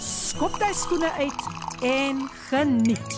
[0.00, 1.42] skop jy skoene uit
[1.84, 3.16] en geniet.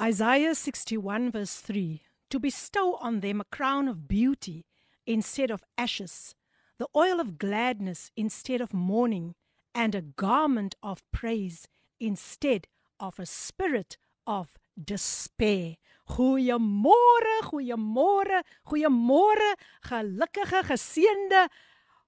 [0.00, 4.66] Isaiah 61 verse 3 To bestow on them a crown of beauty
[5.06, 6.34] instead of ashes,
[6.78, 9.34] the oil of gladness instead of mourning,
[9.74, 12.66] and a garment of praise instead
[12.98, 15.76] of a spirit of despair.
[16.08, 19.54] Goeiemôre, goeiemôre, goeiemôre,
[19.86, 21.48] gelukkige geseënde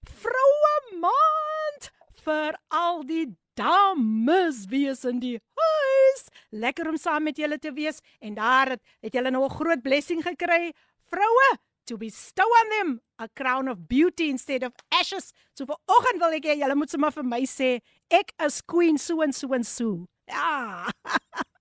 [0.09, 1.91] vroue maand
[2.25, 3.27] vir al die
[3.59, 6.25] dames wees in die huis.
[6.51, 9.83] Lekker om saam met julle te wees en daar het, het julle nou 'n groot
[9.83, 10.73] blessing gekry,
[11.11, 11.59] vroue.
[11.87, 15.33] To bestow on them a crown of beauty instead of ashes.
[15.55, 18.99] So vir oggend wil ek hê julle moet sommer vir my sê, ek is queen
[18.99, 20.07] so en so en so.
[20.29, 20.89] Ja.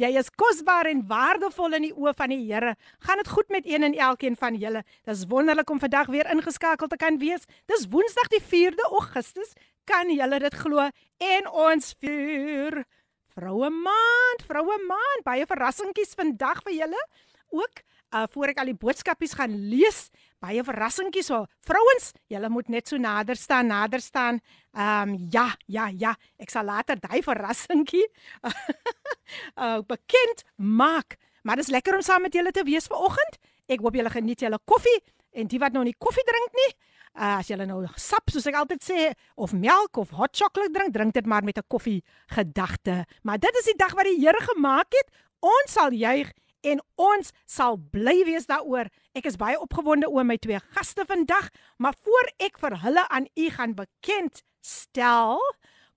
[0.00, 2.74] Jy is kosbaar en waardevol in die oë van die Here.
[3.06, 4.84] Gaan dit goed met een en elkeen van julle.
[5.04, 7.46] Dis wonderlik om vandag weer ingeskakel te kan wees.
[7.66, 9.52] Dis Woensdag die 4de Augustus.
[9.84, 10.88] Kan julle dit glo?
[11.22, 12.84] En ons vier
[13.36, 15.24] Vroue Maand, Vroue Maand.
[15.24, 17.02] Baie verrassingkies vandag vir julle.
[17.52, 20.08] Ook uh voor ek al die boodskapies gaan lees,
[20.42, 21.44] baie verrassingkies so.
[21.66, 24.40] Vrouens, julle moet net so nader staan, nader staan.
[24.76, 28.04] Ehm um, ja, ja, ja, ek sal later daai verrassingkie
[28.44, 31.16] uh bekend maak.
[31.42, 33.38] Maar dit is lekker om saam met julle te wees vanoggend.
[33.66, 34.98] Ek hoop julle geniet julle koffie
[35.36, 36.70] en die wat nou nie koffie drink nie,
[37.16, 40.94] uh, as julle nou sap soos ek altyd sê of melk of hot chocolate drink,
[40.94, 43.04] drink dit maar met 'n koffie gedagte.
[43.22, 45.08] Maar dit is die dag wat die Here gemaak het.
[45.40, 48.90] Ons sal juig en ons sal bly wees daaroor.
[49.16, 53.28] Ek is baie opgewonde oor my twee gaste vandag, maar voor ek vir hulle aan
[53.36, 55.40] u gaan bekend stel,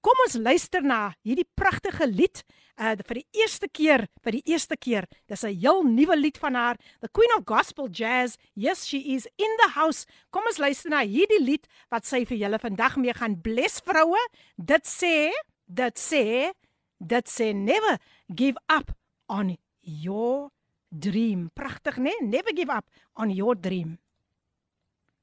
[0.06, 2.44] kom ons luister na hierdie pragtige lied.
[2.80, 6.56] Uh vir die eerste keer, vir die eerste keer, dis 'n heel nuwe lied van
[6.56, 8.38] haar, The Queen of Gospel Jazz.
[8.56, 10.06] Yes, she is in the house.
[10.32, 14.20] Kom ons luister na hierdie lied wat sy vir julle vandag mee gaan bless vroue.
[14.56, 15.32] Dit sê,
[15.68, 16.54] dit sê,
[17.00, 18.00] dit sê never
[18.34, 18.96] give up
[19.28, 19.58] on
[19.90, 20.52] your
[20.92, 21.50] dream.
[21.56, 22.12] Pragtig, né?
[22.22, 22.86] Never give up
[23.16, 23.98] on your dream.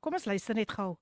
[0.00, 0.96] Kom ons luister net gou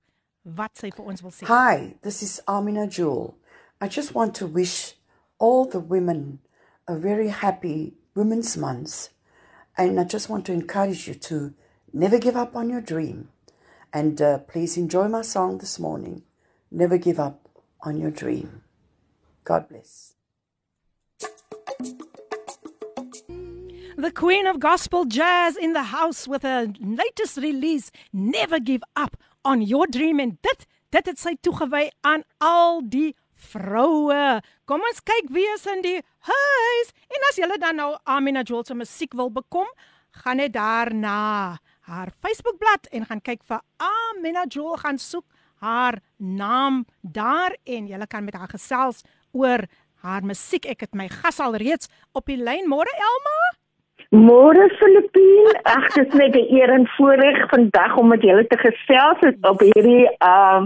[0.45, 1.45] wat sy vir ons wil sê.
[1.49, 3.35] Hi, this is Amina Jewel.
[3.81, 4.95] I just want to wish
[5.39, 6.39] all the women
[6.87, 9.09] a very happy Women's Month.
[9.77, 11.53] And I just want to encourage you to
[11.91, 13.29] never give up on your dream.
[13.91, 16.23] And uh, please enjoy my song this morning.
[16.71, 17.49] Never give up
[17.81, 18.61] on your dream.
[19.43, 20.13] God bless.
[23.97, 29.15] The Queen of Gospel Jazz in the house with her latest release, Never Give Up
[29.45, 33.15] on Your Dream en dit dit het sy toegewy aan al die
[33.53, 34.41] vroue.
[34.67, 35.95] Kom ons kyk wie is in die
[36.27, 36.91] huis.
[37.07, 39.71] En as julle dan nou Amina Joel se musiek wil bekom,
[40.23, 41.17] gaan net daar na
[41.87, 45.25] haar Facebookblad en gaan kyk vir Amina Joel gaan soek
[45.63, 49.69] haar naam daar en julle kan met haar gesels oor
[50.03, 50.67] haar musiek.
[50.67, 52.67] Ek het my gas al reeds op die lyn.
[52.67, 53.39] Môre Elma?
[54.11, 58.57] Môre Filippine, ag dit is net 'n eer en voorreg vandag om met julle te
[58.57, 60.65] gesels op hierdie uh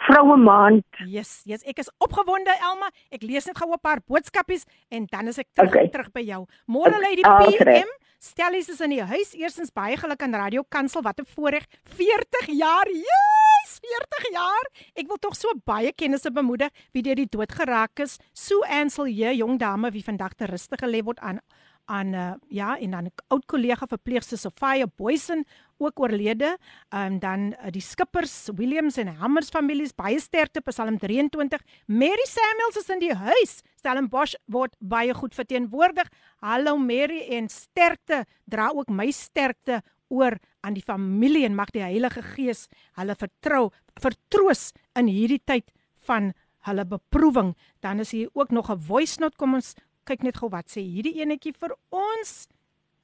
[0.00, 0.84] vroue maand.
[1.06, 2.88] Yes, yes, ek is opgewonde Elma.
[3.12, 5.88] Ek lees net gou 'n paar boodskapies en dan is ek terug, Okay.
[5.88, 6.46] terug by jou.
[6.66, 7.82] Môre Okay, Lady alles reg.
[7.84, 7.88] PM.
[8.18, 9.34] Stellies is in die huis.
[9.34, 11.02] Eerstens baie geluk aan Radio Kansel.
[11.02, 11.64] Wat 'n voorreg.
[11.84, 12.86] 40 jaar.
[12.88, 14.64] Yes, 40 jaar.
[14.94, 18.18] Ek wil tog so baie kennisse bemoedig wie deur die dood geraak is.
[18.32, 21.40] Sue Ansel, 'n jong dame wie vandag te rustig gelê word aan
[21.90, 25.44] aan uh, ja en dan 'n oud kollega verpleegster Sofia Boysen
[25.78, 26.58] ook oorlede.
[26.88, 31.60] Ehm um, dan uh, die Skippers, Williams en Hammers families baie sterkte Psalm 23.
[31.86, 33.62] Mary Samuels is in die huis.
[33.76, 36.08] Stellenbosch word baie goed verteenwoordig.
[36.40, 38.24] Hallo Mary en sterkte.
[38.44, 42.68] Dra ook my sterkte oor aan die familie en mag die Heilige Gees
[42.98, 43.70] hulle vertrou,
[44.00, 45.70] vertroos in hierdie tyd
[46.06, 46.32] van
[46.68, 47.54] hulle beproewing.
[47.80, 49.36] Dan is hier ook nog 'n voice note.
[49.36, 49.74] Kom ons
[50.10, 52.32] kyk net gou wat sê hierdie enetjie vir ons.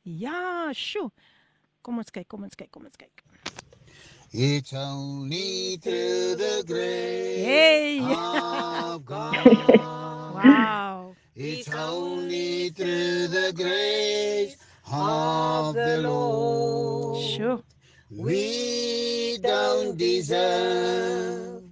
[0.06, 1.10] Ja, sjoe.
[1.86, 3.22] Kom ons kyk, kom ons kyk, kom ons kyk.
[4.32, 8.00] It's only through the grace Hey.
[8.02, 9.46] of God.
[10.34, 11.14] Wow.
[11.36, 14.56] It's only through the grace
[14.90, 17.22] of the Lord.
[17.22, 17.62] Sjoe.
[18.10, 21.62] We don't deserve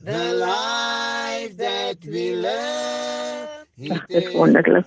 [0.00, 3.49] the life it we love.
[3.80, 4.86] Dis takes wonderlik.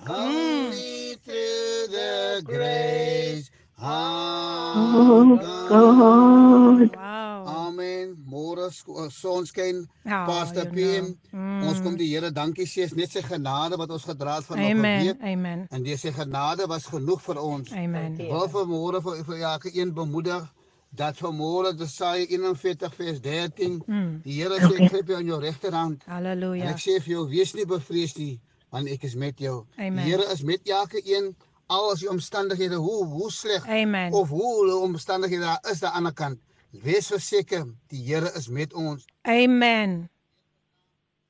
[3.78, 5.38] Oh
[5.68, 6.94] God.
[6.96, 7.44] Wow.
[7.46, 8.14] Amen.
[8.30, 11.16] Môre sk- sonskyn, Ja, Pastor PM.
[11.30, 11.68] know.
[11.68, 14.58] Ons kom die Here dankie sê, is net sy genade wat ons gedra het van
[14.58, 15.04] nog 'n Amen.
[15.06, 15.16] week.
[15.22, 15.66] Amen.
[15.70, 17.72] En dis sy genade was genoeg vir ons.
[17.72, 18.16] Amen.
[18.16, 20.52] Wil vanmôre vir vir elke een bemoedig
[20.94, 24.20] dat vanmôre Jesaja 41 vers 13 Mm.
[24.24, 26.64] die Here sê ek gryp jou aan jou regterhand en Halleluja.
[26.70, 28.38] ek sê vir jou wees nie bevrees nie
[28.74, 29.60] want ek is met jou.
[29.78, 30.02] Amen.
[30.02, 31.30] Die Here is met elke een
[31.72, 34.12] al as die omstandighede hoe hoe sleg Amen.
[34.12, 36.40] of hoe hulle omstandighede daar is aan die ander kant.
[36.82, 40.10] Wees verseker die Here is met ons Amen.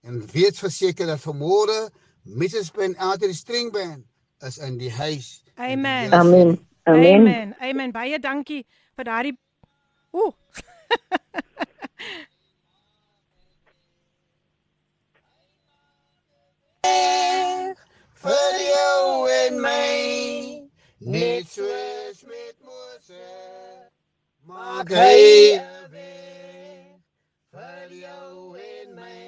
[0.04, 1.90] en weet verseker dat vanmôre
[2.24, 2.70] Mrs.
[2.72, 4.04] Ben Alter die stringband
[4.40, 5.42] is in die huis.
[5.54, 6.08] En die Amen.
[6.08, 6.58] Sê, Amen.
[6.84, 7.20] Amen.
[7.20, 7.54] Amen.
[7.60, 7.92] Amen.
[7.92, 8.64] Baie dankie
[8.96, 9.36] vir daardie
[10.14, 10.32] Ooh.
[18.24, 20.64] vir jou en my
[21.04, 23.90] net soos met Moses
[24.48, 25.60] maak hy
[25.92, 27.00] weg.
[27.54, 29.26] Vir jou en my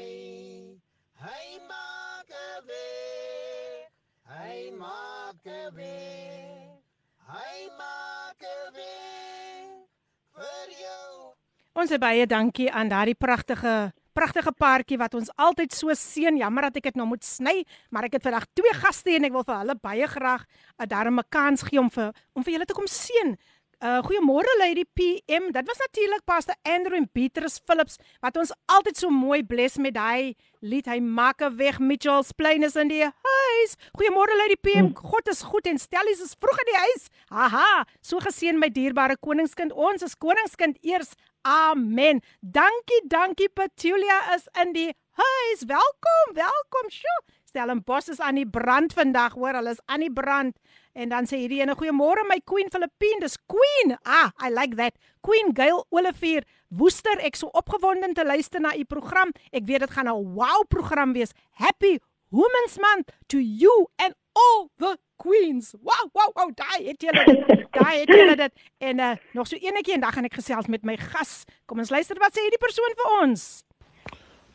[1.24, 3.88] hy maak 'n weg.
[4.28, 6.80] Hy maak 'n weg.
[7.28, 9.88] Hy maak 'n weg.
[10.36, 11.32] Vir jou.
[11.74, 16.40] Ons sê baie dankie aan daardie pragtige pragtige paartjie wat ons altyd so seën.
[16.40, 19.36] Jammer dat ek dit nou moet sny, maar ek het vandag twee gaste en ek
[19.36, 20.46] wil vir hulle baie graag
[20.80, 23.36] 'n darm 'n kans gee om vir om vir julle te kom seën.
[23.84, 25.52] Uh goeiemôre Lady PM.
[25.52, 29.92] Dit was natuurlik Pastor Andrew en Beatrice Phillips wat ons altyd so mooi bless met
[29.92, 30.32] daai
[30.64, 30.86] lied.
[30.88, 33.76] Hy maak 'n weg Mitchells Plain is in die huis.
[33.98, 34.94] Goeiemôre Lady PM.
[34.94, 37.08] God is goed en Stellies is vroeg in die huis.
[37.28, 39.72] Haha, so geseën my dierbare koningskind.
[39.72, 41.12] Ons is koningskind eers.
[41.46, 42.22] Amen.
[42.40, 45.60] Dankie, dankie Petulia is in die huis.
[45.66, 46.88] Welkom, welkom.
[46.90, 47.20] Sjoe.
[47.46, 49.54] Stellenbosch is aan die brand vandag, hoor.
[49.54, 50.58] Hulle is aan die brand.
[50.98, 53.22] En dan sê hierdie ene goeiemôre my Queen Filippine.
[53.22, 53.94] Dis Queen.
[54.02, 54.98] Ah, I like that.
[55.22, 56.42] Queen Gail Olivier
[56.74, 57.22] Woester.
[57.22, 59.30] Ek so opgewonde om te luister na u program.
[59.54, 61.30] Ek weet dit gaan 'n wow program wees.
[61.62, 62.00] Happy
[62.34, 65.73] Women's Month to you and all the queens.
[65.81, 66.51] Wow, wow, wow.
[66.55, 67.65] Daai het julle dit.
[67.71, 68.53] Daai het julle dit.
[68.77, 71.43] En uh, nog so enetjie en dan gaan ek gesels met my gas.
[71.65, 73.49] Kom ons luister wat sê hierdie persoon vir ons.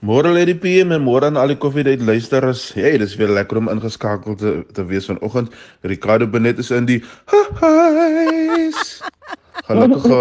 [0.05, 2.69] Môre lê die PM en môre aan al die koffiedייט luisterers.
[2.77, 5.55] Hey, dis weer lekker om ingeskakel te, te wees vanoggend.
[5.89, 7.01] Ricardo Benet is in die
[7.63, 8.83] huis.
[9.67, 10.19] Gelukkige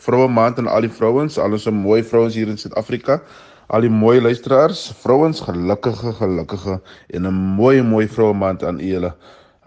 [0.00, 3.20] vroue maand aan al die vrouens, al ons mooi vrouens hier in Suid-Afrika.
[3.68, 6.80] Al die mooi luisteraars, vrouens, gelukkige, gelukkige
[7.12, 9.12] en 'n mooi mooi vroue maand aan julle.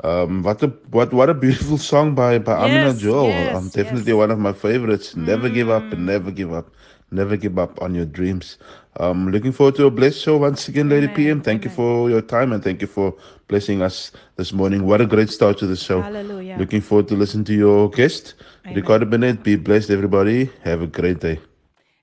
[0.04, 3.28] Um what a what what a beautiful song by by Amina Yes, Joel.
[3.28, 4.18] yes, um, definitely yes.
[4.18, 5.16] one of my favorites.
[5.16, 6.70] Never give up and never give up.
[7.10, 8.58] Never give up on your dreams.
[8.98, 11.40] Um, looking forward to a blessed show once again, Lady Amen, PM.
[11.40, 13.14] Thank you for your time and thank you for
[13.46, 14.86] blessing us this morning.
[14.86, 16.00] What a great start to the show.
[16.02, 16.56] Hallelujah.
[16.58, 18.34] Looking forward to listen to your guest,
[18.64, 18.76] Amen.
[18.76, 19.42] Ricardo Bennett.
[19.44, 20.50] Be blessed, everybody.
[20.64, 21.38] Have a great day.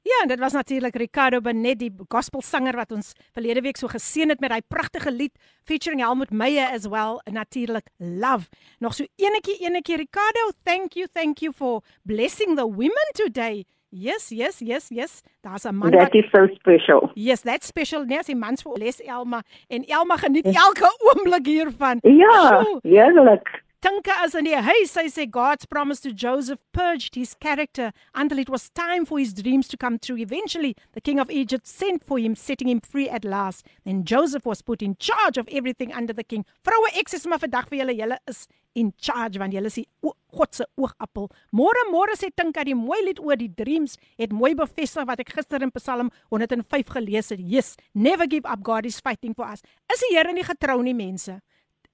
[0.04, 4.30] Ja, en dit was natuurlik Ricardo Benet, die gospelsanger wat ons verlede week so geseën
[4.34, 5.32] het met daai pragtige lied
[5.64, 8.50] featuring Helmut Meyer as well, natuurlik Love.
[8.84, 13.64] Nog so enetjie enetjie Ricardo, thank you, thank you for blessing the women today.
[13.96, 15.22] Yes, yes, yes, yes.
[15.42, 17.12] Daar's 'n man wat That is so special.
[17.14, 18.04] Yes, that's special.
[18.06, 22.00] Nee, sy mans vir les Elma en Elma geniet elke oomblik hiervan.
[22.02, 22.80] Ja, Sjoe.
[22.82, 23.64] heerlik.
[23.84, 24.94] Tinka as in die huis.
[24.96, 29.34] Sy sê God's promise to Joseph purged his character until it was time for his
[29.34, 30.16] dreams to come true.
[30.16, 33.68] Eventually, the king of Egypt sent for him, setting him free at last.
[33.84, 36.46] Then Joseph was put in charge of everything under the king.
[36.64, 40.14] Vroue ek sê maar vandag vir julle, julle is in charge want julle is die
[40.32, 41.28] God se oogappel.
[41.52, 45.36] Môre môre sê Tinka die mooi lied oor die dreams het mooi bevestig wat ek
[45.36, 47.44] gister in Psalm 105 gelees het.
[47.44, 48.64] Yes, never give up.
[48.64, 49.60] God is fighting for us.
[49.92, 51.42] Is die Here nie getrou nie mense?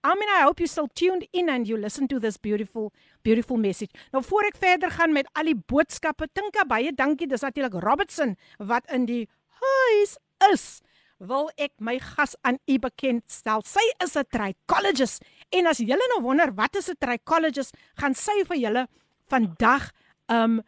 [0.01, 3.57] I mean, I hope you still tuned in and you listen to this beautiful, beautiful
[3.57, 3.91] message.
[4.13, 7.27] Nou voor ek verder gaan met al die boodskappe, Tinka baie dankie.
[7.27, 9.25] Dis natuurlik Robertson wat in die
[9.59, 10.15] huis
[10.53, 10.79] is.
[11.19, 13.65] Wil ek my gas aan u bekendstel.
[13.67, 18.43] Sy is 'n trichologist en as julle nou wonder wat is 'n trichologist, gaan sy
[18.47, 18.87] vir julle
[19.27, 19.91] vandag
[20.29, 20.61] um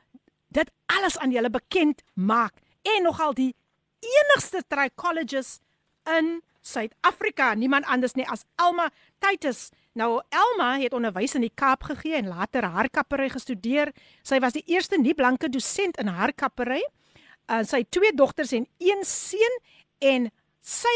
[0.52, 3.56] dit alles aan julle bekend maak en nogal die
[4.02, 5.62] enigste trichologist
[6.18, 8.89] in Suid-Afrika, niemand anders nie as Elma
[9.20, 9.70] Titus.
[9.98, 13.91] Nou Elma het onderwys in die Kaap gegee en later haarkappery gestudeer.
[14.24, 16.84] Sy was die eerste nie-blanke dosent in haarkappery.
[17.50, 19.58] Uh, sy het twee dogters en een seun
[20.00, 20.30] en
[20.62, 20.96] sy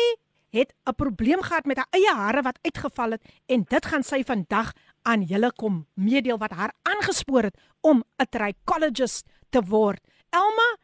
[0.55, 4.24] het 'n probleem gehad met haar eie hare wat uitgeval het en dit gaan sy
[4.24, 10.01] vandag aan julle kom meedeel wat haar aangespoor het om 'n trichologist te word.
[10.29, 10.77] Elma,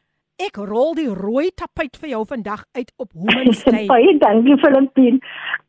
[0.48, 3.86] ek rol die rooi tapuit vir jou vandag uit op Women's Day.
[3.90, 5.20] baie dankie Filippin.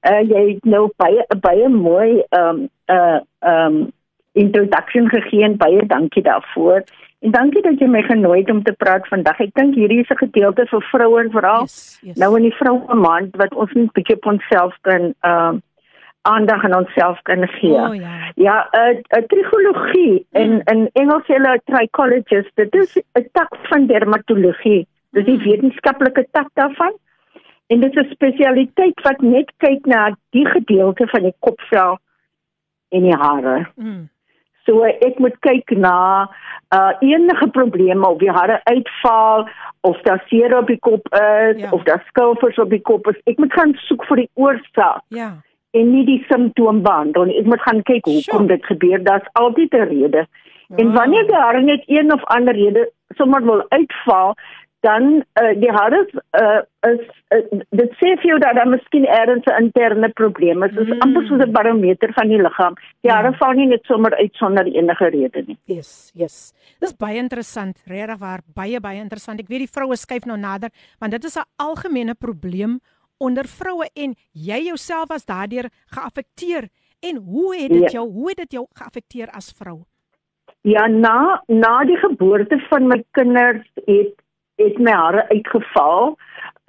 [0.09, 3.91] Uh jy het nou baie baie mooi ehm um, uh ehm um,
[4.33, 6.85] introduction gegee en baie dankie daarvoor.
[7.23, 9.41] En dankie dat jy my genooi het om te praat vandag.
[9.45, 12.17] Ek dink hierdie is 'n gedeelte vir vroue veral Yes, yes.
[12.17, 15.61] nou in die vroue maand wat ons net bietjie op onsself kan ehm uh,
[16.23, 17.79] aandag aan onsself kan gee.
[17.79, 18.33] O, ja.
[18.35, 22.50] Ja, 'n uh, uh, trigologie in in Engels hulle trichologist.
[22.55, 24.87] Dit is 'n tak van dermatologie.
[25.11, 26.93] Dit is die wetenskaplike tak daarvan.
[27.67, 31.99] En dit is 'n spesialiteit wat net kyk na die gedeelte van die kopvel
[32.88, 33.67] en die hare.
[33.76, 34.09] Mm.
[34.64, 36.29] So ek moet kyk na
[36.75, 39.49] uh enige probleme of die hare uitval
[39.81, 41.71] of daar seer op die kop is Ja.
[41.71, 43.21] of daar skilfers op die kop is.
[43.25, 45.33] Ek moet gaan soek vir die oorsaak Ja.
[45.73, 47.38] En nie die simptoom behandel nie.
[47.41, 49.02] Ek moet gaan kyk hoekom dit gebeur.
[49.05, 50.26] Daar's altyd 'n rede.
[50.76, 50.97] En Wow.
[50.97, 54.35] wanneer die hare net een of ander rede sommer wil uitval,
[54.81, 55.02] dan
[55.43, 55.99] uh, die hare
[56.43, 56.61] uh,
[56.93, 57.00] is
[57.31, 60.71] uh, dit sê vir jou dat daar miskien ergens 'n interne probleem is.
[60.75, 61.00] Dit is Mm.
[61.00, 62.75] amper soos 'n barometer van die liggaam.
[63.00, 63.14] Die Ja.
[63.17, 65.57] hare val nie net sommer uit sonder enige rede nie.
[65.67, 66.52] Yes, yes.
[66.81, 69.41] Dis baie interessant, regtig waar, baie baie interessant.
[69.41, 72.81] Ek weet die vroue skuif nou nader, want dit is 'n algemene probleem
[73.26, 76.69] onder vroue en jy jouself was daardeur geaffekteer.
[77.02, 77.99] En hoe het dit Ja.
[77.99, 79.79] jou, hoe het dit jou geaffekteer as vrou?
[80.62, 84.14] Ja, na na die geboorte van my kinders het
[84.57, 86.17] het my hare uitgeval.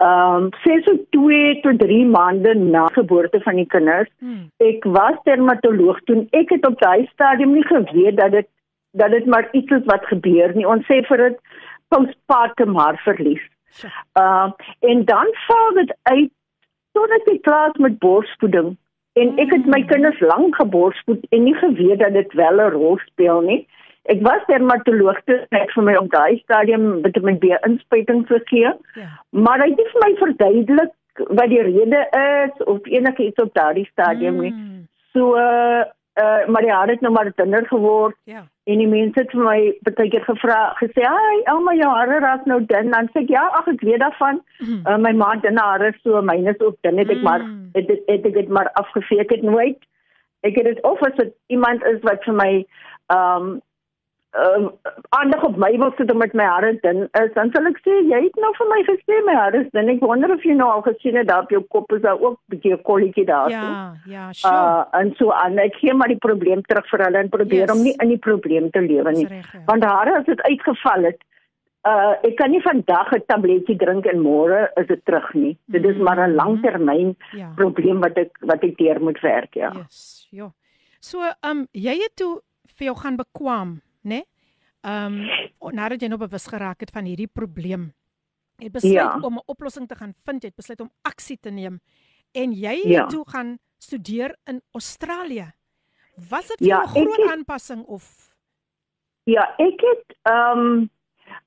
[0.01, 4.09] Ehm um, sê so 2 tot 3 maande na geboorte van die kinders.
[4.19, 4.49] Hmm.
[4.57, 8.47] Ek was dermatoloog toen ek het op daai stadium nie geweet dat dit
[8.91, 10.67] dat dit maar iets is wat gebeur nie.
[10.67, 11.37] Ons sê vir dit
[11.87, 13.41] postpartum haarverlies.
[13.69, 13.91] Sjoe.
[14.21, 16.31] Uh en dan val dit uit
[16.93, 18.73] totdat ek klaar is met borsvoeding.
[19.13, 22.97] En ek het my kinders lank geborsvoed en nie geweet dat dit wel 'n rol
[23.05, 23.67] speel nie.
[24.11, 28.73] Ek was dermatoloog toe net vir my om daai stadium Vitamiin B inspuiting te gee,
[28.95, 29.09] Ja.
[29.29, 30.93] maar hy het nie vir my verduidelik
[31.29, 32.01] wat die rede
[32.45, 34.51] is of enigiets op daardie stadium nie.
[34.51, 34.87] Mm.
[35.13, 35.83] So uh,
[36.21, 38.43] uh maar hare het nou maar dunner geword Ja.
[38.63, 42.45] en die mense het vir my baie keer gevra gesê, "Ag, Elma, jou hare raak
[42.45, 44.81] nou dun." Dan sê ek, "Ja, ag ek weet daarvan." Mm.
[44.87, 47.69] Uh, my ma het dunne hare so myne is ook dun het ek maar Mm.
[47.73, 49.77] het, het, het ek dit maar afgevee ek het nooit
[50.41, 52.65] ek het dit of as dit iemand is wat vir my
[53.07, 53.61] um
[54.33, 54.71] um
[55.13, 57.97] aandag op my wil sit om met my hare dun is dan sal ek sê
[58.11, 60.69] jy het nou vir my gesê my hare is dun ek wonder of jy nou
[60.73, 63.93] al gesien het daar op jou kop is daar ook 'n bietjie kolletjie daar Ja,
[64.05, 64.53] ja, sure.
[64.53, 67.71] uh en so aan ek gee maar die probleem terug vir hulle en probeer Yes.
[67.77, 69.59] om nie in die probleem te lewe nie Dis reg, ja.
[69.65, 71.21] want hare as dit uitgeval het
[71.85, 75.85] uh ek kan nie vandag 'n tabletjie drink en môre is dit terug nie dit
[75.85, 77.51] is maar 'n langtermyn Ja.
[77.55, 80.49] probleem wat ek wat ek deur moet werk ja Yes, ja.
[80.99, 82.41] So, ehm um, jy het toe
[82.77, 84.09] vir jou gaan bekwam, né?
[84.09, 84.25] Nee?
[84.83, 85.21] Ehm
[85.61, 87.93] um, nadat jy nou bewus geraak het van hierdie probleem.
[88.59, 89.17] Jy besluit Ja.
[89.21, 91.79] om 'n oplossing te gaan vind, jy het besluit om aksie te neem
[92.33, 93.05] en jy het Ja.
[93.07, 95.53] toe gaan studeer in Australië.
[96.29, 98.31] Was dit Ja, 'n groot het- aanpassing of
[99.25, 100.89] ja ek het um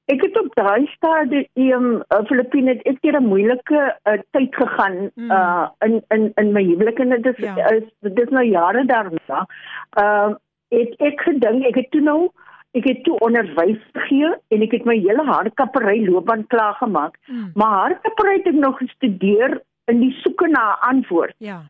[0.06, 5.10] ek het op daai stadium uh, Filippine het ek deur 'n moeilike uh, tyd gegaan
[5.14, 5.30] Mm.
[5.30, 7.70] uh in in in my huwelik en dit is Ja.
[7.70, 9.46] is dit is nou jare daarna
[10.00, 10.34] uh
[10.74, 12.20] het ek gedink ek het toe nou
[12.76, 17.50] ek het toe onderwys gegee en ek het my hele haarkappery loopbaan klaar gemaak mm,
[17.54, 21.62] maar haarkappery het ek nog gestudeer in die soeke na 'n antwoord ja.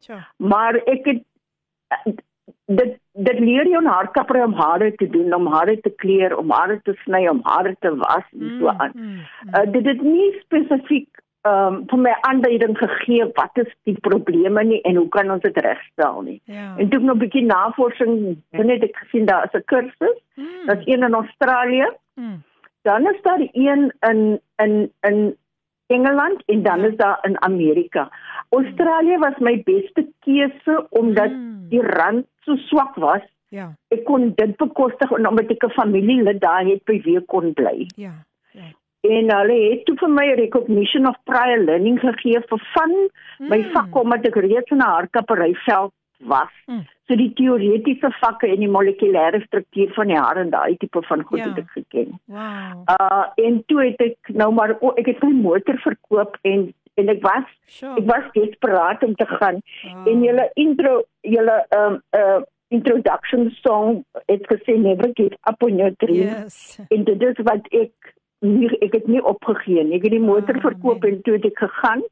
[0.00, 0.24] Sjoe.
[0.36, 1.22] maar ek het
[2.66, 6.50] dit dit leer jou 'n haarkapper om hare te doen, om hare te kleur, om
[6.50, 8.92] hare te sny, om hare te was en so aan.
[8.94, 9.18] Mm, mm,
[9.54, 11.08] Uh, dit het nie spesifiek
[11.42, 15.42] ehm um, vir my aanduiding gegee wat is die probleme nie en hoe kan ons
[15.42, 16.40] dit regstel nie.
[16.44, 16.74] ja.
[16.76, 20.18] En toe ek nog 'n bietjie navorsing doen het ek gesien daar is 'n kursus,
[20.36, 22.42] Mm, daar's een in Australië, mm,
[22.82, 25.36] dan is daar een in in in
[25.86, 26.86] Engeland en dan Ja.
[26.86, 28.10] is daar in Amerika.
[28.50, 31.68] Australië was my beste keuse omdat Mm.
[31.68, 33.22] die rand so swak was.
[33.48, 33.74] ja.
[33.88, 37.86] Ek kon dit bekostig en omdat ek 'n familielid daar het by wie kon bly.
[37.96, 38.12] Ja.
[38.52, 38.62] Ja.
[39.02, 42.90] En hulle het toe vir my recognition of prior learning gegee vir van
[43.38, 43.70] my Mm.
[43.72, 46.52] vak omdat ek reeds in 'n haarkapperyveld was.
[46.66, 46.84] Mm.
[47.08, 51.22] So die teoretiese vakke en die molekulêre struktuur van die haar en daai tipe van
[51.22, 51.48] goed Ja.
[51.48, 52.20] het ek geken.
[52.26, 52.84] Wow.
[52.86, 57.08] Uh en toe het ek nou maar o, ek het my motor verkoop en en
[57.08, 57.96] ek was Sure.
[57.96, 60.08] ek was desperaat om te gaan Wow.
[60.08, 65.92] en julle intro julle um uh introduction song het gesê never give up on your
[65.98, 66.80] dream Yes.
[66.88, 67.92] en dit is wat ek
[68.40, 71.12] nie ek het nie opgegee nie ek het die motor Ah, verkoop nee.
[71.12, 72.02] en toe het ek gegaan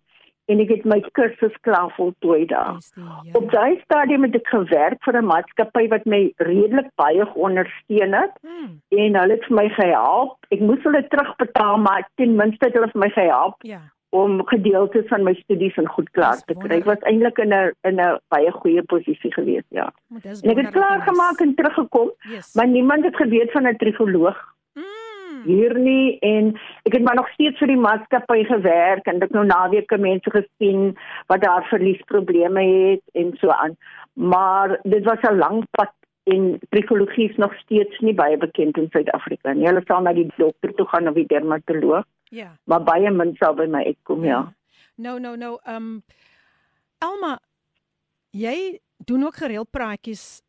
[0.48, 2.78] en ek het my kursus klaar voltooi daar.
[3.24, 3.50] Die Op Here.
[3.50, 8.80] daai stadium het ek gewerk vir 'n maatskappy wat my redelik baie ondersteun het Hmm,
[8.90, 10.36] en hulle het vir my gehelp.
[10.50, 13.80] Ek moes hulle terugbetaal, maar ten minste het hulle vir my gehelp Ja.
[14.10, 16.76] om gedeeltes van my studies in goed klaar te kry.
[16.78, 19.92] Ek was eintlik in 'n in 'n baie goeie posisie gewees, ja.
[20.10, 22.54] En ek het klaar gemaak en teruggekom, Yes.
[22.54, 24.36] maar niemand het geweet van 'n trigoloog
[25.44, 26.54] hier nie en
[26.88, 30.96] ek het maar nog steeds vir die maatskappy gewerk en ek nou naweke mense gesien
[31.26, 33.76] wat daar verliesprobleme het en so aan.
[34.14, 35.92] Maar dit was 'n lang pad
[36.24, 39.66] en trikologie is nog steeds nie baie bekend in Suid-Afrika nie.
[39.66, 42.52] Hulle sal na die dokter toe gaan of die dermatoloog, ja.
[42.64, 44.52] maar baie min sal by my uitkom, ja.
[44.96, 46.02] Nou nou nou ehm um,
[46.98, 47.38] Elma
[48.30, 50.42] jy doen ook gereeld praatjies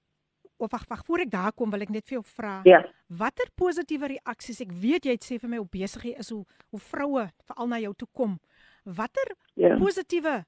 [0.60, 2.60] of wag wag voor ek daar kom wil ek net vir jou vra.
[2.68, 2.84] Ja.
[3.08, 6.44] Watter positiewe reaksies ek weet jy het sê vir my hoe besig jy is hoe
[6.70, 8.40] hoe vroue veral na jou toe kom.
[8.86, 9.76] Watter Ja.
[9.78, 10.44] positiewe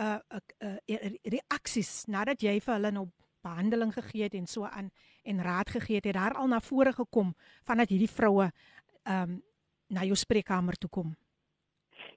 [0.00, 3.08] uh, uh, uh reaksies nadat jy vir hulle nou
[3.42, 4.90] behandeling gegee het en so aan
[5.24, 8.50] en raad gegee het, het daar al na vore gekom vandat hierdie vroue
[9.04, 9.42] ehm um,
[9.88, 11.14] na jou spreekkamer toe kom.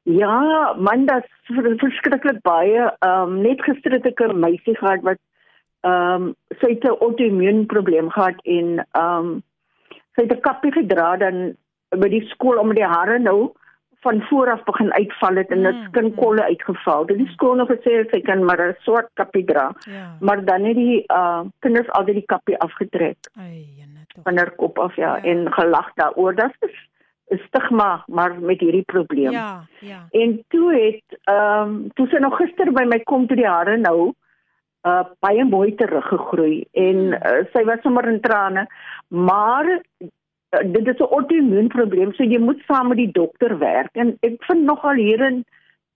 [0.03, 2.81] Ja, man, dit is ver- verskriklik baie.
[2.99, 5.19] Ehm um, net gister het ek 'n meisie gehad wat
[5.81, 9.43] ehm um, sy het 'n auto-immuun probleem gehad en ehm um,
[10.15, 11.55] sy het 'n kappie gedra dan
[11.89, 13.51] by die skool omdat die hare nou
[14.01, 17.05] van voor af begin uitval het en dit Mm, skinkolle uitgeval.
[17.05, 20.17] Dit die skool nog gesê sy kan maar 'n swart kappie dra, Ja.
[20.19, 24.79] maar dan het die uh kinders altyd die kappie afgetrek Ai, jene van haar kop
[24.79, 25.23] af ja, Ja.
[25.23, 26.35] en gelag daaroor.
[26.35, 26.89] Dit is
[27.29, 29.31] 'n stigma maar met hierdie probleem.
[29.31, 30.07] Ja, ja.
[30.11, 33.77] En toe het ehm um, toe sy nog gister by my kom toe die hare
[33.77, 34.13] nou
[34.83, 38.67] uh baie mooi teruggegroei en uh, sy was sommer in trane
[39.07, 43.95] maar uh, dit is 'n auto-immuun probleem so jy moet saam met die dokter werk
[43.95, 45.43] en ek vind nogal hier in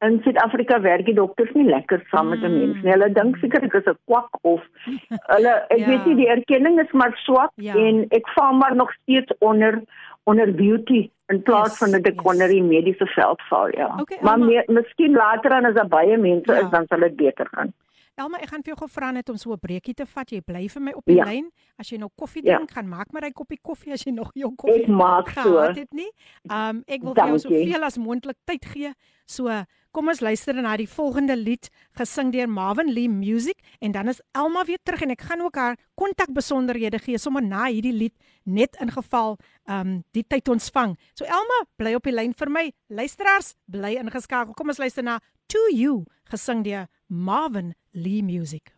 [0.06, 2.60] in Suid-Afrika werk die dokters nie lekker saam met 'n Mm.
[2.60, 2.92] mens nie.
[2.92, 4.62] Hulle dink seker ek is 'n kwak of
[5.34, 5.88] hulle ek Ja.
[5.88, 7.74] weet nie die erkenning is maar swak Ja.
[7.76, 9.82] en ek val maar nog steeds onder
[10.26, 12.26] onder beauty in plaas Yes, van dat ek yes.
[12.34, 13.96] onder die mediese veld val ja.
[14.02, 16.60] Okay, maar meer, miskien later dan as daar baie mense Ja.
[16.60, 17.74] is dan sal dit beter gaan.
[18.18, 20.30] Elma, ek gaan vir jou gevra net om so 'n breekie te vat.
[20.32, 21.26] Jy bly vir my op die Ja.
[21.26, 21.50] lyn.
[21.78, 22.56] As jy nou koffie Ja.
[22.56, 25.60] drink, gaan maak maar hy koppie koffie as jy nog jou koffie Ek maak so.
[25.60, 26.10] het nie.
[26.50, 28.94] Um ek wil vir jou soveel as moontlik tyd gee.
[29.28, 29.50] So
[29.92, 34.22] kom ons luister na die volgende lied gesing deur Marvin Lee Music en dan is
[34.34, 38.14] Elma weer terug en ek gaan ook haar kontakbesonderhede gee sommer na hierdie lied
[38.46, 40.96] net in geval um die tyd ons vang.
[41.14, 42.72] So Elma, bly op die lyn vir my.
[42.90, 44.54] Luisteraars, bly ingeskakel.
[44.56, 48.73] Kom ons luister na To You gesing deur Marvin Lee Music.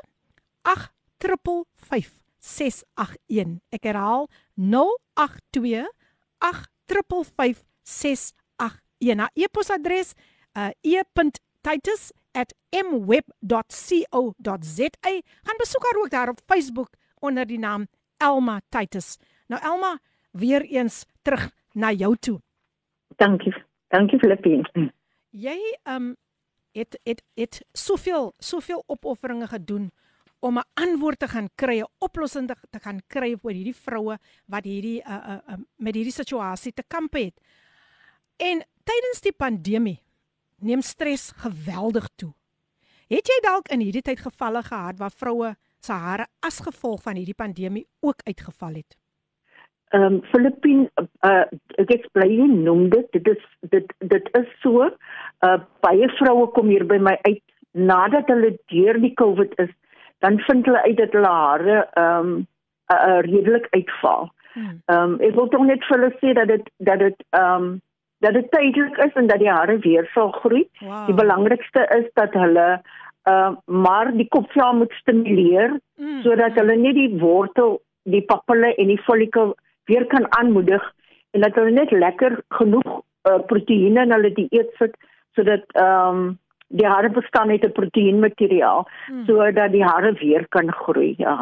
[0.63, 3.59] 855 681.
[3.69, 5.85] Ek herhaal 082
[6.39, 9.15] 855 681.
[9.15, 10.13] Na e-posadres
[10.55, 10.71] uh
[12.35, 15.21] e.titus@mweb.co.za.
[15.43, 19.17] Gaan besoek haar ook daar op Facebook onder die naam Elma Titus.
[19.47, 19.99] Nou Elma,
[20.31, 22.41] weer eens terug na jou toe.
[23.15, 23.63] Dankie.
[23.87, 24.93] Dankie Filippine.
[25.29, 26.15] Jy um
[26.71, 29.91] het het het soveel soveel opofferinge gedoen
[30.39, 34.17] om 'n antwoord te gaan kry, 'n oplossing te, te gaan kry vir hierdie vroue
[34.45, 37.41] wat hierdie uh, uh, uh, met hierdie situasie te kamp het.
[38.37, 40.04] En tydens die pandemie
[40.61, 42.33] neem stres geweldig toe.
[43.09, 47.19] Het jy dalk in hierdie tyd gevalle gehad waar vroue se hare as gevolg van
[47.19, 48.97] hierdie pandemie ook uitgeval het?
[49.93, 50.89] Ehm um, Filippin
[51.29, 51.45] uh
[51.81, 54.89] ek explain noem dit dit is dit dit is so
[55.45, 59.71] uh baie vroue kom hier by my uit nadat hulle deur die COVID is
[60.25, 62.47] dan vind hulle uit dat hulle hare ehm um,
[62.93, 64.31] uh, uh, redelik uitval.
[64.53, 64.81] Hmm.
[64.85, 67.81] Ehm um, ek wil tog net vir hulle sê dat dit dat dit ehm um,
[68.25, 70.63] dat dit tydelik is en dat die hare weer sal groei.
[70.79, 71.05] Wow.
[71.09, 72.67] Die belangrikste is dat hulle
[73.29, 76.21] uh, maar die kopvel moet stimuleer hmm.
[76.21, 79.55] sodat hulle nie die wortel, die pappele en die follikel
[79.89, 80.85] weer kan aanmoedig
[81.33, 84.97] en dat hulle net lekker genoeg uh, proteïene in hulle dieet sit
[85.38, 86.33] sodat ehm um,
[86.75, 89.25] die hare bestaan uit 'n proteïenmateriaal hmm.
[89.25, 91.35] sodat die hare weer kan groei ja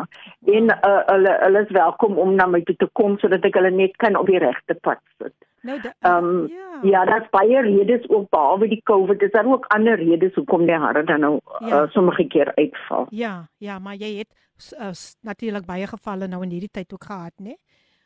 [0.56, 3.72] en uh, hulle hulle is welkom om na my toe te kom sodat ek hulle
[3.72, 8.10] net kan op die regte pad sit nou ehm um, ja, ja daar's baie redes
[8.10, 9.21] ook behalwe die covid.
[9.21, 11.84] Is daar ook ander redes hoekom die hare dan nou ja.
[11.84, 13.08] uh, sommige keer uitval?
[13.10, 14.32] Ja ja maar jy het
[14.80, 17.56] uh, natuurlik baie gevalle nou in hierdie tyd ook gehad nê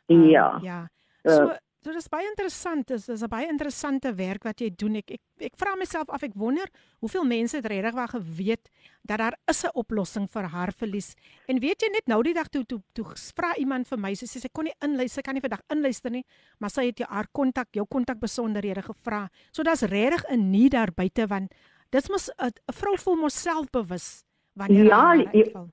[0.08, 0.60] um, ja.
[0.62, 0.88] Ja
[1.24, 1.56] so uh,
[1.88, 2.89] So dis baie interessant.
[2.91, 4.97] Dis dis 'n baie interessante werk wat jy doen.
[4.97, 6.67] Ek ek ek vra myself af ek wonder
[7.00, 8.69] hoeveel mense het regtig wel geweet
[9.08, 11.15] dat daar is 'n oplossing vir haarverlies.
[11.47, 14.26] En weet jy net nou die dag toe toe toe vra iemand vir my sy
[14.26, 16.26] sê sy kon nie inluister, kan nie vandag inluister nie,
[16.60, 19.30] maar sy het jou haar kontak, jou kontak besonderhede gevra.
[19.54, 21.54] So daar's regtig 'n nie daar buite want
[21.89, 24.26] dis mos 'n vrou voel mos selfbewus
[24.58, 25.13] wanneer ja,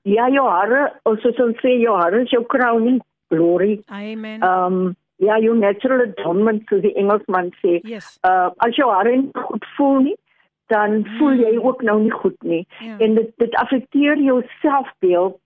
[0.03, 3.83] ja, jou hare, soos ons sê jou hare is jou crowning glory.
[3.89, 4.41] Amen.
[4.41, 7.79] Ehm um, Ja, jou natural adornment so die Engelsman sê.
[7.87, 8.17] Yes.
[8.27, 9.15] Uh as jou hare
[9.47, 10.17] goed voel nie,
[10.67, 11.17] dan mm.
[11.17, 12.65] voel jy ook nou nie goed nie.
[12.79, 12.99] Yeah.
[12.99, 13.05] Ja.
[13.05, 15.39] En dit dit affekteer jou selfbeeld.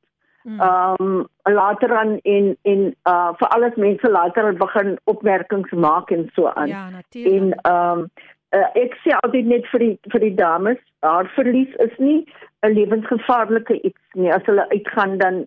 [0.44, 0.60] Mm.
[0.62, 6.48] Um later aan en en uh vir alles mense later begin opmerkings maak en so
[6.48, 6.68] aan.
[6.68, 7.34] Ja, natuurlik.
[7.34, 8.10] En um
[8.56, 12.26] uh, ek sê altyd net vir die vir die dames, haar verlies is nie
[12.66, 14.32] 'n lewensgevaarlike iets nie.
[14.34, 15.46] As hulle uitgaan dan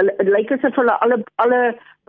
[0.00, 1.60] hulle lyk asof hulle alle alle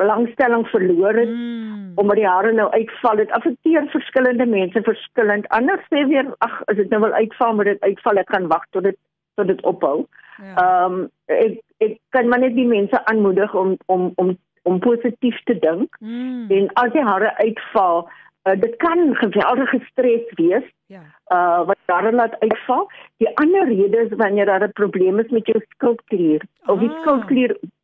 [0.01, 1.91] belangstelling verloor het mm.
[2.01, 3.15] omdat die hare nou uitval.
[3.21, 5.49] Dit affekteer verskillende mense verskillend.
[5.57, 8.21] Anders sê weer ag, as dit nou wil uitval, moet dit uitval.
[8.23, 8.97] Ek kan wag tot dit
[9.39, 9.97] tot dit ophou.
[10.37, 10.55] Ja.
[10.55, 10.85] Ehm ja.
[10.85, 15.57] um, ek ek kan maar net die mense aanmoedig om om om om positief te
[15.59, 15.95] dink.
[15.99, 16.49] Mm.
[16.49, 18.03] En as die hare uitval,
[18.45, 20.67] uh, dit kan geweldige stres wees.
[20.85, 21.01] Ja.
[21.31, 22.89] Uh wat daar laat uitval.
[23.17, 26.73] Die ander rede is wanneer daar 'n probleem is met jou skildklier ah.
[26.73, 27.03] of die ah.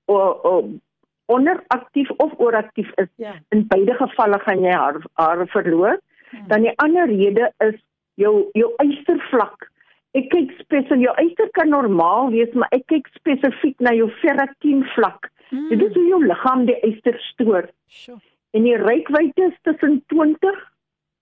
[0.08, 0.66] Skildklier of
[1.28, 3.08] onderaktief of ooraktief is.
[3.16, 3.34] Ja.
[3.50, 6.00] In beide gevalle gaan jy haar hare verloor.
[6.30, 6.48] Hmm.
[6.48, 7.76] Dan die ander rede is
[8.16, 9.68] jou jou eistervlak.
[10.16, 14.86] Ek kyk spesifiek jou eister kan normaal wees, maar ek kyk spesifiek na jou ferritin
[14.96, 15.28] vlak.
[15.50, 15.68] Hmm.
[15.70, 17.68] Dit is hoe jou liggaam die eister stoor.
[17.88, 18.22] Sure.
[18.56, 20.64] En die reikwyte is tussen 20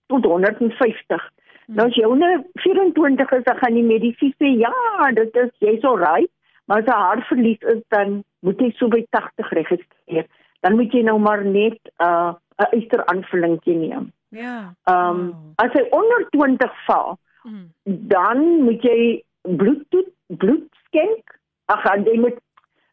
[0.06, 1.26] tot 150.
[1.66, 1.74] Hmm.
[1.74, 4.72] Nou as jy onder 24 is, dan gaan die mediese sê ja,
[5.18, 6.30] dit is jy's al right,
[6.66, 10.26] maar as 'n hartverlies is dan moet jy so by 80 registreer.
[10.60, 14.12] Dan moet jy nou maar net 'n uh, 'n eister aanvullingkie neem.
[14.28, 14.74] Ja.
[14.84, 15.64] Ehm um, oh.
[15.64, 17.72] as jy onder 20 val, mm.
[17.84, 21.38] dan moet jy bloed toet, bloed skenk.
[21.64, 22.38] Ag, jy moet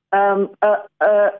[0.09, 1.31] ehm um, 'n 'n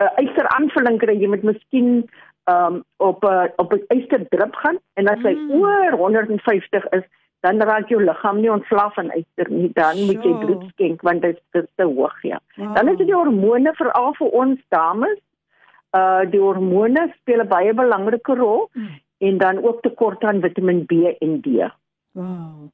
[0.00, 1.16] 'n eister aanvulling kry.
[1.18, 2.10] Jy moet miskien
[2.44, 5.50] ehm um, op 'n op 'n eister drip gaan en as hy mm.
[5.50, 7.04] oor 150 is,
[7.40, 10.06] dan raak jou liggaam nie ontslaaf van eister nie dan sure.
[10.06, 12.74] moet jy bloed skenk want dit is te hoog ja wow.
[12.76, 15.20] dan is dit die hormone veral vir ons dames
[15.98, 18.98] uh die hormone speel 'n baie belangrike rol mm.
[19.28, 21.70] en dan ook tekort aan Vitamiin B en D
[22.12, 22.68] wow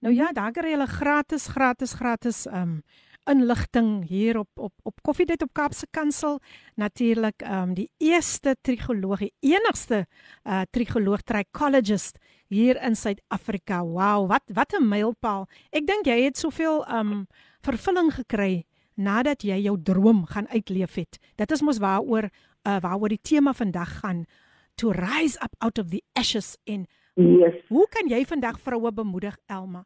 [0.00, 2.82] nou ja daar kry jy gratis gratis gratis um
[3.29, 6.39] inligting hier op op op Koffiedייט op Kaapse Kansel
[6.75, 10.05] natuurlik um die eerste trigoloog die enigste
[10.43, 13.83] uh trigoloog trichologist hier in Suid-Afrika.
[13.83, 15.47] Wow, wat wat 'n mylpaal.
[15.71, 17.27] Ek dink jy het soveel um
[17.61, 21.17] vervulling gekry nadat jy jou droom gaan uitleef het.
[21.35, 22.29] Dit is mos waaroor
[22.67, 24.25] uh waaroor die tema vandag gaan
[24.75, 26.87] to rise up out of the ashes in.
[27.15, 27.53] Yes.
[27.69, 29.85] Hoe kan jy vandag vroue bemoedig Elma?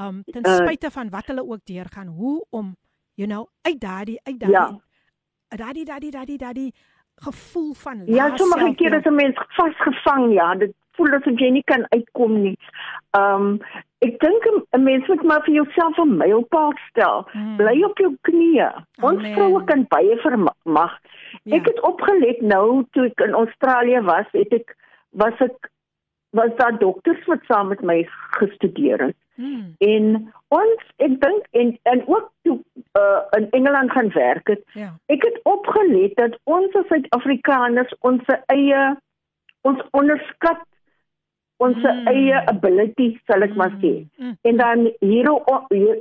[0.00, 2.76] Um ten uh, spyte van wat hulle ook deurgaan, hoe om
[3.14, 4.80] you know uit daardie uit daardie
[5.48, 5.56] ja.
[5.56, 6.74] daardie daardie daardie daardie
[7.14, 11.64] gevoel van Ja, sommige kere is 'n mens vasgevang, ja, dit voel asof jy nie
[11.64, 12.56] kan uitkom nie.
[13.18, 13.58] Um
[14.06, 17.26] ek dink 'n mens moet maar vir jouself 'n mylpaal stel.
[17.32, 17.56] Hmm.
[17.56, 18.70] Bly op jou knieë.
[19.00, 20.98] Ons vroue kan baie vermag.
[21.42, 21.56] Ja.
[21.56, 24.76] Ek het opgelet nou toe ek in Australië was, het ek
[25.10, 25.70] was ek
[26.30, 28.08] was daar dokters wat saam met my
[28.38, 29.16] gestudeer het.
[29.38, 29.74] Mm.
[29.78, 32.58] En ons ek dink en en ook toe
[32.98, 34.88] uh, in Engeland gaan werk het, Ja.
[35.06, 38.96] ek het opgelet dat ons as Suid-Afrikaners ons eie
[39.62, 40.60] ons onderskat
[41.58, 42.06] ons Mm.
[42.06, 44.06] eie ability sal ek maar sê.
[44.18, 44.34] Mm.
[44.42, 45.30] En dan hier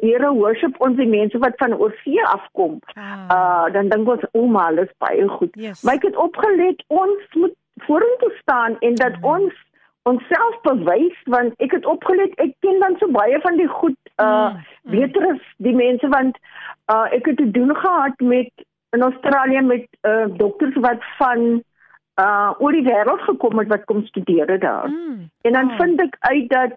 [0.01, 2.79] hier worship ons die mense wat van oorsee afkom.
[2.93, 3.25] Ah.
[3.35, 5.49] Uh dan dink ons o, maar hulle is baie goed.
[5.55, 5.81] Yes.
[5.83, 7.55] Maar ek het opgelet ons moet
[7.87, 9.23] vorentoe staan en dat Mm.
[9.25, 9.53] ons
[10.09, 14.49] onsself bewys want ek het opgelet ek ken dan so baie van die goed uh
[14.49, 14.91] Mm, mm.
[14.95, 16.37] beter as die mense want
[16.93, 18.51] uh ek het te doen gehad met
[18.95, 21.43] in Australië met uh dokters wat van
[22.21, 24.87] uh oor die wêreld gekom het wat kom studeer het daar.
[24.89, 25.29] Mm.
[25.41, 25.75] En dan Oh.
[25.81, 26.71] vind ek uit dat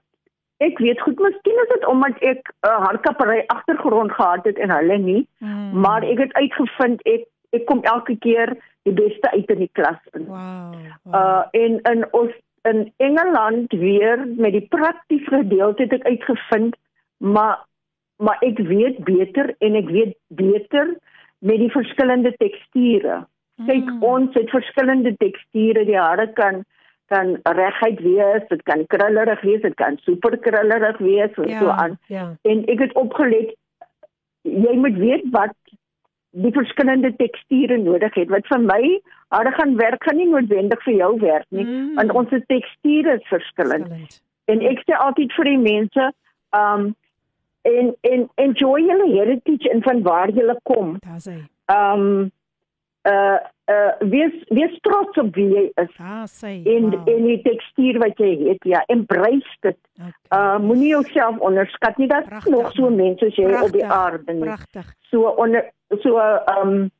[0.61, 4.71] ek weet goed miskien is dit omdat ek 'n uh, hardkappery agtergrond gehad het en
[4.71, 5.81] hulle nie, Mm.
[5.81, 10.03] maar ek het uitgevind ek ek kom elke keer die beste uit in die klas
[10.13, 10.27] in.
[10.27, 10.75] Wow.
[11.05, 11.15] wow.
[11.15, 12.33] Uh en in ons
[12.69, 16.77] in Engeland weer met die praktiese gedeelte het ek uitgevind,
[17.17, 17.67] maar
[18.21, 20.97] maar ek weet beter en ek weet beter
[21.39, 23.23] met die verskillende teksture.
[23.67, 24.03] Kyk, Mm.
[24.03, 25.85] ons het verskillende teksture.
[25.85, 26.65] Die hare kan
[27.09, 31.99] kan reguit wees, dit kan krullerig wees, dit kan super krullerig wees en so aan.
[32.07, 32.37] Ja.
[32.43, 33.57] En ek het opgelet
[34.43, 35.57] jy moet weet wat
[36.31, 38.29] die verskillende teksture nodig het.
[38.31, 39.01] Wat vir my
[39.35, 41.95] hare gaan werk gaan nie noodwendig vir jou werk nie, Mm.
[41.95, 43.89] want ons teksture is verskillend.
[43.89, 44.21] Verskillend.
[44.47, 46.13] En ek sê altyd vir die mense,
[46.53, 46.95] um
[47.63, 50.99] en en enjoy julle heritage en van waar julle kom.
[51.01, 51.43] Daar's hy.
[51.69, 52.31] Um
[53.09, 56.61] uh uh wees wees trots op wie jy is Daar's hy.
[56.69, 57.09] en wow.
[57.09, 58.65] en die tekstuur wat jy het.
[58.69, 59.79] Ja, embrace dit.
[59.97, 60.13] Okay.
[60.37, 62.09] Uh moenie jouself onderskat nie.
[62.09, 64.45] Daar's nog so mense soos jy op die aarde nie.
[64.45, 64.95] Pragtig.
[65.09, 65.71] So onder
[66.03, 66.19] so
[66.61, 66.91] um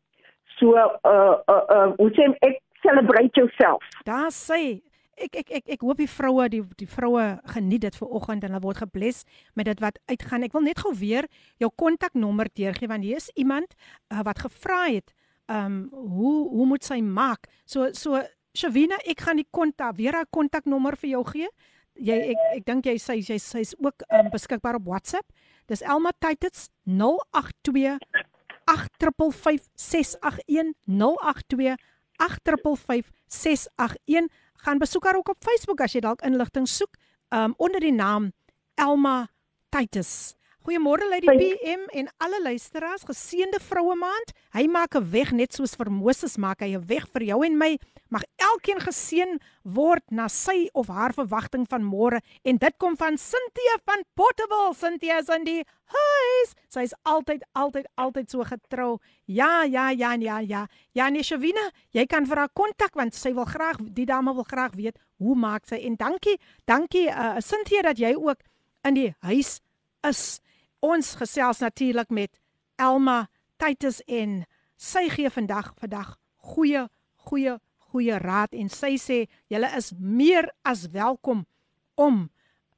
[0.57, 3.85] so uh uh, uh hoe sê ek celebrate yourself.
[4.05, 4.81] Daar sê
[5.21, 8.55] ek ek ek ek hoop die vroue die die vroue geniet dit ver oggend en
[8.55, 10.49] hulle word gebless met dit wat uitgaan.
[10.49, 11.29] Ek wil net gou weer
[11.61, 13.75] jou kontaknommer deurgee want hier is iemand
[14.09, 15.13] uh, wat gevra het
[15.51, 17.49] um hoe hoe moet sy maak?
[17.67, 18.23] So so
[18.55, 21.49] Shavina, ek gaan die kontak weer 'n kontaknommer vir jou gee.
[21.95, 25.33] Jy ek ek dink jy sy sy sy's ook um, beskikbaar op WhatsApp.
[25.67, 27.99] Dis Elma Titets 082
[28.67, 31.77] 855681 082
[32.17, 34.29] 855681
[34.61, 36.97] gaan besoek haar ook op Facebook as jy dalk inligting soek
[37.31, 38.33] um onder die naam
[38.75, 39.29] Elma
[39.71, 40.35] Titus.
[40.65, 44.33] Goeiemôre Lady Goeie- PM en alle luisteraars, geseënde vroue maand.
[44.53, 47.57] Hy maak 'n weg net soos vir Moses maak hy 'n weg vir jou en
[47.57, 47.79] my.
[48.11, 53.17] Mag elkeen geseën word na sy of haar verwagting van môre en dit kom van
[53.17, 54.75] Cynthia van Portable.
[54.75, 56.55] Cynthia is in die huis.
[56.69, 58.99] Sy's altyd altyd altyd so getrou.
[59.27, 60.67] Ja, ja, ja, ja, ja.
[60.93, 64.45] Ja, nee Shavina, jy kan vir haar kontak want sy wil graag die dame wil
[64.45, 68.39] graag weet hoe maak sy en dankie, dankie uh, Cynthia dat jy ook
[68.85, 69.61] in die huis
[70.07, 70.41] is.
[70.81, 72.39] Ons gesels natuurlik met
[72.81, 73.29] Elma
[73.61, 74.45] Titus en
[74.81, 76.15] sy gee vandag vandag
[76.55, 76.87] goeie
[77.29, 77.59] goeie
[77.91, 79.19] goeie raad en sy sê
[79.53, 81.45] julle is meer as welkom
[82.01, 82.31] om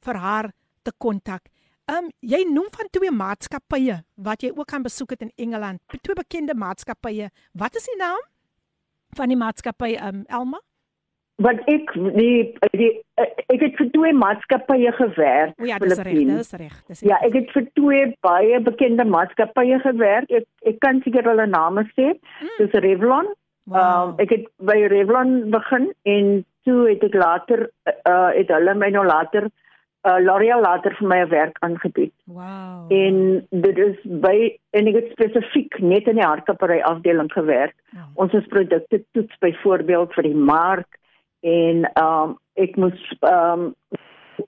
[0.02, 0.50] vir haar
[0.82, 1.46] te kontak.
[1.86, 5.82] Um jy noem van twee maatskappye wat jy ook gaan besoek het in Engeland.
[6.02, 7.30] Twee bekende maatskappye.
[7.54, 8.22] Wat is die naam
[9.14, 10.58] van die maatskappy um Elma?
[11.40, 15.54] Want ek die die ek het vir twee maatskappye gewerk.
[15.60, 16.74] O ja, dis reg, dis reg.
[16.88, 20.30] Dis Ja, ek het vir twee baie bekende maatskappye gewerk.
[20.30, 22.12] Ek ek kan seker hulle name sê.
[22.58, 23.32] Dis Revlon.
[23.64, 24.08] wow.
[24.08, 28.90] Um, ek het by Revlon begin en toe het ek later uh het hulle my
[28.90, 29.48] nou later
[30.06, 32.12] uh L'Oreal later vir my 'n werk aangebied.
[32.26, 32.86] wow.
[32.90, 37.74] En dit is by en ek het spesifiek net in die hardkappery afdeling gewerk.
[37.92, 38.02] wow.
[38.14, 40.98] Ons het produkte toets byvoorbeeld vir die mark
[41.42, 43.74] en um ek moes um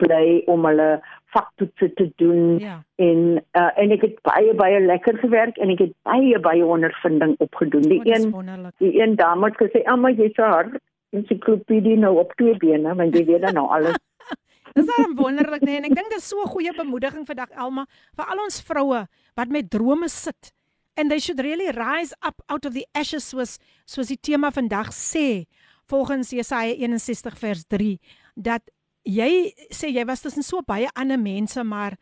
[0.00, 1.00] bly om hulle
[1.35, 2.83] vaktoetse te doen Ja.
[2.96, 7.35] en uh, en ek het baie baie lekker gewerk en ek het baie baie ondervinding
[7.38, 7.83] opgedoen.
[7.83, 8.74] Die Oh, een wonderlik.
[8.78, 10.78] die een dame het gesê, "Amma, jy's 'n hard
[11.12, 13.96] ensiklopedie nou op twee bene, want jy weet dan nou alles."
[14.74, 17.87] Dis dan wonderlik nee en ek dink dit is so 'n goeie bemoediging vandag Elma
[18.16, 20.52] vir al ons vroue wat met drome sit.
[20.96, 24.92] And they should really rise up out of the ashes soos soos die tema vandag
[24.92, 25.44] sê
[25.87, 27.99] volgens Jesaja 61 vers 3
[28.35, 28.62] dat
[29.03, 31.97] jy sê jy was tussen so baie ander mense maar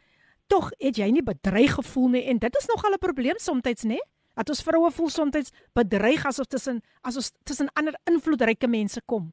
[0.47, 3.99] tog het jy nie bedreig gevoel nie en dit is nogal 'n probleem soms nê
[4.35, 9.33] dat ons vroue voel soms bedreig asof tussen as ons tussen ander invloedryke mense kom.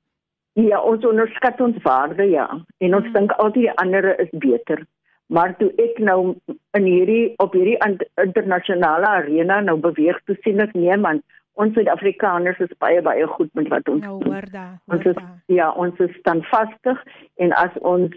[0.59, 3.13] Ja, ons onderskat ons waarde ja en ons Mm.
[3.13, 4.85] dink altyd die ander is beter.
[5.27, 6.35] Maar toe ek nou
[6.73, 7.77] in hierdie op hierdie
[8.25, 11.21] internasionale arena nou beweeg toe sien ek nee man,
[11.59, 14.47] ons Suid-Afrikaners is baie baie goed met wat ons Nou hoor
[14.87, 15.37] Ons hoor is daar.
[15.59, 17.05] ja, ons is standvastig
[17.43, 18.15] en as ons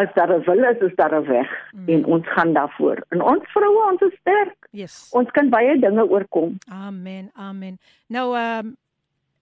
[0.00, 1.88] as daar 'n wil is, is daar 'n weg mm.
[1.88, 3.04] en ons gaan daarvoor.
[3.08, 4.56] En ons vroue, ons is sterk.
[4.70, 5.08] Yes.
[5.12, 6.58] Ons kan baie dinge oorkom.
[6.68, 7.30] Amen.
[7.34, 7.78] Amen.
[8.08, 8.76] Nou ehm um,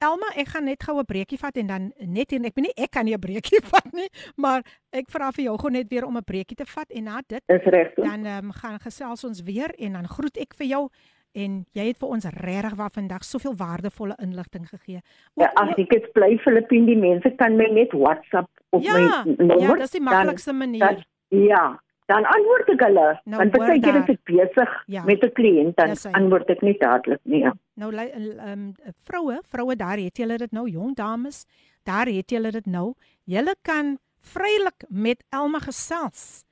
[0.01, 2.85] Elma, ek gaan net gou 'n breekie vat en dan net en ek weet nie
[2.85, 6.07] ek kan nie 'n breekie vat nie, maar ek vra vir jou gou net weer
[6.07, 7.95] om 'n breekie te vat en na dit Is reg.
[7.95, 10.89] dan ehm um, gaan gesels ons weer en dan groet ek vir jou
[11.33, 15.01] en jy het vir ons regtig waar vandag soveel waardevolle inligting gegee.
[15.41, 19.37] Ja, as ek dit bly Filippine, die mense kan my net WhatsApp op ja, my
[19.37, 19.63] nommer.
[19.63, 20.81] Ja, dis die maklikste manier.
[20.81, 21.05] Dan,
[21.47, 21.65] ja,
[22.11, 23.07] dan antwoord ek hulle.
[23.25, 25.05] Nou, Want baie keer is ek besig Ja.
[25.05, 26.13] met 'n kliënt dan hy.
[26.13, 27.43] antwoord ek nie dadelik nie.
[27.47, 27.53] Ja.
[27.75, 31.47] Nou ehm um, vroue, vroue daar het julle dit nou, jong dames,
[31.85, 32.95] daar het julle dit nou.
[33.25, 36.45] Julle kan vrylik met Elma gesels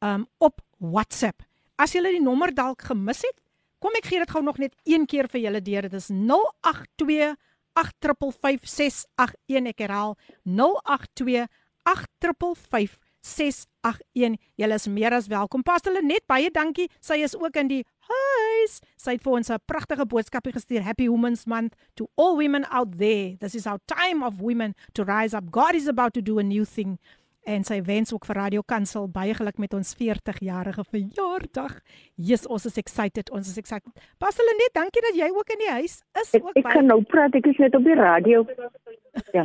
[0.00, 1.42] um op WhatsApp.
[1.76, 3.40] As julle die nommer dalk gemis het,
[3.84, 5.82] kom ek gee dit gou nog net een keer vir julle deur.
[5.88, 7.36] Dit is 082
[7.74, 10.14] 8555681 ek herhaal
[10.48, 11.44] 082
[11.84, 14.36] 855 681.
[14.60, 15.62] Julle is meer as welkom.
[15.64, 16.88] Pas hulle net baie dankie.
[17.00, 18.80] Sy is ook in die huis.
[19.00, 20.82] Sy het vir ons 'n pragtige boodskapie gestuur.
[20.82, 23.36] Happy Women's Month to all women out there.
[23.40, 25.50] This is our time of women to rise up.
[25.50, 26.98] God is about to do a new thing.
[27.44, 31.74] En sy wens ook vir Radio Kansel baie geluk met ons 40-jarige verjaardag.
[32.16, 33.30] Yes, ons is excited.
[33.30, 33.92] Ons is excited.
[34.54, 36.30] Net dankie dat jy ook in die huis is.
[36.38, 38.44] Ek, ook ek kan nou praat, ek is net op die radio.
[39.34, 39.44] Ja.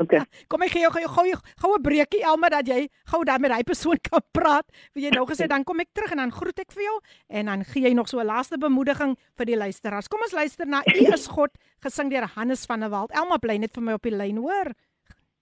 [0.00, 0.20] Okay.
[0.50, 1.24] Kom ek gee jou gou gou
[1.62, 4.66] gou 'n breekie Elma dat jy gou dan met daai persoon kan praat.
[4.94, 7.46] Wie jy nou gesê dan kom ek terug en dan groet ek vir jou en
[7.46, 10.08] dan gee jy nog so 'n laaste bemoediging vir die luisteraars.
[10.08, 13.12] Kom ons luister na U is God gesing deur Hannes van der Walt.
[13.12, 14.74] Elma bly net vir my op die lyn, hoor.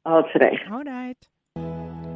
[0.02, 0.60] Als reg.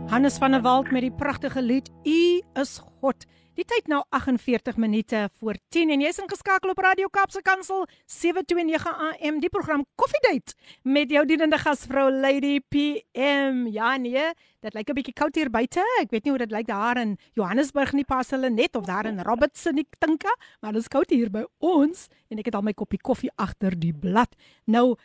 [0.06, 0.10] Alright.
[0.12, 3.26] Hannes van der Walt met die pragtige lied U is God.
[3.56, 8.86] Die tyd nou 48 minute voor 10 en jy's ingeskakel op Radio Kaapse Kansel 729
[8.88, 10.54] AM die program Koffiedייט
[10.88, 13.66] met jou dienende gasvrou Lady PM.
[13.72, 14.24] Ja nee,
[14.64, 15.84] dit lyk 'n bietjie koud hier buite.
[16.02, 19.06] Ek weet nie hoe dit lyk daar in Johannesburg nie pas hulle net of daar
[19.06, 20.24] in Robertson ek dink,
[20.62, 23.80] maar dit is koud hier by ons en ek het al my koppie koffie agter
[23.80, 24.36] die blad.
[24.66, 24.96] Nou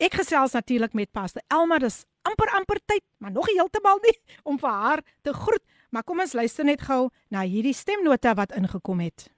[0.00, 1.78] Ek gesels natuurlik met Pastor Elma.
[1.78, 5.64] Dis amper amper tyd, maar nog nie heeltemal nie om vir haar te groet.
[5.90, 9.28] Maar kom ons luister net gou na hierdie stemnota wat ingekom het.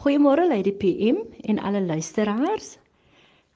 [0.00, 2.78] Goeiemôre Lady PM en alle luisteraars.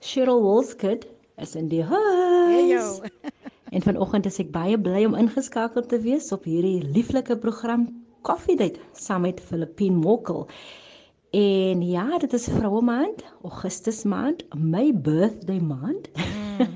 [0.01, 1.07] Cheryl Wolskid
[1.40, 3.01] is in die huis.
[3.75, 7.88] En vanoggend is ek baie bly om ingeskakel te wees op hierdie lieflike program
[8.25, 10.45] Koffiedייט saam met Filippine Mokkel.
[11.32, 16.10] En ja, dit is vroue maand, Augustus maand, my birthday maand.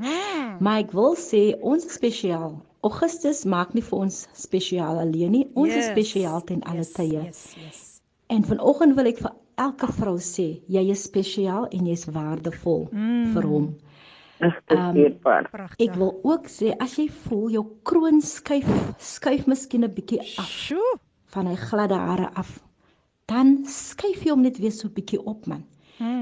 [0.64, 2.60] maar ek wil sê ons is spesiaal.
[2.86, 5.46] Augustus maak nie vir ons spesiaal alleen nie.
[5.58, 7.24] Ons is spesiaal ten alle yes, tye.
[7.24, 7.82] Yes, yes.
[8.30, 13.34] En vanoggend wil ek vir elke vrou sê, jy is spesiaal en jy's waardevol mm.
[13.34, 13.72] vir hom.
[15.50, 15.88] Pragtig.
[15.88, 20.50] Ek wil ook sê as jy voel jou kroon skuif, skuif miskien 'n bietjie af
[20.50, 21.00] Sjoe.
[21.34, 22.60] van hy gladde hare af,
[23.32, 25.64] dan skuif jy hom net weer so 'n bietjie op man.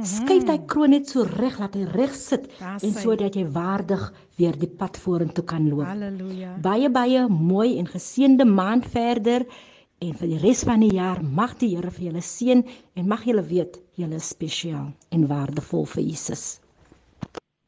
[0.04, 4.04] Skuif daai kroon net so reg laat hy reg sit Daar en sodat jy waardig
[4.38, 5.88] weer die pad vorentoe kan loop.
[5.88, 6.58] Halleluja.
[6.62, 9.46] Baie baie mooi en geseënde maand verder
[10.02, 13.26] en vir die res van die jaar mag die Here vir julle seën en mag
[13.26, 16.61] julle weet julle is spesiaal en waardevol vir Jesus.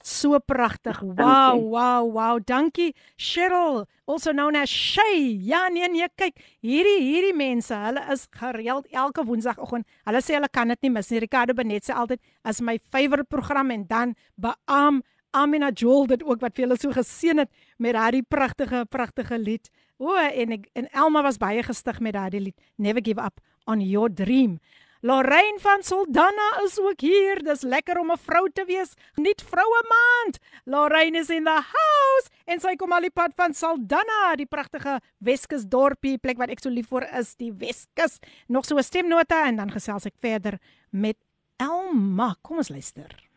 [0.04, 1.00] So pragtig.
[1.02, 2.40] Wow, wow, wow.
[2.44, 5.40] Dankie Cheryl, also known as Shay.
[5.40, 9.88] Ja, nee nee, kyk, hierdie hierdie mense, hulle is gereeld elke woensdagoggend.
[10.04, 11.22] Hulle sê hulle kan dit nie mis nie.
[11.24, 15.00] Ricardo Benet sê altyd as my favourite program en dan beam
[15.34, 17.50] Amina Joel dit ook wat vir hulle so geseën het
[17.82, 19.72] met daardie pragtige pragtige lied.
[19.98, 22.60] O, en ek en Elma was baie gestig met daardie lied.
[22.76, 24.60] Never give up on your dream.
[25.04, 27.42] Lorraine van Saldanha is ook hier.
[27.44, 28.94] Dis lekker om 'n vrou te wees.
[29.16, 30.40] Nuut vroue maand.
[30.64, 35.02] Lorraine is in the house en sy kom al die pad van Saldanha, die pragtige
[35.18, 38.20] Weskus dorpie, plek wat ek so lief vir is, die Weskus.
[38.48, 41.18] Nog so 'n stemnota en dan gesels ek verder met
[41.58, 42.36] Elma.
[42.42, 43.30] Kom ons luister.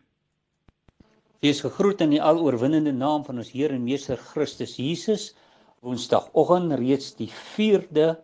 [1.40, 5.34] Wees gegroet in die aloorwinnende naam van ons Here en Meester Christus Jesus.
[5.80, 8.16] Woensdagoggend reeds die 4de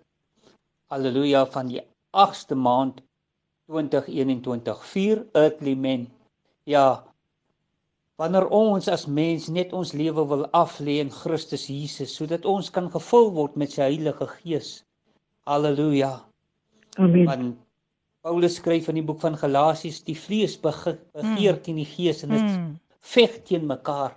[0.87, 3.03] Halleluja van die 8ste maand
[3.73, 4.85] 2021.
[4.93, 6.07] 4 earthly men.
[6.69, 7.03] Ja.
[8.21, 12.90] Wanneer ons as mens net ons lewe wil aflê in Christus Jesus sodat ons kan
[12.92, 14.83] gevul word met sy Heilige Gees.
[15.49, 16.13] Halleluja.
[17.01, 17.25] Amen.
[17.27, 17.57] Want
[18.23, 22.31] Paulus skryf in die boek van Galasiërs die vlees bege- begeer teen die gees en
[22.37, 22.77] dit Mm.
[23.01, 24.15] veg teen mekaar.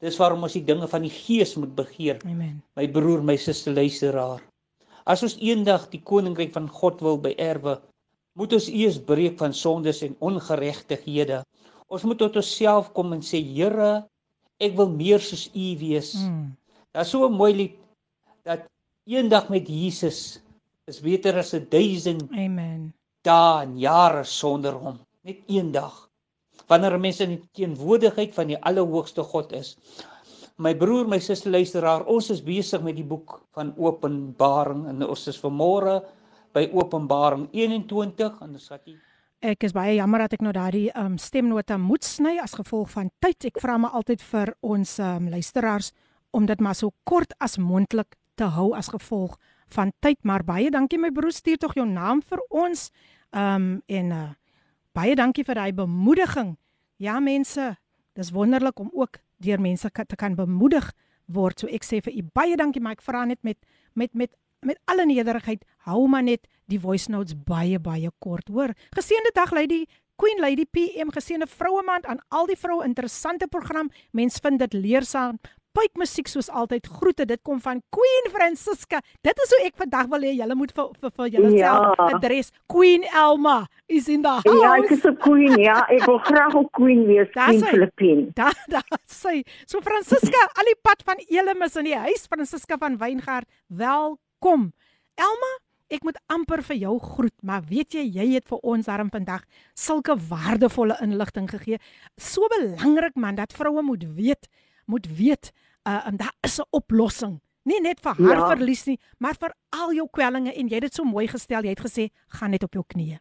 [0.00, 2.20] Dis waarom ons die dinge van die gees moet begeer.
[2.24, 2.62] Amen.
[2.76, 4.38] My broer, my suster luisteraar.
[5.04, 7.80] As ons eendag die koninkryk van God wil beerwe,
[8.38, 11.42] moet ons eers breek van sondes en ongeregtighede.
[11.90, 14.04] Ons moet tot onsself kom en sê, Here,
[14.62, 16.14] ek wil meer soos U wees.
[16.22, 16.52] Mm.
[16.94, 17.74] Daar's so 'n mooi lied
[18.44, 18.66] dat
[19.06, 20.40] eendag met Jesus
[20.86, 22.92] is beter as 'n duisend Amen.
[23.22, 24.98] dae en jare sonder hom.
[25.22, 26.08] Net eendag.
[26.68, 29.76] Wanneer 'n mens in die teenwoordigheid van die Allerhoogste God is.
[30.58, 35.26] My broer, my suster luisteraar, ons is besig met die boek van Openbaring en ons
[35.26, 36.02] is vanmôre
[36.52, 38.96] by Openbaring 21 en ons gaan
[39.38, 43.10] Ek is baie jammer dat ek nou daardie um, stemnota moet sny as gevolg van
[43.22, 43.44] tyd.
[43.52, 45.92] Ek vra maar altyd vir ons um, luisteraars
[46.34, 49.36] om dit maar so kort as moontlik te hou as gevolg
[49.76, 50.18] van tyd.
[50.26, 52.88] Maar baie dankie my broer, stuur tog jou naam vir ons.
[53.30, 54.24] Um en uh,
[54.96, 56.56] baie dankie vir daai bemoediging.
[56.98, 57.76] Ja mense,
[58.18, 60.90] dis wonderlik om ook deur mense te kan bemoedig
[61.30, 61.60] word.
[61.60, 63.58] So ek sê vir u baie dankie, maar ek vra net met
[63.94, 64.34] met met
[64.66, 68.74] met alle nederigheid, hou maar net die voice notes baie baie kort, hoor.
[68.96, 69.84] Geseënde dag lady
[70.18, 73.86] Queen Lady PM geseënde vroue maand aan al die vroue interessante program.
[74.10, 75.38] Mens vind dit leersaam.
[75.78, 76.88] Pyk musiek soos altyd.
[76.90, 78.98] Groete, dit kom van Queen Francisca.
[79.22, 81.76] Dit is hoe ek vandag wil hê julle moet vir vir, vir julle ja.
[82.08, 82.50] adres.
[82.66, 84.58] Queen Elma is in the house.
[84.64, 85.84] Ja, ek is 'n queen, ja.
[85.86, 88.30] Ek wil graag 'n queen wees, Queen Filippine.
[88.34, 89.46] Da, da, sê.
[89.66, 93.46] So Francisca, al die pad van Elemis in die huis Francisca van Weingart.
[93.68, 94.18] Welkom.
[95.18, 95.52] Elma,
[95.90, 99.44] ek moet amper vir jou groet, maar weet jy, jy het vir ons daarom vandag
[99.74, 101.80] sulke waardevolle inligting gegee.
[102.16, 104.48] So belangrik man dat vroue moet weet,
[104.86, 105.52] moet weet,
[105.88, 107.40] uh um, daar is 'n oplossing.
[107.64, 108.48] Nie net vir haar ja.
[108.48, 111.62] verlies nie, maar vir al jou kwellinge en jy het dit so mooi gestel.
[111.62, 113.18] Jy het gesê, gaan net op jou knieë.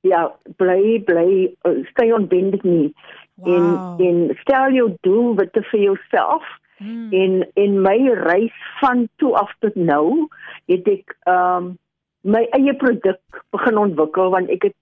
[0.00, 2.92] Ja, bly bly uh, stay on bended knee.
[3.34, 4.00] Wow.
[4.00, 6.44] En en stel jou doel wat vir jouself
[6.82, 7.12] Hmm.
[7.14, 10.28] En in my reis van toe af tot nou
[10.66, 11.78] het ek ehm um,
[12.22, 14.76] my eie produk begin ontwikkel want ek het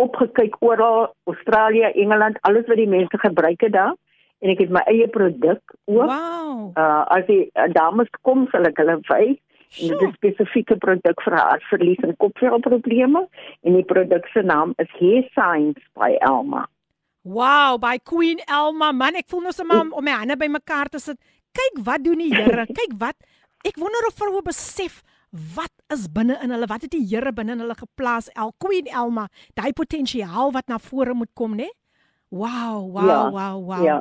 [0.00, 3.94] opgekyk oral Australië, Engeland, alles wat die mense gebruik het daar
[4.44, 6.10] en ek het my eie produk ook.
[6.12, 6.70] Wow.
[6.76, 9.36] Uh as die uh, dames kom, sal ek hulle wys
[9.76, 13.26] en dit is spesifieke produk vir hartverlies en kopvelprobleme
[13.66, 16.66] en die produk se naam is Hair Science by Elma.
[17.26, 18.92] Wow, by Queen Elma.
[18.94, 21.18] Man, ek voel nou sommer om my hande bymekaar te sit
[21.56, 22.66] kyk wat doen die Here.
[22.68, 23.16] Kyk wat
[23.66, 25.02] ek wonder of vroue besef
[25.56, 26.68] wat is binne in hulle.
[26.70, 28.30] Wat het die Here binne in hulle geplaas?
[28.36, 29.26] El Queen Elma,
[29.58, 31.68] daai potensiaal wat na vore moet kom, né?
[32.30, 33.84] Wow, wow, ja, wow, wow.
[33.84, 34.00] Ja.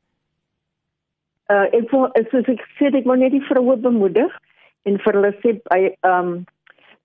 [1.49, 4.31] Uh ek wil soos ek sê ek wil net die vroue bemoedig
[4.83, 6.45] en vir hulle sê by um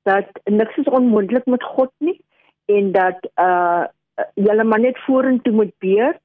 [0.02, 2.20] dat niks is onmoontlik met God nie
[2.66, 3.86] en dat uh
[4.34, 6.18] julle maar net vorentoe moet beer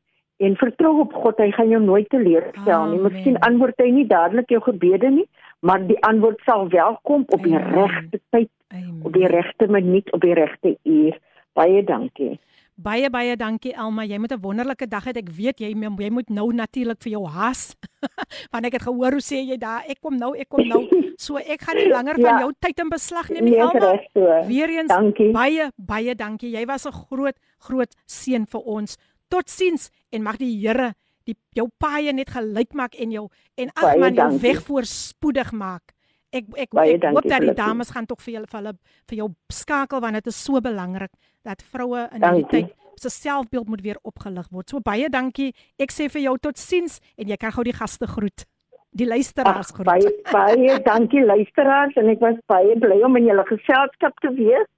[0.46, 3.02] en vertrou op God, hy gaan jou nooit teleurstel nie.
[3.04, 5.28] Miskien antwoord hy nie dadelik jou gebede nie,
[5.64, 9.02] maar die antwoord sal wel kom op die regte tyd, Amen.
[9.08, 11.20] op die regte minuut, op die regte uur.
[11.54, 12.36] Baie dankie.
[12.74, 14.02] Baie baie dankie Elma.
[14.04, 15.14] Jy moet 'n wonderlike dag hê.
[15.14, 17.76] Ek weet jy jy moet nou natuurlik vir jou haas.
[18.52, 20.90] Want ek het gehoor hoe sê jy daar, ek kom nou, ek kom nou.
[21.16, 22.26] So ek gaan nie langer ja.
[22.26, 24.02] van jou tyd in beslag neem nie, Elma.
[24.48, 24.92] Weereens
[25.32, 26.50] baie baie dankie.
[26.50, 28.98] Jy was 'n groot groot seën vir ons
[29.30, 30.94] Totsiens en mag die Here
[31.28, 33.28] die jou paaie net gelyk maak en jou
[33.60, 35.94] en ag man jou weg voorspoedig maak.
[36.34, 38.74] Ek ek, Baie ek hoop dat die dames gaan tog vir julle vir hulle
[39.10, 41.14] vir jou skakel want dit is so belangrik
[41.46, 44.70] dat vroue in hierdie tyd se selfbeeld moet weer opgelig word.
[44.70, 45.52] So baie dankie.
[45.82, 48.46] Ek sê vir jou totsiens en jy kan gou die gaste groet.
[48.94, 49.90] Die luisteraars groet.
[49.90, 54.70] baie baie dankie luisteraars en ek was baie bly om in julle geselskap te wees.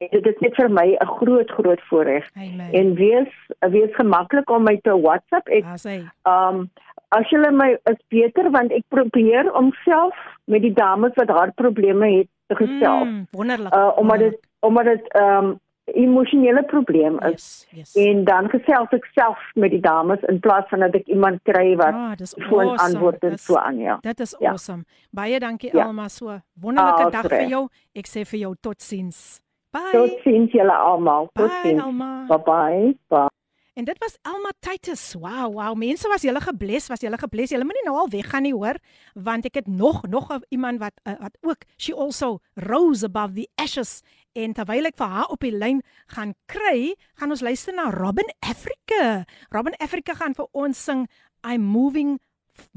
[0.00, 2.24] En dit is net vir my 'n groot groot voorreg.
[2.72, 3.28] En wees
[3.58, 5.48] wees gemaklik om my te WhatsApp.
[5.48, 6.70] Ek hy um
[7.12, 10.14] as julle my is beter want ek probeer om self
[10.46, 13.06] met die dames wat hartprobleme het te gesels.
[13.08, 13.74] Mm, wonderlik.
[13.74, 17.66] Uh omdat dit omdat dit um emosionele probleem is.
[17.70, 17.94] Yes, yes.
[18.06, 21.76] En dan gesels ek self met die dames in plaas van dat ek iemand kry
[21.76, 22.78] wat Ah, dis foon awesome.
[22.88, 23.98] antwoord en so aan ja.
[24.00, 24.48] Dit is Ja.
[24.50, 24.84] awesome.
[25.10, 25.84] Baie dankie Ja.
[25.84, 26.40] Alma so.
[26.60, 27.68] Wonderlike Ah, dag vir jou.
[27.94, 29.40] Ek sê vir jou totsiens.
[29.70, 29.92] Bye.
[29.92, 31.28] Totsiens julle almal.
[31.38, 32.00] Totsiens.
[32.28, 32.94] Bye bye.
[33.08, 33.28] bye.
[33.78, 35.14] En dit was Elma Titus.
[35.14, 35.76] Wow, wow.
[35.78, 37.52] Mense was julle gebless, was julle gebless.
[37.54, 38.76] Julle moenie nou al weggaan nie, hoor,
[39.14, 43.46] want ek het nog nog iemand wat uh, wat ook she also rose above the
[43.54, 44.00] ashes.
[44.36, 45.80] En terwyl ek vir haar op die lyn
[46.12, 49.24] gaan kry, gaan ons luister na Robin Africa.
[49.54, 51.06] Robin Africa gaan vir ons sing
[51.46, 52.18] I'm moving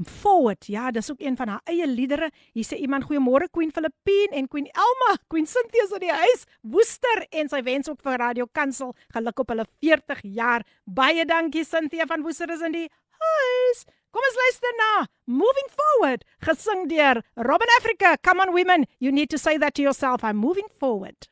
[0.04, 0.66] forward.
[0.66, 2.30] Ja, dis ook een van haar eie liedere.
[2.52, 5.16] Hier sê iemand goeiemôre Queen Filippine en Queen Elma.
[5.28, 6.44] Queen Cynthia is in die huis.
[6.62, 10.64] Woester en sy wens ook vir Radio Kansel geluk op hulle 40 jaar.
[10.84, 13.84] Baie dankie Cynthia van Woester is in die huis.
[14.14, 14.90] Kom ons luister na
[15.26, 18.16] Moving Forward gesing deur Robin Africa.
[18.22, 20.22] Come on women, you need to say that to yourself.
[20.22, 21.26] I'm moving forward.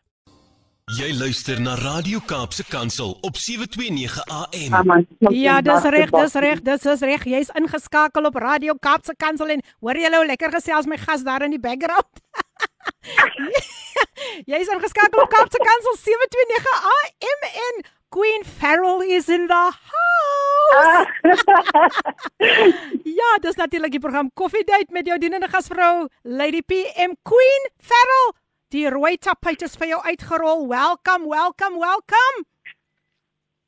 [0.91, 5.07] Jy luister na Radio Kaapse Kansel op 729 AM.
[5.30, 7.22] Ja, dis reg, dis reg, dis is reg.
[7.24, 11.47] Jy's ingeskakel op Radio Kaapse Kansel en hoor jy nou lekker gesels my gas daar
[11.47, 12.11] in die background.
[14.51, 21.07] Jy's ingeskakel op Kaapse Kansel 729 AM en Queen Farrell is in the house.
[23.22, 28.33] ja, dis natuurlik die program Coffee Date met jou dienende gasvrou Lady PM Queen Farrell.
[28.73, 30.62] Die rooi tapuit is vir jou uitgerol.
[30.68, 32.45] Welcome, welcome, welcome.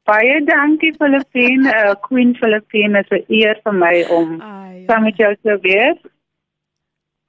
[0.08, 5.02] Baie dankie Filippine, uh, Queen Filippine, dit is 'n eer vir my om Ai, saam
[5.02, 6.00] met jou te wees.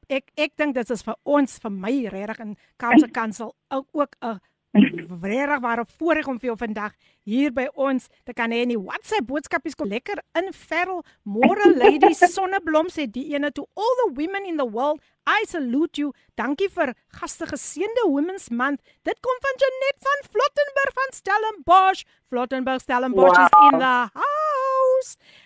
[0.07, 4.15] ek ek dink dit is vir ons vir my regtig in Kaapse Kansel ook ook
[4.21, 4.39] 'n
[4.75, 6.93] regtig ware voorreg om vir jou vandag
[7.25, 8.63] hier by ons te kan hê.
[8.65, 11.03] En die WhatsApp boodskapies kom lekker in Ferrel.
[11.23, 15.01] Môre lady Sonneblom sê die ene to all the women in the world.
[15.25, 16.13] I salute you.
[16.37, 18.83] Dankie vir gaste geseënde Women's Month.
[19.07, 22.05] Dit kom van Janet van Flottenburg van Stellenbosch.
[22.29, 23.45] Flottenburg Stellenbosch wow.
[23.47, 24.84] is in the house.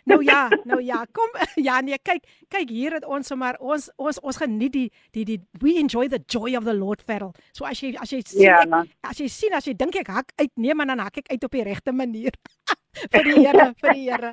[0.10, 1.30] Nou ja, nou ja, kom
[1.68, 5.40] ja nee, kyk, kyk hier het ons sommer ons ons ons geniet die die die
[5.62, 7.34] we enjoy the joy of the Lord Ferrel.
[7.54, 10.12] So as jy as jy sien Ja, ek, as jy sien as jy dink ek
[10.14, 12.36] hak uit, nee man dan hak ek uit op die regte manier.
[13.14, 14.32] vir die Here, vir die Here.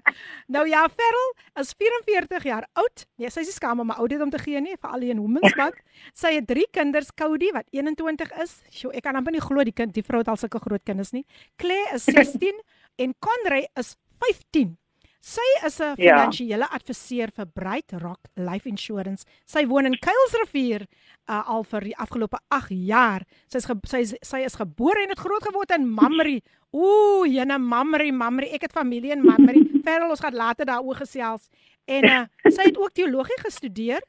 [0.52, 1.28] Nou ja, Ferrel
[1.60, 3.04] is 44 jaar oud.
[3.20, 5.10] Nee, sy is nie skaam om 'n ouderdom om te gee nie, vir al die
[5.10, 5.82] in Month.
[6.14, 8.62] Sy het drie kinders, Cody wat 21 is.
[8.70, 11.12] Sjoe, ek kan amper nie glo die kind, die vrou het al sulke groot kinders
[11.12, 11.24] nie.
[11.56, 12.60] Claire is 16
[12.98, 14.76] en Conray is 15.
[15.20, 16.16] Sy is 'n Ja.
[16.16, 19.24] finansiële adviseur vir Bright Rock Life Insurance.
[19.44, 20.86] Sy woon in Kuilsrivier
[21.28, 23.22] uh, al vir die afgelope 8 jaar.
[23.48, 26.40] Sy is sy is, sy is gebore en het groot geword in Mamre.
[26.72, 28.46] Ooh, jene Mamre, Mamre.
[28.52, 29.54] Ek het familie in Mamre.
[29.82, 31.48] Verder ons gaan later daaroor gesels.
[31.86, 32.24] En uh,
[32.56, 34.02] sy het ook teologie gestudeer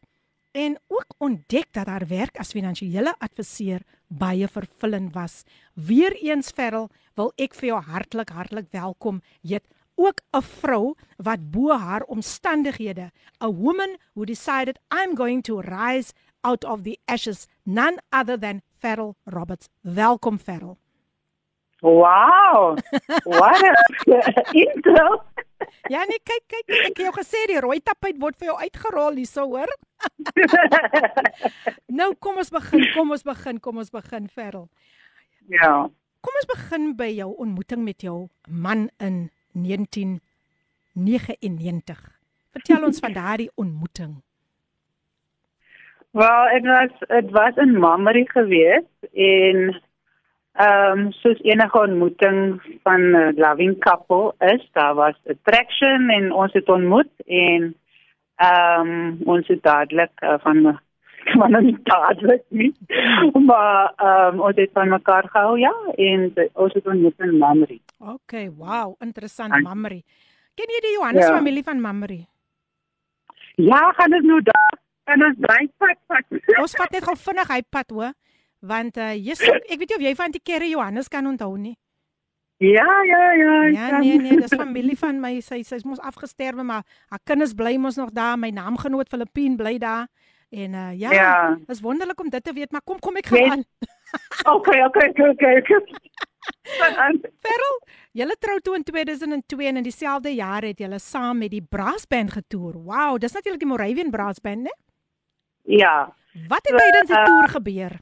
[0.53, 5.43] en ook ontdek dat haar werk as finansiële adviseur baie vervullend was.
[5.75, 9.21] Weereens Ferrel wil ek vir jou hartlik hartlik welkom.
[9.41, 9.63] Jy't
[9.97, 16.13] ook 'n vrou wat bo haar omstandighede, a woman who decided I'm going to rise
[16.41, 19.69] out of the ashes, none other than Ferrel Roberts.
[19.81, 20.77] Welkom Ferrel.
[21.81, 22.77] Wow.
[23.23, 23.73] What a
[24.53, 25.23] intro.
[25.89, 29.17] Ja nee, kyk kyk, ek het jou gesê die rooi tapuit word vir jou uitgerol
[29.17, 29.69] hierso hoor.
[31.99, 34.67] nou kom ons begin, kom ons begin, kom ons begin Ferrel.
[35.49, 35.87] Ja.
[36.21, 39.27] Kom ons begin by jou ontmoeting met jou man in
[39.63, 42.19] 1999.
[42.51, 44.21] Vertel ons van daardie ontmoeting.
[46.11, 48.83] Wel, dit was dit was in Mamre gewees
[49.13, 49.81] en
[50.57, 56.53] ehm um, soos enige ontmoeting van 'n loving couple is, daar was attraction en ons
[56.53, 57.75] het ontmoet en
[58.35, 60.79] ehm um, ons het dadelik uh, van
[61.37, 62.71] van nou nie dadelik nie.
[63.45, 67.79] maar ehm um, ons het van mekaar gehou ja en ons het ontmoet in Mamre.
[67.99, 70.01] Okay, wow, interessant Dank- Mamre.
[70.55, 71.35] Ken jy die Johannes Ja.
[71.37, 72.25] familie van Mamre?
[73.55, 74.77] Ja, gaan dit nou daar.
[75.03, 76.39] En ons dryf pad pad.
[76.61, 78.13] Ons vat net gou vinnig hy pad hoor,
[78.59, 81.77] want uh Jesus, ek weet nie of jy van die kerre Johannes kan onthou nie.
[82.59, 83.55] Ja, ja, ja.
[83.69, 85.39] Ja, nee, nee, dis familie van my.
[85.45, 88.37] Sy sy's mos afgesterwe, maar haar kinders bly mos nog daar.
[88.37, 90.07] My naamgenoot Filippien bly daar.
[90.49, 91.57] En uh ja, Ja.
[91.67, 93.51] is wonderlik om dit te weet, maar kom kom ek gaan Yes.
[93.51, 93.63] aan.
[94.55, 95.55] Okay, okay, okay, okay.
[95.59, 97.19] okay.
[97.43, 97.81] Ferrel,
[98.11, 102.31] julle trou toe in 2002 en in dieselfde jaar het julle saam met die brassband
[102.31, 102.73] getoer.
[102.73, 104.73] Wow, dis natuurlik die Moravian Brass Band, né?
[105.63, 106.13] Ja.
[106.47, 107.99] Wat het So, tydens die uh, toer gebeur?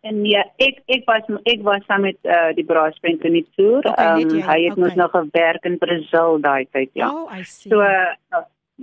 [0.00, 3.84] En ja, ek ek was ek was saam met uh, die braasband in die toer.
[3.90, 5.00] Okay, jy, hy het mos okay.
[5.02, 7.10] nog gewerk in Brazil daai tyd, ja.
[7.12, 7.68] Oh, I see.
[7.68, 8.14] So uh,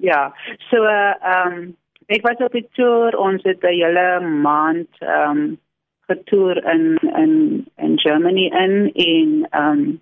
[0.02, 0.34] ja,
[0.70, 1.78] so ehm um,
[2.10, 3.18] ek was op die toer.
[3.18, 5.58] Ons het 'n hele maand ehm um,
[6.10, 7.34] getoer in in
[7.78, 10.02] in Germany in en ehm um,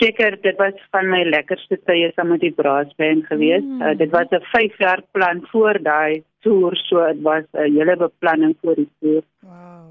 [0.00, 3.62] seker dit was van my lekkerste tye saam met die braasband gewees.
[3.62, 3.82] Mm.
[3.82, 7.96] Uh, dit was 'n 5 jaar plan voor daai toer, so dit was 'n hele
[7.96, 9.22] beplanning vir die toer.
[9.40, 9.90] Wow.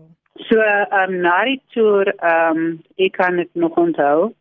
[0.50, 4.34] So ehm um, na die toer ehm um, ek kan dit nog onthou.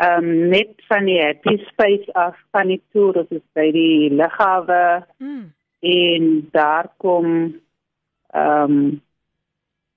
[0.00, 4.10] Ehm um, net van die happy space af van die toer, dit is by die
[4.10, 5.52] lughawe Mm.
[5.80, 7.26] en daar kom
[8.32, 9.00] ehm um,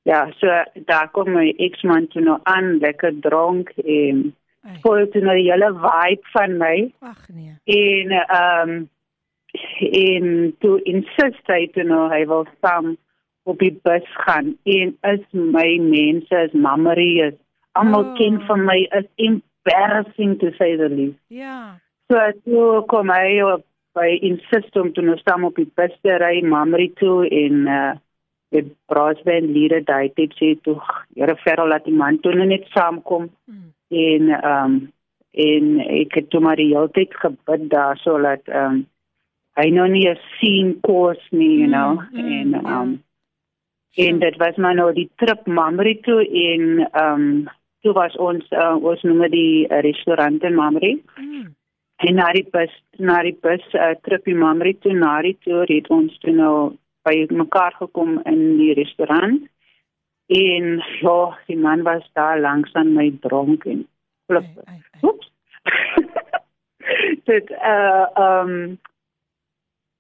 [0.06, 0.48] ja, so
[0.86, 4.36] daar kom my ex-man toe nou aan, lekker dronk en
[4.78, 7.56] spoil toe nou die hele vibe van my Ag nee.
[7.64, 8.90] en ehm um,
[9.92, 12.98] en toe insist hy toe nou hy wil saam
[13.48, 17.38] op die bus gaan en is my mense is memory is
[17.72, 18.16] almal Oh.
[18.18, 19.08] ken van my is
[19.66, 21.80] embarrassing to say the least Ja.
[22.12, 23.64] so toe kom hy op
[23.96, 27.94] by insist om toe nou saam op die bus te ry memory toe en uh
[28.54, 30.76] die braasband lede daai tyd sê toe
[31.16, 33.72] Here verder laat die man toe nou net saamkom Mm.
[33.90, 34.92] en ehm um,
[35.36, 38.86] en ek het toe maar die hele tyd gebid daar so dat ehm um,
[39.58, 42.82] hy nou nie 'n sien kos nie you know Mm, mm, en ehm ja.
[42.82, 43.04] um,
[43.98, 47.48] en dit was maar nou die trip Mamre toe en ehm um,
[47.86, 51.54] toe was ons uh, ons noem die uh, restaurant in Mamre Mm.
[52.06, 55.70] en na die bus na die bus uh, trip in Mamre toe na die toer
[55.72, 56.56] het ons toe nou
[57.08, 59.46] by mekaar gekom in die restaurant
[60.36, 63.86] en ja die man was daar langs aan my dronk en
[64.28, 65.00] flip Ai, ai, ai.
[65.06, 65.32] Oeps.
[67.30, 68.78] dit uh um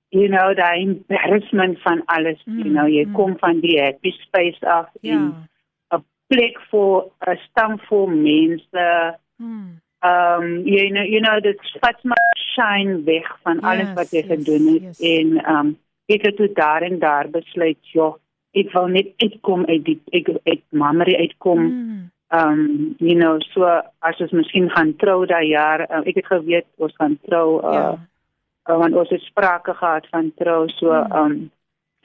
[0.09, 3.13] you know the embarrassment van alles Mm, you know jy mm.
[3.13, 5.13] kom van die happy space af Ja.
[5.13, 5.49] en
[6.27, 9.81] plek vir 'n stam vol mense Mm.
[10.05, 14.21] um you know you know dit vat maar shine weg van alles Yes, wat jy
[14.23, 14.99] yes, gedoen het yes.
[14.99, 18.13] en um ek het toe daar en daar besluit ja
[18.53, 22.09] ek wil net uitkom uit die ek uit memory uitkom Mm.
[22.39, 23.63] um you know so
[24.01, 27.73] as ons miskien gaan trou daai jaar uh, ek het geweet ons gaan trou uh,
[27.73, 27.99] Ja.
[28.69, 31.11] uh, want ons het sprake gehad van trou so Hmm.
[31.25, 31.51] um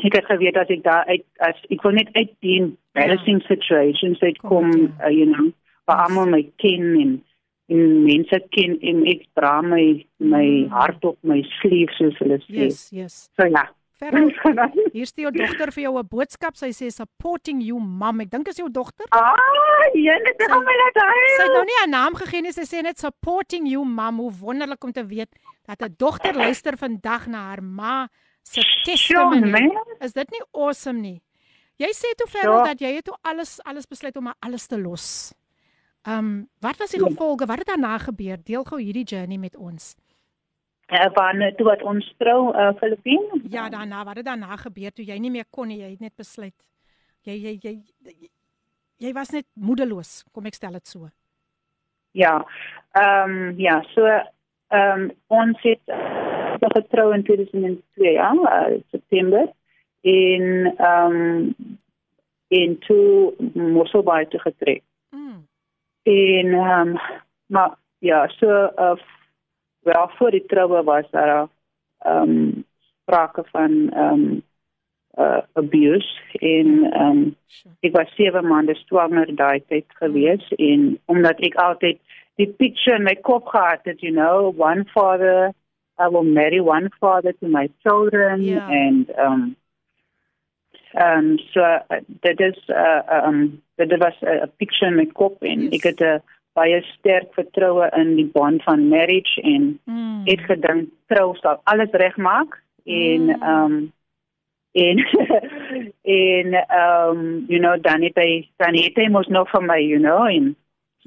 [0.05, 4.21] ek het geweet as ek daar uit as ek wil net uit die embarrassing situations
[4.21, 5.07] uitkom Kom ja.
[5.07, 5.53] uh, you know
[5.87, 7.25] waar almal my ken en
[7.71, 10.71] en mense ken en ek dra my my Mm.
[10.71, 13.31] hart op my sleeve soos hulle sê Yes, yes.
[13.39, 13.69] so ja
[14.01, 14.31] Ferrel,
[14.97, 16.57] hier stuur jou dogter vir jou 'n boodskap.
[16.57, 18.21] Sy sê supporting you mom.
[18.21, 19.05] Ek dink is jou dogter.
[19.13, 19.37] ah
[19.93, 20.97] jene dit gaan my laat
[21.37, 22.53] Sy het nou nie 'n naam gegee nie.
[22.53, 24.17] Sy sê net supporting you mom.
[24.19, 25.29] Hoe wonderlik om te weet
[25.67, 28.09] dat 'n dogter luister vandag na haar ma
[28.53, 29.51] se testimony.
[29.51, 29.85] man.
[30.01, 31.21] Is dit nie awesome nie?
[31.81, 32.63] Jy sê toe Ja.
[32.65, 35.33] dat jy het toe alles alles besluit om maar alles te los.
[36.07, 37.07] Ehm um, wat was die Ja.
[37.07, 37.47] gevolge?
[37.47, 38.37] Wat het daarna gebeur?
[38.45, 39.95] Deel gou hierdie journey met ons.
[40.93, 45.05] uh, van toe wat ons trou uh, Filippine Ja, daarna, wat het daarna gebeur toe
[45.05, 45.79] jy nie meer kon nie?
[45.79, 46.55] Jy het net besluit.
[47.23, 48.29] Jy jy jy jy,
[48.99, 50.25] jy was net moedeloos.
[50.33, 51.09] Kom ek stel dit so.
[52.13, 52.45] Ja.
[52.93, 56.30] Ehm um, ja, so ehm um, ons het uh,
[56.69, 59.53] getrou in 2002 ja, uh, September
[60.01, 61.55] in ehm um,
[62.49, 64.83] in toe Mosselbaai toe getrek.
[65.11, 65.47] Mm.
[66.03, 66.99] En ehm um,
[67.47, 68.47] maar ja, so
[68.77, 68.97] uh,
[69.81, 71.49] wel voor die troue was daar
[71.99, 72.65] ehm um,
[73.03, 74.43] sprake van ehm um,
[75.19, 77.37] uh, abuse en ehm um,
[77.81, 81.99] ek was 7 maande swanger daai tyd gewees en omdat ek altyd
[82.41, 85.53] die picture in my kop gehad het you know one father
[86.05, 88.67] I will marry one father to my children Ja.
[88.69, 89.57] and um
[91.05, 95.43] um so uh, dit is uh, um dit was 'n uh, picture in my kop
[95.43, 95.73] en Yes.
[95.77, 96.23] ek het 'n
[96.55, 100.23] baie sterk vertroue in die bond van marriage en Mm.
[100.25, 103.43] het gedink trou sal alles regmaak en Mm.
[103.43, 103.93] um
[104.73, 104.97] en
[106.23, 106.47] en
[106.83, 110.27] um you know dan het hy dan het hy mos nog van my you know
[110.27, 110.57] en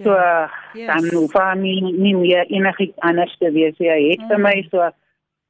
[0.02, 0.50] so Ja.
[0.74, 0.88] Yes.
[0.88, 4.28] dan hoef hy nie, nie meer enigiets anders te wees hy het mm.
[4.28, 4.89] vir my so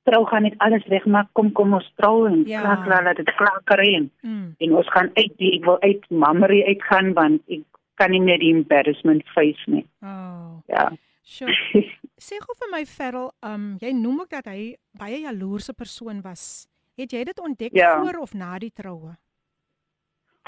[0.03, 2.61] trou gaan net alles regmaak kom kom ons trou en Ja.
[2.61, 4.55] klaar klaar laat dit klaar kry en, Mm.
[4.59, 7.61] en ons gaan uit die ek wil uit memory uitgaan want ek
[7.95, 9.85] kan nie meer die embarrassment face nie.
[10.01, 10.59] Oh.
[10.67, 10.91] Ja.
[11.21, 11.53] Sure.
[12.19, 16.67] Sê gou vir my Ferrel, um jy noem ook dat hy baie jaloerse persoon was.
[16.97, 18.01] Het jy dit ontdek Ja.
[18.01, 19.15] voor of na die troue?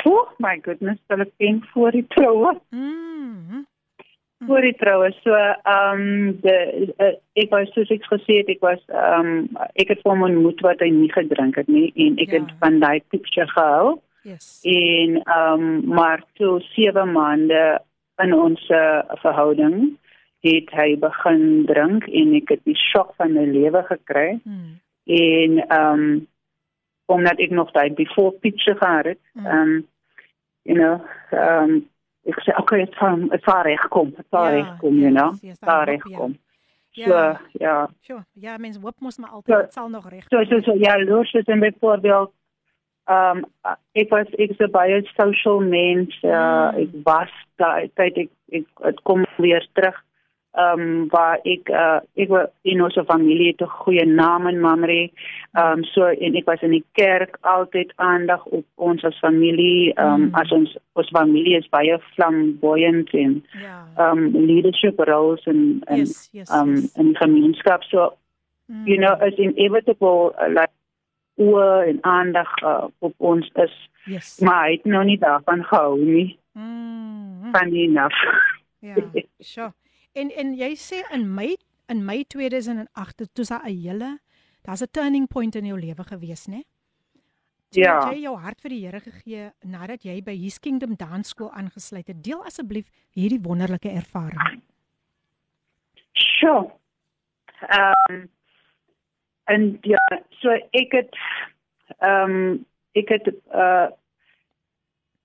[0.05, 2.59] Oh my goodness, hulle ken voor die troue.
[2.71, 3.65] Mm.
[4.43, 5.11] Voor die troue.
[5.23, 9.57] So ehm um, de uh, ek was soos ek gesê het, ek was ehm um,
[9.79, 12.39] ek het hom ontmoet wat hy nie gedrink het nie en ek Ja.
[12.41, 13.99] het van daai picture gehou.
[14.23, 14.59] Yes.
[14.63, 17.79] En ehm um, maar toe 7 maande
[18.23, 19.97] in ons uh, verhouding
[20.45, 24.39] het hy begin drink en ek het die shock van my lewe gekry.
[24.43, 24.79] Mm.
[25.05, 26.27] En ehm um,
[27.07, 29.45] omdat ek nog daai before picture gehad het, Mm.
[29.45, 29.87] ehm um,
[30.63, 31.89] you know, ehm um,
[32.25, 34.09] ek sê okay, dit gaan dit gaan reg kom.
[34.15, 35.31] Dit gaan Ja, reg kom, you yes, know.
[35.41, 36.17] yes, Dit daar gaan hoop, reg ja.
[36.17, 36.37] kom.
[36.95, 37.07] Ja.
[37.07, 37.89] So, ja.
[38.01, 38.23] Sure.
[38.33, 40.23] Ja, mens hoop mos maar altyd So- dit sal nog reg.
[40.29, 42.31] So so so ja, los is en byvoorbeeld
[43.07, 46.17] ehm um, ek was ek is 'n baie social mens.
[46.23, 46.77] Uh, Mm.
[46.81, 50.03] ek was daai tyd ek ek het kom weer terug
[50.55, 54.59] ehm um, waar ek uh, ek was in ons familie het 'n goeie naam in
[54.59, 55.09] Mamre.
[55.53, 59.93] Ehm um, so en ek was in die kerk altyd aandag op ons as familie.
[59.93, 60.35] Ehm um, Mm.
[60.35, 63.87] as ons ons familie is baie flamboyant en Ja.
[63.97, 66.49] ehm um, leadership roles en en Yes, yes.
[66.49, 66.95] ehm um, yes.
[66.97, 67.83] in gemeenskap.
[67.83, 68.13] So
[68.67, 68.87] Mm.
[68.87, 70.71] you know it's inevitable uh, like
[71.37, 74.39] oor en aandag uh, op ons is Yes.
[74.39, 77.51] maar hy het nou nie daarvan gehou nie Mm.
[77.51, 78.15] van die enough
[78.79, 78.95] Ja.
[79.39, 79.73] Sure.
[80.15, 81.55] En en jy sê in Mei
[81.91, 84.19] in Mei 2008 toe sa 'n hele
[84.63, 86.63] daar's 'n turning point in jou lewe gewees, né?
[87.69, 88.11] Toe Ja.
[88.11, 92.07] jy jou hart vir die Here gegee nadat jy by His Kingdom Dance School aangesluit
[92.07, 92.23] het.
[92.23, 94.61] Deel asseblief hierdie wonderlike ervaring.
[96.13, 96.71] sure
[97.69, 98.29] ehm um,
[99.47, 99.99] en ja
[100.29, 101.15] so ek het
[101.99, 103.87] ehm um, ek het uh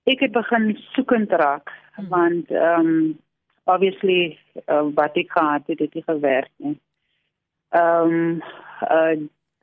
[0.05, 2.07] ek het begin soekend raak Hmm.
[2.09, 3.19] want ehm um,
[3.63, 4.37] obviously
[4.67, 6.79] uh, wat ek gehad het het nie gewerk nie
[7.69, 8.41] ehm um,
[8.81, 9.15] uh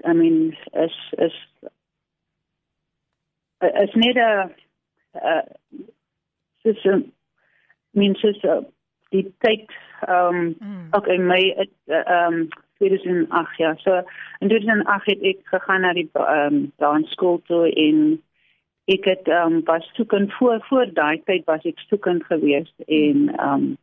[0.06, 1.36] I mean is is
[3.60, 4.50] is net 'n
[5.14, 5.42] uh
[6.62, 7.12] soos 'n
[7.90, 8.62] mens is uh,
[9.10, 9.70] die tyd
[10.06, 10.88] ehm um, Mm.
[10.90, 14.02] okay my het ehm um, 2008 ja so
[14.38, 18.22] in 2008 het ek gegaan na die ehm um, dansskool toe en
[18.84, 23.28] ek het ehm um, was soekend voor voor daai tyd was ek soekend geweest en
[23.36, 23.76] ehm um,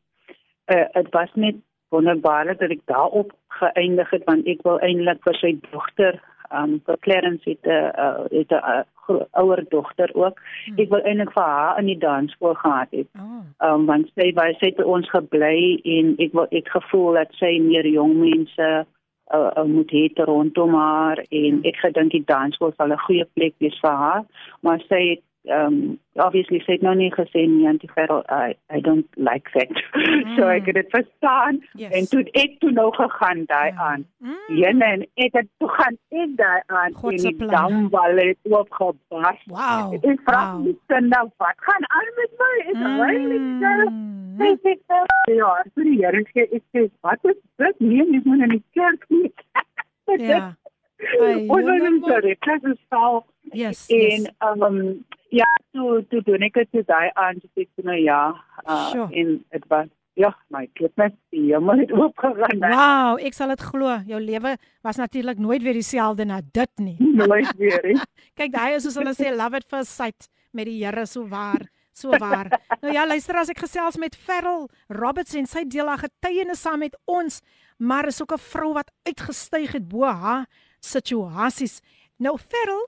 [0.74, 1.56] uh, dit was net
[1.90, 6.18] wonderbaarlik dat ek daarop geëindig het want ek wil eintlik vir sy dogter
[6.50, 7.70] ehm um, vir Clarence het 'n
[8.06, 10.78] uh, het 'n uh, gro- ouer dogter ook Hmm.
[10.78, 13.70] ek wil eintlik vir haar in die dansskool gehad het Oh.
[13.70, 17.32] um, want sy was sy het by ons gebly en ek wil ek gevoel dat
[17.34, 18.86] sy meer jong mense
[19.34, 23.54] uh, uh, moet hê rondom haar en ek gedink die dansskool sal 'n goeie plek
[23.60, 24.24] wees vir haar
[24.62, 29.06] maar sy het um obviously sy het nou nie gesê nee antiferal I I don't
[29.18, 30.32] like that mm.
[30.38, 31.92] so ek het dit verstaan Yes.
[31.92, 33.92] en toe ek toe nou gegaan daai Ja.
[33.92, 34.58] aan Mm.
[34.58, 39.44] Jene en ek het toe gaan ek daai aan God en die damwal het oopgebars
[39.48, 39.94] Wow.
[39.94, 40.64] ek vra wow.
[40.66, 43.02] my kinders wat gaan aan met my is mm.
[43.02, 43.90] regtig
[44.36, 44.42] Mm.
[44.42, 44.98] Ek sê
[45.32, 47.78] ja, vir die Here sê ek sê wat is dit?
[47.80, 49.32] Nee, jy moet in die kerk nie.
[50.22, 50.54] Ja.
[51.00, 53.86] Ons was in dit is stal Yes.
[53.90, 54.28] en yes.
[54.42, 58.34] um ja, toe toe doen ek dit daai aan so ek sê nou ja,
[58.66, 59.10] uh, Sure.
[59.14, 62.62] en dit was ja, my goodness, die hemel het oopgegaan.
[62.64, 63.98] Wow, ek sal dit glo.
[64.08, 66.96] Jou lewe was natuurlik nooit weer dieselfde na dit nie.
[67.00, 67.82] Nooit weer.
[67.84, 67.98] hè.
[68.40, 71.68] Kyk, daai is soos hulle sê love at first sight met die Here so waar,
[71.92, 72.48] so waar.
[72.82, 76.80] Nou ja, luister as ek gesels met Ferrel Roberts en sy deel haar getuienis saam
[76.80, 77.42] met ons,
[77.78, 80.48] maar is ook 'n vrou wat uitgestyg het bo haar
[80.86, 81.82] situasies.
[82.20, 82.86] Nou Ferrel,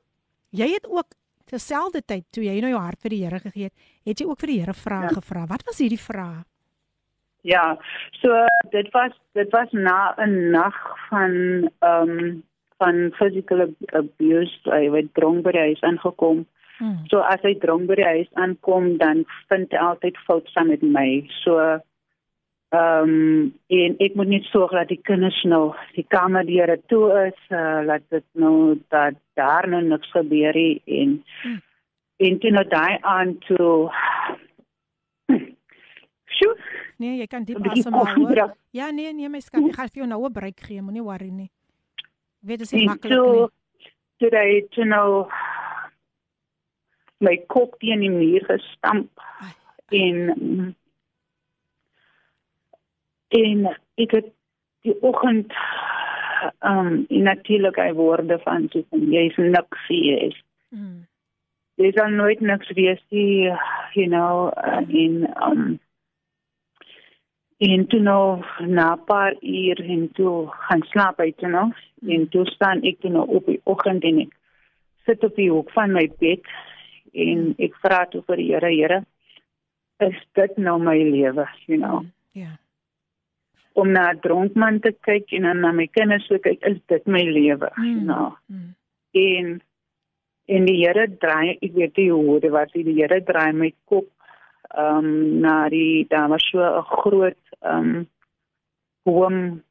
[0.52, 1.16] jy het ook
[1.48, 3.74] terselfdertyd toe jy nou jou hart vir die Here gegee het,
[4.06, 5.16] het jy ook vir die Here vrae Ja.
[5.16, 5.46] gevra.
[5.48, 6.44] Wat was hierdie vrae?
[7.44, 7.78] Ja,
[8.22, 8.34] so
[8.72, 10.76] dit was dit was na 'n nag
[11.10, 12.44] van ehm um,
[12.80, 14.60] van physical ab- abuse.
[14.64, 16.46] Hy het dronk by die huis aangekom.
[16.78, 17.00] Hmm.
[17.10, 20.82] So as hy dronk by die huis aankom, dan vind hy altyd fout saam met
[20.84, 21.26] my.
[21.44, 21.80] So
[22.70, 27.28] ehm um, en ek moet net sorg dat die kinders nou die kamer deure toe
[27.28, 31.62] is, uh, laat dit nou dat daar nou niks gebeur nie en Hmm.
[32.18, 33.92] en toe nou daai aan toe
[36.38, 36.56] Sjoe,
[36.98, 38.30] Nee, jy kan diep asemhaal hoor.
[38.32, 38.54] drink.
[38.72, 41.30] Ja, nee, nee my skat, ek gaan vir jou nou 'n breek gee, moenie worry
[41.30, 41.50] nie.
[42.42, 43.48] Weet dit is maklik nie.
[44.20, 45.28] toe hy toe nou
[47.20, 49.10] my kop teen die muur gestamp
[49.42, 49.54] Ai,
[49.90, 50.76] en mm,
[53.30, 53.68] en
[53.98, 54.34] ek het
[54.88, 55.54] die oggend
[56.62, 61.06] um en natuurlik hy woorde van so van jy's niks jy is Mm.
[61.80, 63.48] jy sal nooit niks wees nie
[63.96, 65.80] you know uh, en um
[67.58, 71.74] En toe nou na 'n paar uur en toe gaan slaap hy toe nou.
[72.08, 74.34] En toe staan ek toe nou op die oggend en ek
[75.06, 76.46] sit op die hoek van my bed
[77.12, 79.06] en ek vra toe vir die Here, Here,
[79.98, 82.06] is dit nou my lewe, you know?
[82.32, 82.60] Ja.
[83.78, 87.08] Om na 'n dronkman te kyk en dan na my kinders te kyk, is dit
[87.08, 88.36] my lewe, you know?
[88.50, 88.74] Mm.
[89.14, 89.62] En
[90.48, 94.08] en die Here draai, ek weet nie hoe dit was, die Here draai my kop
[94.76, 98.10] ehm um, na die daar was so 'n groot ehm um,
[99.04, 99.64] boom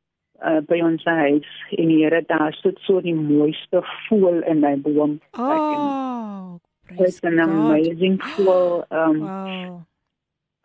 [0.43, 4.77] uh, by ons huis en die Here daar sit so die mooiste voel in daai
[4.77, 5.21] boom.
[5.39, 6.59] Oh,
[6.99, 9.81] It's an amazing voel ehm um, wow.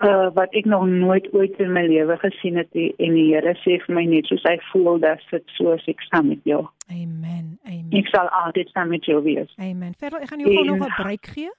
[0.04, 2.94] Uh, wat ek nog nooit ooit in my lewe gesien het nie.
[2.98, 6.28] en die Here sê vir my net soos hy voel dat sit soos ek saam
[6.28, 6.68] met jou.
[6.90, 7.60] Amen.
[7.66, 7.90] Amen.
[7.92, 9.54] Ek sal altyd saam met jou wees.
[9.58, 9.94] Amen.
[10.00, 11.52] Verder ek gaan jou gou nog 'n breek gee.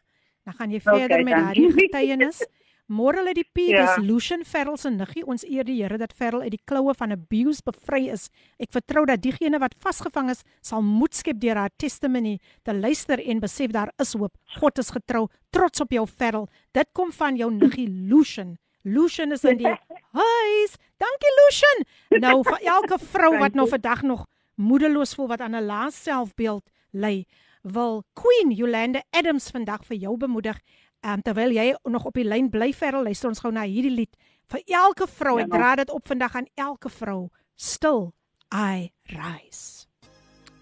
[0.44, 1.62] Dan gaan jy Okay, verder met dankie.
[1.62, 2.46] daardie getuienis.
[2.92, 3.86] Môre lê die P Ja.
[3.96, 5.24] dis Lucian Ferrell se niggie.
[5.24, 8.28] Ons eer die Here dat Ferrell uit die kloue van abuse bevry is.
[8.60, 13.18] Ek vertrou dat diegene wat vasgevang is, sal moed skep deur haar testimony te luister
[13.18, 14.34] en besef daar is hoop.
[14.60, 15.28] God is getrou.
[15.50, 16.46] Trots op jou Ferrell.
[16.72, 18.58] Dit kom van jou niggie Lucian.
[18.84, 19.66] Lucian is in die
[20.12, 20.76] huis.
[20.98, 21.84] Dankie Lucian.
[22.20, 24.26] Nou vir elke vrou wat nou vandag nog
[24.56, 26.62] moedeloos voel wat aan 'n lae selfbeeld
[26.92, 27.24] ly,
[27.64, 30.58] wil Queen Yolanda Adams vandag vir jou bemoedig.
[31.04, 34.16] Um, terwyl jy nog op die lyn bly Ferrell, luister ons gou na hierdie lied
[34.52, 35.38] vir elke vrou.
[35.40, 35.56] Ek Ja.
[35.58, 37.28] dra dit op vandag aan elke vrou.
[37.56, 38.12] Still
[38.54, 39.86] I rise.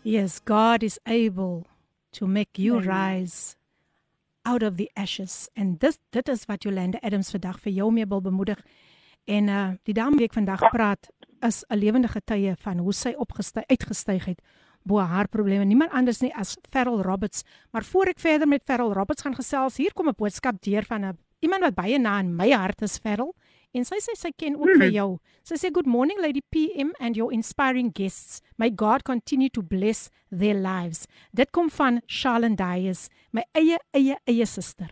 [0.03, 1.67] Yes, God is able
[2.13, 2.89] to make you Amen.
[2.89, 3.57] rise
[4.45, 5.49] out of the ashes.
[5.55, 8.61] En dis dit is wat Yolanda Adams vandag vir jou mee wil bemoedig.
[9.27, 11.11] En uh die dame wie ek vandag praat
[11.43, 14.41] is 'n lewende getuie van hoe sy opgestyg uitgestyg het
[14.85, 15.65] bo haar probleme.
[15.65, 17.43] Niemand anders nie as Farrell Roberts.
[17.73, 21.05] Maar voor ek verder met Farrell Roberts gaan gesels, hier kom 'n boodskap deur van
[21.05, 23.33] 'n iemand wat baie na in my hart is, Farrell.
[23.73, 24.93] En sy sê sy ken ook vir Mhm.
[24.93, 25.19] jou.
[25.45, 28.41] Sy sê good morning Lady PM and your inspiring guests.
[28.59, 31.07] May God continue to bless their lives.
[31.33, 34.91] Dit kom van Charlene Dias, my eie eie eie suster.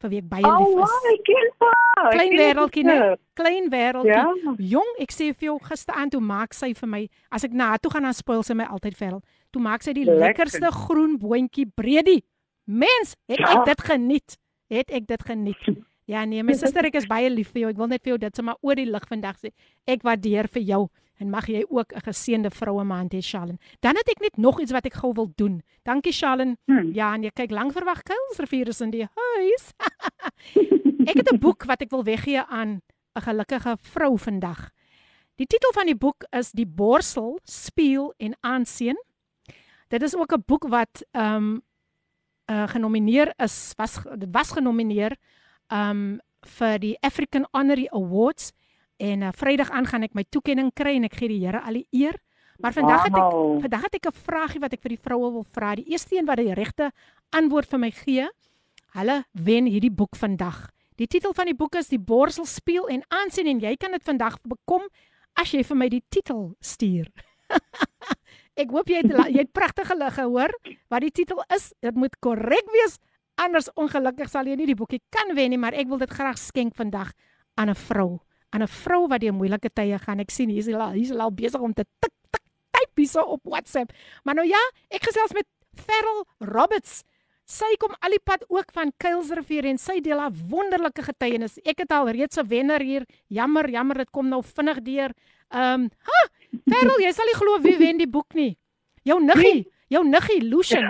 [0.00, 1.06] Vir wie ek baie Oh, lief wow, is.
[1.12, 2.10] ek ken haar.
[2.12, 3.16] Klein wêreldjie, sister.
[3.34, 4.12] Klein wêreldjie.
[4.14, 4.54] Ja.
[4.58, 7.00] Jong, ek sê vir jou gisteraand toe maak sy vir my,
[7.34, 9.22] as ek na haar toe gaan dan spoil sy my altyd verrel.
[9.52, 10.20] Toe maak sy die Lekker.
[10.22, 12.22] lekkerste groen boontjie breedie.
[12.66, 13.58] Mens, het Ja.
[13.58, 14.36] ek dit geniet.
[14.70, 15.68] Het ek dit geniet.
[16.06, 17.70] Ja nee, my suster, ek is baie lief vir jou.
[17.70, 19.50] Ek wil net vir jou dit sommer oor die lig vandag sê.
[19.86, 20.88] Ek waardeer vir jou
[21.18, 23.58] en mag jy ook 'n geseënde vroue maand hê, Shalin.
[23.80, 25.62] Dan het ek net nog iets wat ek gou wil doen.
[25.82, 26.56] Dankie, Shalin.
[26.66, 26.92] Hmm.
[26.92, 29.72] Ja, en jy kyk lank verwag kuilsrivier is in die huis.
[31.10, 32.80] ek het 'n boek wat ek wil weggee aan
[33.16, 34.70] 'n gelukkige vrou vandag.
[35.36, 38.96] Die titel van die boek is Die borsel, spieël en aansien.
[39.88, 41.62] Dit is ook 'n boek wat ehm um,
[42.50, 45.16] uh, genomineer is, was dit was genomineer
[45.66, 48.52] ehm um, vir die African Honorary Awards
[48.98, 51.80] en uh, Vrydag aan gaan ek my toekenning kry en ek gee die Here al
[51.80, 52.18] die eer.
[52.58, 53.60] Maar vandag het ek Wow.
[53.62, 55.74] vandag het ek 'n vraagie wat ek vir die vroue wil vra.
[55.74, 56.90] Die eerste een wat die regte
[57.30, 58.28] antwoord vir my gee,
[58.94, 60.70] hulle wen hierdie boek vandag.
[60.96, 64.02] Die titel van die boek is Die borsel speel en aansien en jy kan dit
[64.02, 64.82] vandag bekom
[65.34, 67.06] as jy vir my die titel stuur.
[68.62, 70.50] ek hoop jy het jy het pragtige lig gehoor
[70.90, 71.72] wat die titel is.
[71.80, 72.98] Dit moet korrek wees
[73.38, 76.38] anders ongelukkig sal jy nie die boekie kan wen nie, maar ek wil dit graag
[76.38, 77.12] skenk vandag
[77.54, 78.18] aan 'n vrou,
[78.50, 80.20] aan 'n vrou wat deur moeilike tye gaan.
[80.20, 82.42] Ek sien hier is hy al hier is hy al besig om te tik tik
[82.72, 83.92] typ hierso op WhatsApp.
[84.24, 87.04] Maar nou ja, ek gesels met Ferrell Roberts.
[87.48, 91.58] Sy kom al die pad ook van Kuilsrivier en sy deel 'n wonderlike getuienis.
[91.64, 93.06] Ek het al reeds 'n wenner hier.
[93.28, 95.12] Jammer, jammer, dit kom nou vinnig deur.
[95.50, 96.28] Ehm, um, ha,
[96.68, 98.58] Ferrell, jy sal nie glo wie wen die boek nie.
[99.02, 100.88] Jou niggie, jou niggie Lucian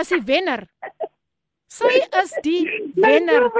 [0.00, 0.66] is die wenner.
[1.68, 3.50] Sy is die wenner.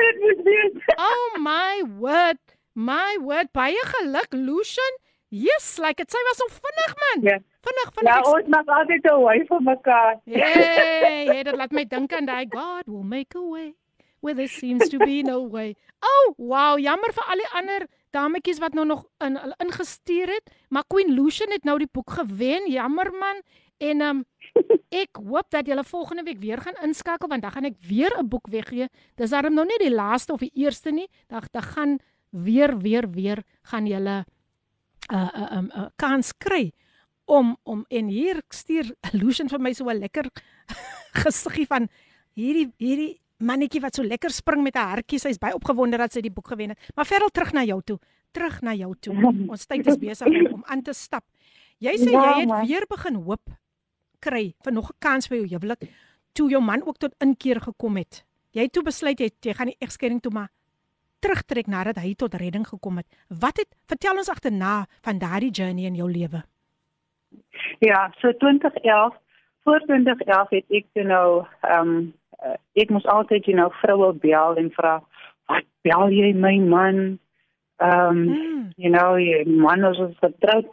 [0.97, 2.48] Oh my word.
[2.79, 4.99] My word, baie geluk Lucian.
[5.35, 7.25] Yes, like dit sy was so vinnig man.
[7.27, 7.39] Ja.
[7.67, 8.13] Vinnig, vinnig.
[8.13, 10.21] Ja, ons maak altyd 'n wy vir mekaar.
[10.25, 13.75] Hey, hey, dit laat my dink aan daai God will make a way
[14.21, 15.75] where there seems to be no way.
[16.01, 20.87] Oh, wow, jammer vir al die ander dametjies wat nou nog in ingestuur het, maar
[20.87, 22.71] Queen Lucian het nou die boek gewen.
[22.71, 23.43] Jammer man.
[23.79, 24.25] En um,
[25.03, 28.29] ek hoop dat julle volgende week weer gaan inskakel want dan gaan ek weer 'n
[28.29, 28.89] boek weggee.
[29.17, 31.09] Dis daarom nou nie die laaste of die eerste nie.
[31.27, 31.99] Dan dan gaan
[32.31, 34.25] weer weer weer gaan julle
[35.11, 36.73] 'n uh, 'n uh, um, uh, kans kry
[37.25, 40.31] om om en hier stuur Lucian vir my so 'n lekker
[41.23, 41.89] gesiggie van
[42.35, 45.19] hierdie hierdie mannetjie wat so lekker spring met 'n hartjie.
[45.19, 46.79] Sy's baie opgewonde dat sy die boek gewen het.
[46.95, 47.99] Maar verder terug na jou toe.
[48.33, 49.15] Terug na jou toe.
[49.53, 51.25] Ons tyd is besig om, aan te stap.
[51.79, 52.67] Jy sê Ja, jy het man.
[52.67, 53.51] weer begin hoop
[54.21, 55.89] kry vir nog 'n kans vir jou huwelik
[56.33, 58.25] toe jou man ook tot inkeer gekom het.
[58.51, 60.51] Jy het toe besluit jy, jy gaan die egskeiding toe maar
[61.19, 63.07] terugtrek nadat hy tot redding gekom het.
[63.29, 66.43] Wat het vertel ons agterna van daardie journey in jou lewe?
[67.79, 69.15] Ja, so 2011,
[69.65, 72.13] voor 2011 het ek toe nou ehm um,
[72.79, 75.01] ek moes altyd jy nou vroue bel en vra,
[75.51, 77.19] "Wat bel jy my man?"
[77.79, 78.73] Ehm um, mm.
[78.77, 80.73] you know, jy man is vertroud.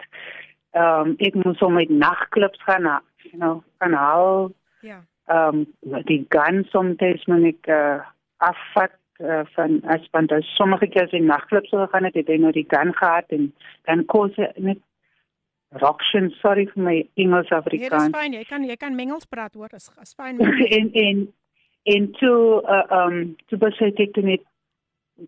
[0.71, 2.87] Ehm um, ek moes hom met nagklubs gaan,
[3.29, 4.51] you know, gaan haal.
[4.81, 5.03] Ja.
[5.25, 8.01] Ehm um, die gun soms moet ek uh,
[8.37, 12.51] afvat uh, van as want as sommige keer in nagklubs gegaan het, het hy nou
[12.51, 13.53] die gun gehad en
[13.86, 14.82] dan kos net
[15.76, 18.05] Roction, sorry vir my Engels Afrikaans.
[18.05, 20.39] Nee, dis fyn, jy kan jy kan Engels praat hoor, is is fyn.
[20.78, 21.24] en en
[21.95, 24.45] en toe uh, um toe besluit ek toe net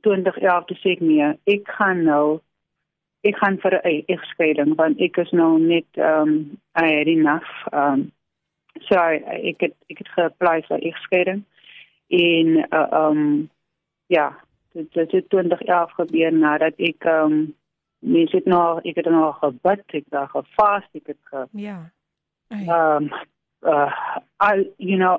[0.08, 2.40] 2011 te sê nee, ek gaan nou
[3.28, 8.08] ek gaan vir 'n egskeiding want ek is nou net um I had enough um
[8.88, 11.44] so ek het ek het geapply vir egskeiding.
[12.08, 13.50] En uh, um
[14.08, 14.38] ja,
[14.72, 17.56] dit het 2011 gebeur nadat ek um
[18.00, 21.92] mens het nog ek het nog gebid, ek het daar gefas, ek het ge Ja.
[22.48, 23.12] Ehm um,
[23.62, 23.92] uh
[24.38, 25.18] al you know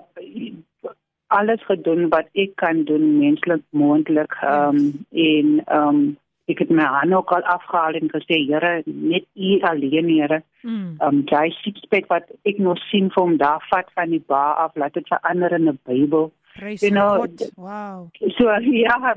[1.26, 6.16] alles gedoen wat ek kan doen menslik moontlik ehm um, en ehm um,
[6.48, 10.42] ek het my hand ook al afgehaal en gesê Here net u alleen Here.
[10.62, 10.94] Mm.
[10.98, 14.74] Ehm um, jy sien wat ek nog sien van daar vat van die ba af
[14.74, 16.32] laat dit verander in 'n Bybel.
[16.58, 17.50] Praise You know, God.
[17.56, 18.08] Wow.
[18.36, 19.14] So ja,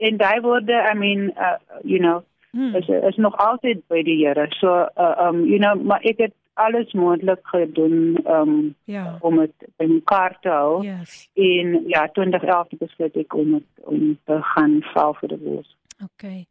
[0.00, 2.22] en daai woorde I mean uh, you know
[2.52, 2.74] Hmm.
[2.76, 4.46] is is nog altyd by die Here.
[4.60, 4.68] So
[5.00, 9.16] uh, um you know, maar ek het alles moontlik gedoen um Ja.
[9.20, 10.82] om dit in mekaar te hou.
[10.84, 11.30] Yes.
[11.32, 15.70] En ja, 2011 het besluit ek om het, om te gaan val vir die wors.
[16.04, 16.46] Okay.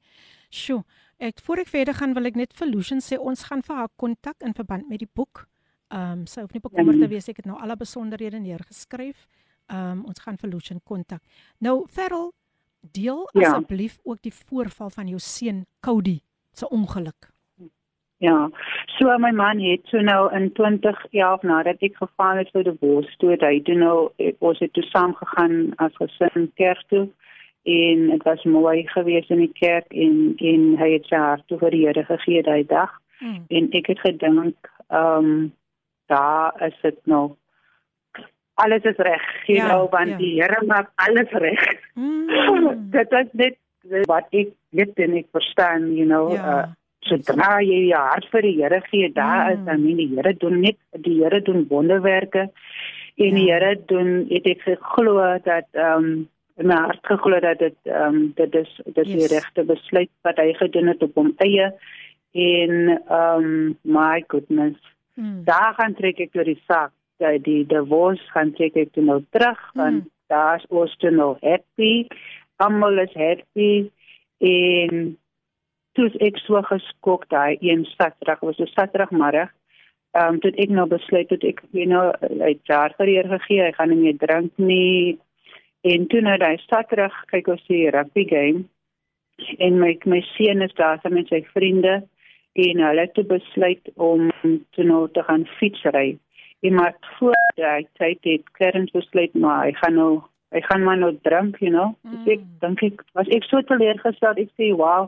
[0.50, 0.82] Sjoe.
[1.22, 3.94] Ek voor ek verder gaan wil ek net vir Lucian sê ons gaan vir haar
[3.96, 5.46] kontak in verband met die boek.
[5.94, 9.28] Ehm um, sy hoef nie bekommerd te wees ek het nou alle besonderhede neergeskryf.
[9.28, 11.22] Ehm um, ons gaan vir Lucian kontak.
[11.60, 12.34] Nou Ferrel
[12.92, 13.50] deel Ja.
[13.50, 16.20] asseblief ook die voorval van jou seun Cody
[16.52, 17.30] se ongeluk.
[18.18, 18.50] Ja.
[18.86, 23.16] So my man het so nou in 2011 nadat ek geval het vir die wors
[23.18, 27.08] toe het hy toe nou ek, ons het toe saam gegaan as gesin kerk toe
[27.64, 31.58] en dit was mooi geweest in die kerk en en hy het sy hart toe
[31.58, 32.94] vir die Here gegee daai dag.
[33.22, 33.44] Mm.
[33.50, 35.54] En ek het gedink, ehm um,
[36.06, 37.32] daar is dit nou
[38.56, 40.18] alles is reg, jy Ja, know, want ja.
[40.18, 41.64] die Here maak alles reg.
[41.96, 42.28] Mm.
[42.96, 43.58] dit is net
[44.08, 46.60] wat ek weet en ek verstaan, you know, Ja.
[46.60, 46.68] uh,
[47.02, 49.54] sodra jy jou hart vir die Here gee, daar Mm.
[49.60, 52.50] is dan nie die Here doen net die Here doen wonderwerke
[53.18, 53.58] en die Ja.
[53.60, 58.16] Here doen het ek geglo dat ehm um, in my hart geglo dat dit ehm
[58.16, 59.18] um, dit is dit is Yes.
[59.28, 61.72] die regte besluit wat hy gedoen het op hom eie
[62.34, 64.78] en ehm um, my goodness
[65.16, 65.44] Mm.
[65.44, 66.92] daar gaan trek ek deur die saak
[67.22, 70.10] die die divorce gaan trek ek toe nou terug want Mm.
[70.34, 72.08] daar's ons toe nou happy
[72.58, 73.90] almal is happy
[74.52, 75.18] en
[75.98, 79.52] toe ek so geskok daai een Saterdag was 'n Saterdagmiddag
[80.14, 82.12] ehm um, toe het ek nou besluit dat ek you know
[82.42, 85.18] uit jaar verheer gegee hy gaan nie meer drink nie
[85.84, 88.64] en toe nou daai Saterdag kyk ons die rugby game
[89.58, 92.02] en my my seun is daar saam met sy vriende
[92.54, 94.32] en hulle het besluit om
[94.76, 96.18] toe nou te gaan fietsry.
[96.62, 100.12] En maar voor daai tyd het Clarence besluit maar hy gaan nou
[100.52, 101.96] hy gaan maar nou drink, you know.
[102.04, 102.12] Mm.
[102.12, 104.38] Dus ek dink ek was ek so teleurgesteld.
[104.38, 105.08] Ek sê, "Wow,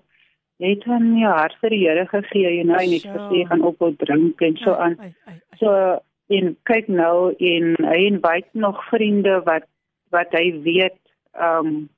[0.63, 3.45] jy het hom nie hart vir die Here gegee, you know, en ek gesê hy
[3.51, 5.57] gaan ophou drink en so aan." Ai, ai, ai.
[5.59, 5.99] So
[6.29, 9.67] en kyk nou en hy invite nog vriende wat
[10.09, 10.99] wat hy weet
[11.33, 11.89] ehm um,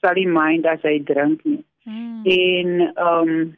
[0.00, 1.64] sal hy mind as hy drink nie.
[1.84, 2.22] Mm.
[2.24, 3.56] En ehm um,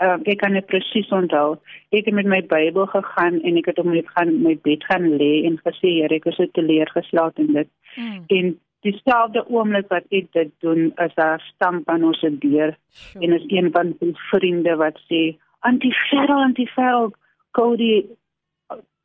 [0.00, 1.56] uh, ek kan dit presies onthou.
[1.94, 5.08] Ek het met my Bybel gegaan en ek het om net gaan my bed gaan
[5.20, 7.70] lê en gesê Here, ek is so teleurgesteld in dit.
[7.96, 8.24] Mm.
[8.38, 13.24] En dieselfde oomblik wat ek dit doen, is daar stamp aan ons deur Sure.
[13.24, 17.14] en is een van die vriende wat sê anti-ferrel, anti-ferrel,
[17.54, 18.04] Cody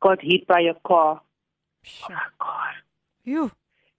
[0.00, 1.22] got hit by a car.
[1.82, 2.26] Sure.
[2.38, 2.76] God.
[3.22, 3.50] Joe.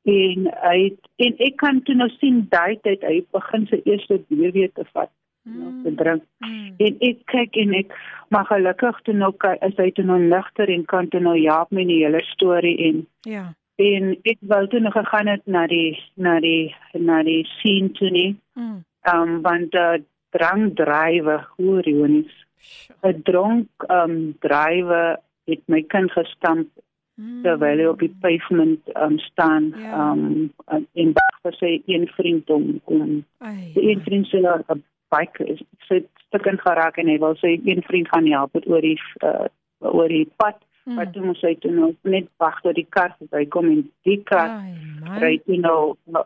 [0.03, 0.77] En hy
[1.21, 4.85] en ek kan toe nou sien daai tyd hy begin sy eerste bier weer te
[4.93, 5.11] vat,
[5.43, 5.83] mm.
[5.83, 6.23] te drink.
[6.39, 6.73] Mm.
[6.77, 7.95] En ek kyk en ek
[8.29, 9.31] maar gelukkig toe nou
[9.67, 13.07] is hy toe nou ligter en kan toe nou help met die hele storie en
[13.27, 13.53] Ja.
[13.75, 18.09] en ek wou toe nog gegaan het na die na die na die scene toe
[18.09, 18.35] nie.
[18.53, 18.83] Mm.
[19.13, 19.97] Um, want uh,
[20.29, 22.45] drank drywe, hoe ironies.
[22.57, 23.13] Sure.
[23.13, 26.69] 'n Dronk um, drywe het my kind gestamp
[27.21, 27.41] Mm.
[27.43, 30.11] terwyl hy op die pavement um, staan Ja.
[30.11, 30.53] um,
[30.93, 33.71] en wag vir sy een vriend om om Ai.
[33.75, 34.83] die een vriend se 'n
[35.13, 38.81] bike is sy stukkend geraak en hy wil sy een vriend gaan help met oor
[38.85, 38.97] die
[39.27, 39.47] uh,
[39.79, 40.93] oor die pad Mm.
[40.93, 44.55] maar toe moes hy toe nou net wag tot die kar verbykom en die kar
[45.21, 46.23] ry toe nou ehm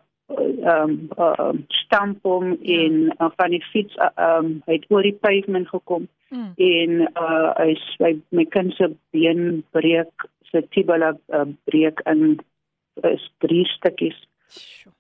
[0.72, 1.52] um, uh,
[1.84, 2.78] stamp hom ja.
[2.78, 6.54] en uh, van die fiets ehm uh, um, het oor die pavement gekom mm.
[6.56, 12.40] en uh, hy sy my kind se been breek sy tibia uh, breek in
[13.12, 14.24] is drie stukkies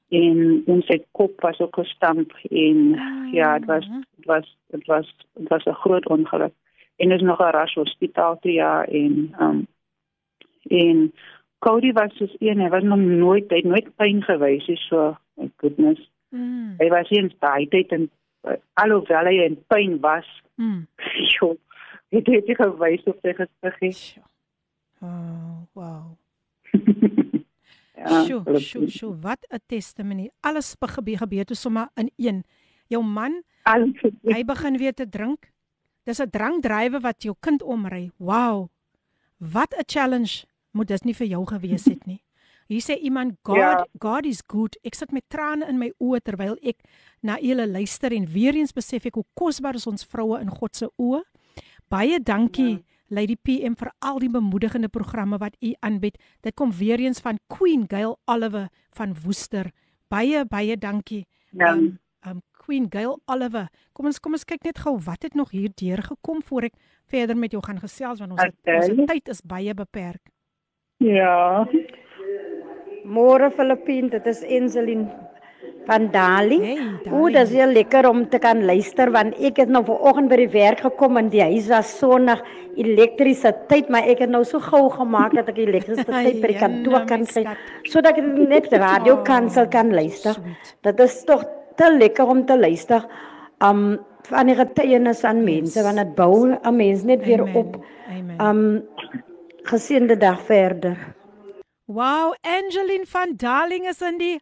[0.09, 3.33] en ons het kop was ook gestamp en mm.
[3.33, 6.53] ja dit was dit was dit was dit was 'n groot ongeluk
[6.95, 9.67] en is nog 'n ras hospitaal toe ja en um,
[10.69, 11.13] en
[11.65, 15.15] Cody was soos een, hy was nog nooit, hy het nooit pyn gewys nie, so
[15.39, 16.01] my goodness.
[16.29, 16.75] Mm.
[16.77, 18.09] Hy was eens baie tyd en
[18.81, 20.27] alhoewel hy in pyn was.
[20.61, 20.85] Mm.
[21.33, 21.55] Jo,
[22.13, 23.33] het hy dit gewys op sy
[23.79, 24.21] gesig.
[25.01, 26.13] Oh, wow.
[27.97, 30.31] ja, sjoe, sjoe, sjoe, wat 'n testimonie.
[30.41, 32.43] Alles gebeur gebeur toe sommer in een.
[32.87, 33.43] Jou man,
[34.23, 35.51] hy begin weer te drink.
[36.03, 38.11] Dis 'n drankdrywe wat jou kind omry.
[38.17, 38.69] Wow.
[39.37, 42.21] Wat 'n challenge moet dit nie vir jou gewees het nie.
[42.67, 43.85] Hier sê iemand God ja.
[43.99, 44.77] God is good.
[44.83, 46.81] Ek sit met trane in my oë terwyl ek
[47.21, 50.75] na julle luister en weer eens besef ek hoe kosbaar is ons vroue in God
[50.75, 51.21] se oë.
[51.89, 52.94] Baie dankie ja.
[53.07, 56.17] Lady PM vir al die bemoedigende programme wat u aanbied.
[56.41, 59.71] Dit kom weer eens van Queen Gail Oliver van Woester.
[60.07, 61.25] Baie baie dankie.
[61.51, 61.73] Ja.
[61.73, 63.67] Um, um Queen Gail Oliver.
[63.93, 66.79] Kom ons kom ons kyk net gou wat het nog hier deur gekom voor ek
[67.05, 68.79] verder met jou gaan gesels want ons okay.
[68.79, 70.23] het, ons tyd is baie beperk.
[71.03, 71.65] Ja.
[73.05, 75.05] Môre Filippin, dit is Enselin
[75.87, 76.59] van Dali.
[76.61, 80.31] Hey, o, dit is heel lekker om te kan luister want ek het nou vanoggend
[80.31, 82.41] by die werk gekom en die huis was sonnig,
[82.75, 87.27] elektrisiteit, maar ek het nou so gou gemaak dat ek elektrisiteit by die kantoor kan
[87.29, 87.45] kry
[87.87, 90.37] sodat ek net radio kansel kan luister.
[90.85, 91.45] Dit is tog
[91.79, 93.05] te lekker om te luister.
[93.63, 97.77] Um van die getuienis aan mense want dit bou 'n mens net weer op.
[98.41, 98.81] Um
[99.65, 100.97] Geseënde dag verder.
[101.85, 104.39] Wow, Angeline van Darling is in die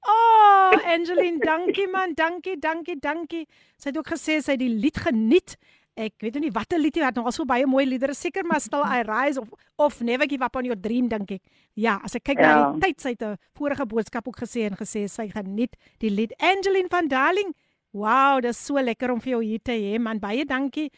[0.00, 0.14] huis.
[0.14, 3.46] Oh, Angeline, dankie man, dankie, dankie, dankie.
[3.76, 5.56] Sy het ook gesê sy het die lied geniet.
[5.98, 8.60] Ek weet nie watter lied jy het, nog al so baie mooi liedere, seker maar
[8.62, 11.42] Still I Rise of of Never Give Up on Your Dream dink ek.
[11.74, 12.50] Ja, as ek kyk ja.
[12.50, 16.10] na die tyd sy het 'n vorige boodskap ook gesê en gesê sy geniet die
[16.10, 17.50] lied Angeline van Darling.
[17.92, 20.20] Wow, dit is so lekker om vir jou hier te hê man.
[20.20, 20.90] Baie dankie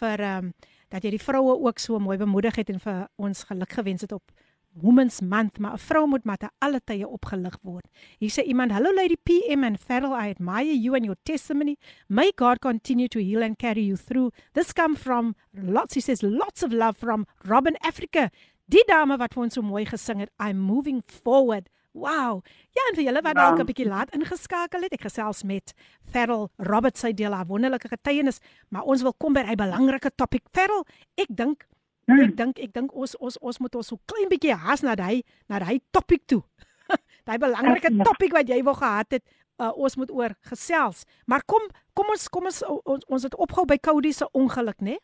[0.00, 0.52] vir ehm um,
[0.88, 4.12] dat jy die vroue ook so mooi bemoedig het en vir ons geluk gewens het
[4.12, 4.32] op
[4.72, 7.86] Women's Month, maar 'n vrou moet maar te alle tye opgelig word.
[8.18, 11.76] Hier sê iemand, "Hello Lady PM and Farrell, I admire you and your testimony.
[12.06, 14.30] May God continue to heal and carry you through.
[14.52, 18.30] This come from lots, he says, lots of love from Robin Africa.
[18.66, 21.68] Die dame wat vir ons so mooi gesing het, I'm moving forward.
[21.92, 22.44] Wow.
[22.76, 25.72] Ja, en vir julle wat dalk 'n bietjie laat ingeskakel het, ek gesels met
[26.04, 30.44] Ferrell Roberts sy deel haar wonderlike getuienis, maar ons wil kom by 'n belangrike topik.
[30.52, 30.84] Ferrell,
[31.16, 31.66] ek dink
[32.08, 32.28] hmm.
[32.28, 35.22] ek dink ek dink ons ons ons moet ons so klein bietjie haas na hy
[35.48, 36.42] na hy topik toe.
[37.28, 39.24] daai belangrike topik wat jy wou gehad het,
[39.60, 41.04] uh, ons moet oor gesels.
[41.26, 44.98] Maar kom kom ons kom ons ons, ons het opgehou by Cody se ongeluk, né?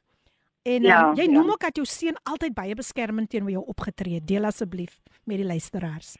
[0.64, 1.56] En ja, um, jy noem ja.
[1.56, 4.22] ook dat jou seun altyd baie beskermend teenoor jou opgetree.
[4.24, 4.96] Deel asseblief
[5.28, 6.14] met die luisteraars.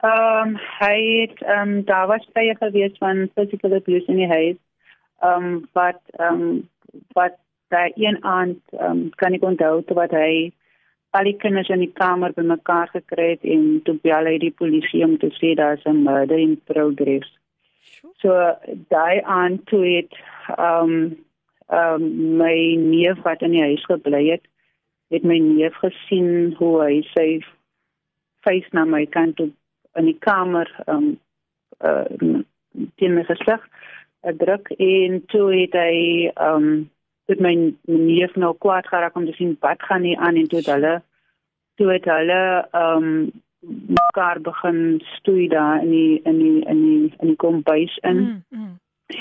[0.00, 4.30] Ehm um, hy het ehm um, daar was baie gewees van physical abuse in die
[4.30, 4.58] huis.
[5.20, 6.68] Ehm um, wat ehm um,
[7.18, 7.36] wat
[7.70, 10.50] daai een aand um, kan ek onthou toe wat hy
[11.16, 15.02] al die kinders in die kamer bymekaar gekry het en toe bel hy die polisie
[15.06, 17.30] om te sê daar's 'n murder in progress.
[18.22, 18.30] So
[18.94, 20.12] daai aand toe het
[20.58, 21.16] um,
[21.68, 22.02] um,
[22.38, 24.44] my neef wat in die huis gebly het,
[25.10, 27.40] het my neef gesien hoe hy sy
[28.46, 29.50] face na my kant toe
[29.98, 31.18] in die kamer um
[31.80, 32.04] uh
[33.00, 33.62] teen my gesig
[34.22, 36.68] uh, druk en toe het hy um
[37.30, 37.54] dit my
[37.86, 40.36] neef nou kwaad geraak om te sien wat gaan nie aan?
[40.40, 40.94] En toe het hulle
[41.80, 42.42] toe het hulle
[42.76, 43.30] um
[44.00, 48.20] mekaar begin stoei daar in die in die in die in die kombuis in.
[48.20, 48.78] Mm, mm.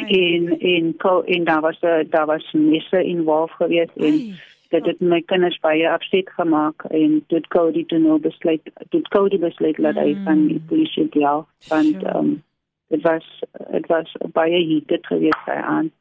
[0.07, 0.95] en en
[1.25, 1.79] en daar was
[2.09, 7.47] daar was messe involved geweest en dat dit my kinders baie afset gemaak en dit
[7.47, 12.17] Cody toe nou besluit dit Cody besluit dat hy van die polisie bel want ehm
[12.17, 12.43] um,
[12.89, 13.25] dit was
[13.71, 15.91] dit was baie heated geweest by aan.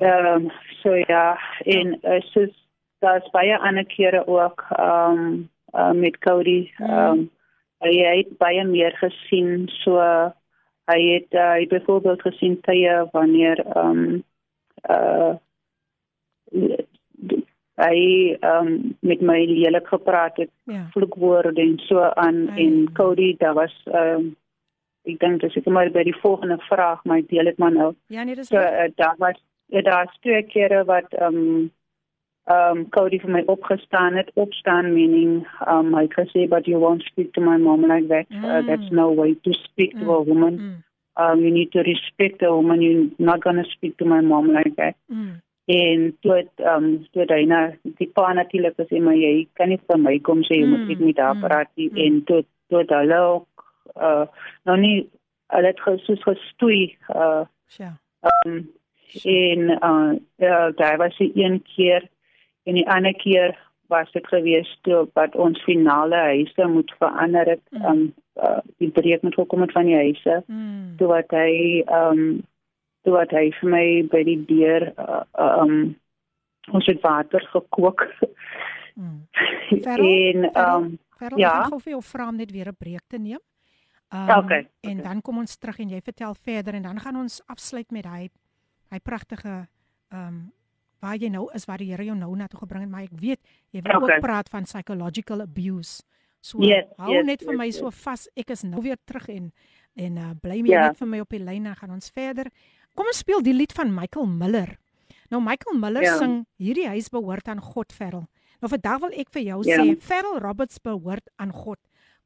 [0.00, 0.48] Ehm
[0.82, 2.48] so ja en uh,
[2.98, 7.30] daar's baie ander kere ook ehm um, uh, met Cody ehm um,
[7.78, 9.98] hy het baie meer gesien so
[10.90, 14.24] hy het uh, hy byvoorbeeld gesien tye wanneer ehm um,
[14.90, 15.34] uh
[17.82, 20.86] hy um, met my lelik gepraat het ja.
[20.90, 22.66] vloekwoorde en so aan Ai.
[22.66, 24.36] en Cody daar was um,
[25.04, 27.94] ek dink dis ek maar by die volgende vraag maar ek deel dit maar nou
[28.06, 29.40] ja nee dis so uh, daar was
[29.72, 31.70] ja, daar was twee kere wat um,
[32.50, 37.32] um Cody vir my opgestaan het opstaan meaning um hy gesê but you won't speak
[37.32, 38.44] to my mom like that uh, mm.
[38.44, 40.00] uh, that's no way to speak mm.
[40.00, 40.26] to a mm.
[40.26, 40.82] woman mm.
[41.22, 44.50] um you need to respect a woman you're not going to speak to my mom
[44.58, 45.38] like that mm.
[45.66, 46.42] en toe
[46.74, 47.62] um toe hy na
[48.02, 50.76] die pa natuurlik gesê maar jy kan nie vir my kom sê jy mm.
[50.76, 51.46] moet ek met haar mm.
[51.46, 52.04] praat nie mm.
[52.06, 53.66] en toe toe hulle ook
[54.10, 54.26] uh
[54.66, 54.96] nou nie
[55.54, 56.84] hulle het gesoos gestoei
[57.14, 57.42] uh
[57.78, 57.94] ja
[58.42, 58.64] um
[59.22, 59.70] en
[60.40, 62.08] uh daar was sy een keer
[62.64, 63.56] en die ander keer
[63.92, 67.84] was dit gewees toe wat ons finale huise moet verander het mm.
[67.84, 68.02] um
[68.40, 70.96] uh, die breek moet gekom het van die huise mm.
[70.96, 72.42] toe wat hy um
[73.02, 75.94] toe wat hy vir my by die deur uh, um
[76.72, 78.06] ons het water gekook
[78.94, 79.18] mm.
[79.84, 83.18] en um Verrel, ja ek gou vir jou vra om net weer 'n breek te
[83.18, 83.42] neem
[84.12, 84.68] Um, okay.
[84.80, 88.04] En dan kom ons terug en jy vertel verder en dan gaan ons afsluit met
[88.04, 88.26] hy
[88.92, 89.62] hy pragtige
[90.12, 90.42] ehm um,
[91.02, 93.14] waar jy nou is waar die Here jou nou na toe gebring het, maar ek
[93.18, 93.40] weet
[93.74, 94.18] jy wil okay.
[94.18, 96.04] ook praat van psychological abuse.
[96.42, 97.80] So yes, hou yes, net vir yes, my yes.
[97.82, 98.28] so vas.
[98.38, 99.50] Ek is nou weer terug en
[99.98, 100.86] en uh, bly my yeah.
[100.90, 102.48] net vir my op die lyn en gaan ons verder.
[102.94, 104.76] Kom ons speel die lied van Michael Miller.
[105.32, 106.18] Nou Michael Miller yeah.
[106.22, 108.26] sing hierdie huis behoort aan God Ferrel.
[108.62, 109.82] Nou vandag wil ek vir jou yeah.
[109.82, 111.80] sê Ferrel Roberts behoort aan God.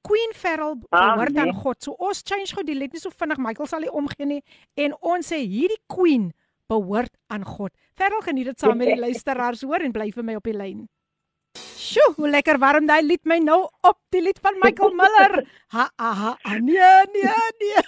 [0.06, 1.42] Queen Ferrel behoort ah, nee.
[1.42, 1.80] aan God.
[1.82, 3.40] So ons change gou die lied nie so vinnig.
[3.42, 4.42] Michael sal nie omgee nie
[4.80, 6.30] en ons sê hierdie Queen
[6.68, 7.72] behoort aan God.
[7.94, 10.86] Ferrel geniet dit saam met die luisteraars hoor en bly vir my op die lyn.
[11.76, 15.36] Sjoe, hoe lekker warm daai lied my nou op, die lied van Michael Miller.
[15.74, 16.10] Ha ha,
[16.42, 17.84] ha nee, nee, nee.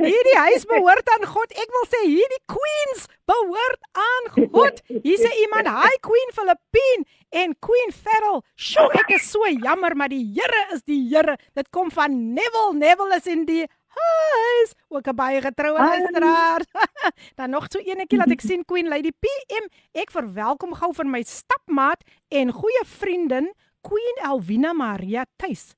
[0.00, 1.54] Hierdie huis behoort aan God.
[1.54, 4.82] Ek wil sê hierdie queens behoort aan God.
[4.90, 10.08] Hier sê iemand, "Hi Queen Philippine en Queen Ferrell." Sjoe, ek is so jammer, maar
[10.08, 11.38] die Here is die Here.
[11.54, 12.74] Dit kom van Neville.
[12.74, 13.66] Neville is in die
[13.96, 14.74] huis.
[14.88, 16.62] Ook 'n baie getroue luisteraar.
[17.38, 19.68] Dan nog so eenetjie laat ek sien Queen Lady PM.
[19.92, 25.74] Ek verwelkom gou vir my stapmaat en goeie vriendin Queen Elvina Maria Tuis.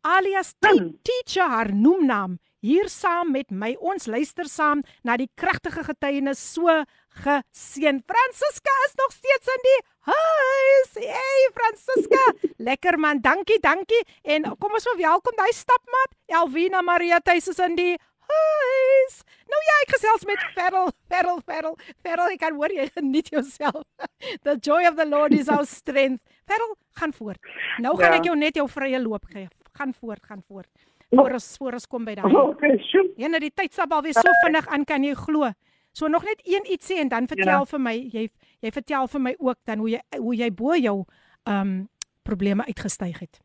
[0.00, 0.54] Alias
[1.02, 3.74] Teacher haar noemnaam hier saam met my.
[3.80, 8.02] Ons luister saam na die kragtige getuienis so geseën.
[8.06, 9.80] Francisca is nog steeds in die
[10.10, 10.90] huis.
[10.94, 13.20] Hey Francisca, lekker man.
[13.20, 14.04] Dankie, dankie.
[14.22, 16.14] En kom ons verwelkom daai stapmat.
[16.26, 17.96] Elvina Maria Tuis is in die
[18.30, 19.22] huis.
[19.50, 21.78] Nou ja, ek gesels met Ferrel, Ferrel, Ferrel.
[22.04, 23.82] Ferrel, ek kan hoor jy geniet jouself.
[24.46, 26.22] The joy of the Lord is our strength.
[26.46, 27.40] Ferrel, gaan voort.
[27.82, 28.20] Nou gaan ja.
[28.20, 29.48] ek jou net jou vrye loop gee.
[29.78, 30.70] Gaan voort, gaan voort.
[31.10, 32.30] Voor ons voor ons kom by daai.
[32.30, 32.76] Okay,
[33.18, 35.50] ja, nou die tyd stap alweer so vinnig aan, kan jy glo?
[35.92, 37.64] So nog net een iets sê en dan vertel ja.
[37.64, 38.28] vir my, jy
[38.60, 40.98] jy vertel vir my ook dan hoe jy hoe jy bo jou
[41.44, 41.88] ehm um,
[42.22, 43.40] probleme uitgestyg het.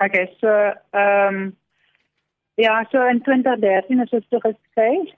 [0.00, 0.48] Okay, so
[0.90, 1.56] ehm um,
[2.54, 5.14] ja, so in 2013 is dit so geskei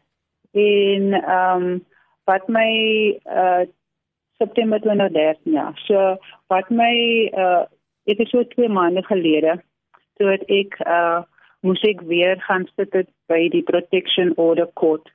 [0.51, 1.85] in ehm um,
[2.25, 2.71] wat my
[3.25, 3.65] uh
[4.39, 5.73] September 2013 ja.
[5.87, 6.95] So wat my
[7.35, 7.65] uh
[8.05, 9.63] dit is so 2 maande gelede
[10.19, 11.23] toe ek uh
[11.61, 12.95] moes ek weer gaan sit
[13.31, 15.11] by die protection order court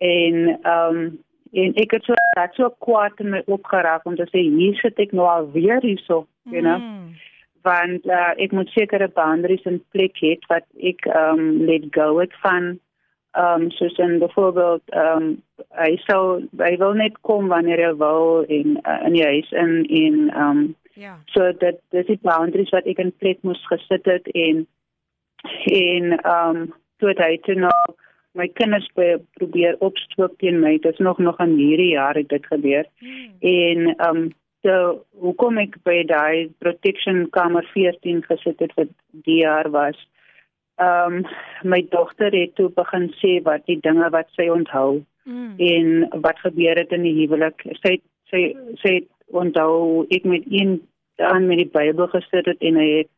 [0.00, 1.18] en ehm um,
[1.52, 4.98] en ek het so dat so kwaad in my opgeraak om te sê hier sit
[5.02, 7.16] ek nou al weer hierso you know mm.
[7.66, 12.12] want uh, ek moet sekere boundaries in plek hê wat ek ehm um, let go
[12.20, 12.70] het van
[13.38, 15.30] ehm um, soos in byvoorbeeld ehm um,
[15.82, 16.22] hy sou
[16.62, 20.50] hy wil net kom wanneer hy wil en uh, in die huis in en ehm
[20.50, 24.66] um, ja so dat dis die boundaries wat ek in plek moes gesit het en
[25.74, 26.70] en ehm um,
[27.00, 27.74] toe hy toe nou
[28.40, 28.88] my kinders
[29.38, 30.76] probeer opstook teen my.
[30.78, 32.86] Dit is nog nog in hierdie jaar het dit gebeur.
[32.98, 33.34] Hmm.
[33.40, 34.30] En ehm um,
[34.60, 34.72] so
[35.24, 38.90] hoekom ek by daai protection kamer 14 gesit het vir
[39.28, 40.00] die jaar was.
[40.80, 41.24] Ehm um,
[41.74, 45.54] my dogter het toe begin sê wat die dinge wat sy onthou hmm.
[45.56, 47.64] en wat gebeur het in die huwelik.
[47.84, 47.96] Sy
[48.32, 48.44] sy
[48.84, 48.94] sy
[49.42, 50.80] onthou ek met een
[51.20, 53.10] aan met die Bybel gesit het en hy het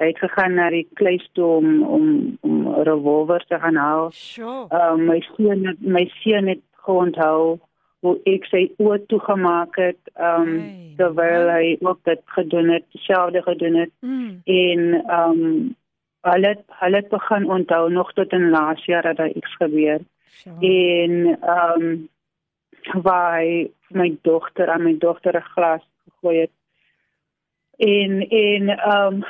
[0.00, 2.06] hy het gegaan na die kluis toe om om
[2.40, 4.10] om revolvers te gaan haal.
[4.16, 4.66] Sure.
[4.72, 7.58] Um, my seun my seun het onthou
[8.00, 10.94] hoe ek sy oë toegemaak het um hey.
[11.00, 13.92] terwyl hy ook dit gedoen het, dieselfde gedoen het.
[14.00, 14.40] Mm.
[14.44, 14.86] En
[15.16, 15.42] um
[16.30, 20.00] hulle hulle het begin onthou nog tot in laas jaar dat daar iets gebeur.
[20.40, 20.56] Sure.
[20.60, 22.08] En um
[23.04, 23.44] waar
[23.92, 26.56] my dogter aan my dogter 'n glas gegooi het
[27.80, 29.24] en en um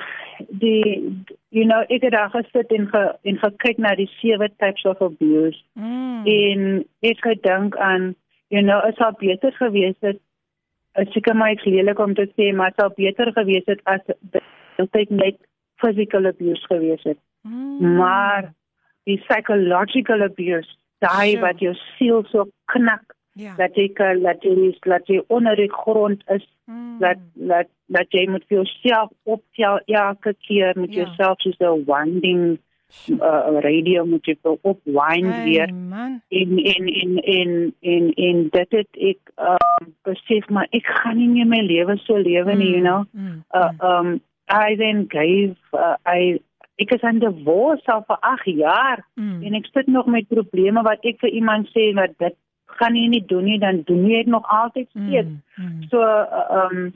[0.49, 4.85] die you know ek het daar gesit en ge, en gekyk na die sewe types
[4.85, 6.27] of abuse mm.
[6.27, 8.15] en ek gedink aan
[8.49, 10.21] you know is al beter gewees het
[10.99, 14.03] as ek maar ek lelik om te sê maar sou beter gewees het as
[14.81, 15.39] dit net
[15.83, 17.97] physical abuse gewees het mm.
[18.01, 18.53] maar
[19.09, 21.45] die psychological abuse daai sure.
[21.47, 23.55] wat jou siel so knak Ja.
[23.57, 26.47] Dat jy kan dat jy is dat jy onder die grond is.
[26.65, 26.99] Mm.
[26.99, 31.03] Dat dat dat jy moet vir jouself optel elke keer met Ja.
[31.05, 32.59] jouself soos 'n winding
[33.09, 36.23] uh, radio moet jy vir opwind Hey, weer man.
[36.29, 41.29] en en en en en en dit het ek um, besef maar ek gaan nie
[41.29, 43.43] meer my lewe so lewe nie you know Mm.
[43.55, 44.21] uh, um
[44.53, 46.41] I then gave uh, I
[46.83, 49.43] ek is aan divorce al vir 8 jaar Mm.
[49.43, 52.35] en ek sit nog met probleme wat ek vir iemand sê wat dit
[52.67, 55.65] gaan jy nie doen nie dan doen jy dit nog altyd steeds Mm.
[55.65, 55.83] Mm.
[55.91, 56.93] so uh, um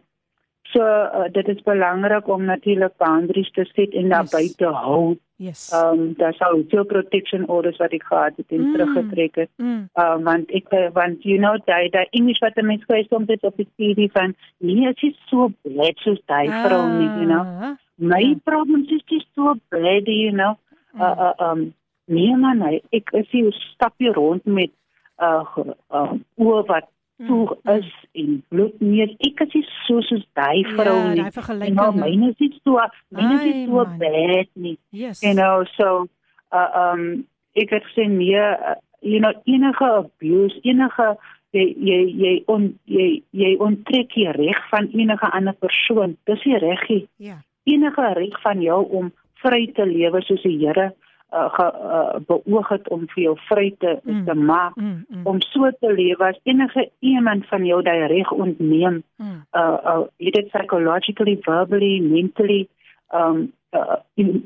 [0.73, 4.31] so uh, dit is belangrik om natuurlik boundaries te set en daar Yes.
[4.31, 5.71] buite hou Yes.
[5.75, 8.73] um daar sou veel protection orders wat ek gehad het en Mm.
[8.73, 9.89] teruggetrek het Mm.
[9.99, 13.43] uh, want ek want you know daai daai English wat 'n mens skryf soms dit
[13.43, 17.45] op die TV van nee as jy so bled soos daai vrou nie you know
[17.45, 18.35] Ah, my Ja.
[18.45, 20.57] problems is just so bled you know
[21.01, 21.75] uh, uh, um
[22.07, 24.71] nee man ek is hier stap hier rond met
[25.19, 25.45] uh,
[25.93, 26.85] uh oor wat
[27.27, 31.31] toe is en bloed neus ek is nie so soos daai vrou Ja, nie know
[31.31, 32.01] vergelyking.
[32.01, 32.79] myne is nie so
[33.13, 35.23] myne is nie so bad nie Yes.
[35.23, 36.07] you know so
[36.53, 37.25] uh, um
[37.55, 41.09] ek het gesê nee uh, you know enige abuse enige
[41.55, 46.59] jy jy jy on jy jy onttrek die reg van enige ander persoon dis nie
[46.59, 47.37] reg nie Ja.
[47.65, 49.13] enige reg van jou om
[49.45, 50.91] vry te lewe soos die Here
[51.35, 54.25] uh, ge, uh, beoog het om vir jou vry te Mm.
[54.25, 55.05] te maak Mm.
[55.09, 55.27] Mm.
[55.27, 59.43] om so te lewe as enige iemand van jou daai reg ontneem Mm.
[59.53, 62.69] uh uh jy dit psychologically verbally mentally
[63.15, 63.97] um uh,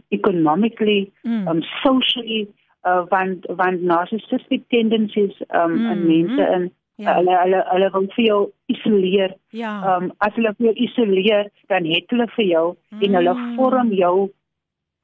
[0.09, 1.48] economically Mm.
[1.48, 2.48] um socially
[2.86, 5.90] uh want want narcissistic tendencies um mm.
[5.93, 6.06] in Mhm.
[6.09, 7.15] mense in Ja.
[7.15, 9.97] hulle hulle hulle wil vir jou isoleer Ja.
[9.97, 13.02] um as hulle vir jou isoleer dan het hulle vir jou mm.
[13.02, 13.56] en hulle Mm.
[13.56, 14.31] vorm jou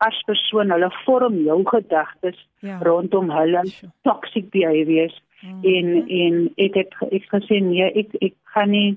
[0.06, 2.78] as persoon hulle vorm jou gedagtes Ja.
[2.82, 3.92] rondom hulle Sure.
[4.04, 5.64] toxic behaviors Mhm.
[5.64, 8.96] en en ek het ek gesê nee ek ek gaan nie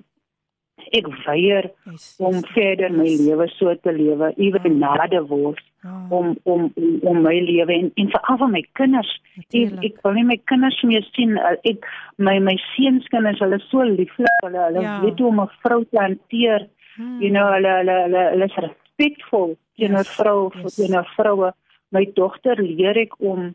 [0.93, 3.21] ek weier Yes, om yes, verder my yes.
[3.27, 7.91] lewe so te lewe ewen na divorce Ah, om om om- om my lewe en
[7.97, 9.83] en veral vir my kinders ek natuurlijk.
[9.85, 11.85] ek wil nie my kinders meer sien uh, ek
[12.17, 15.01] my my seunskinders hulle so lieflik hulle hulle Ja.
[15.01, 16.67] weet hoe om 'n vrou te hanteer
[16.97, 17.21] Hmm.
[17.21, 20.75] you know hulle hulle hulle, hulle is respekvol teenoor Yes, vrou yes.
[20.75, 21.51] teenoor vroue
[21.95, 23.53] my dogter leer ek om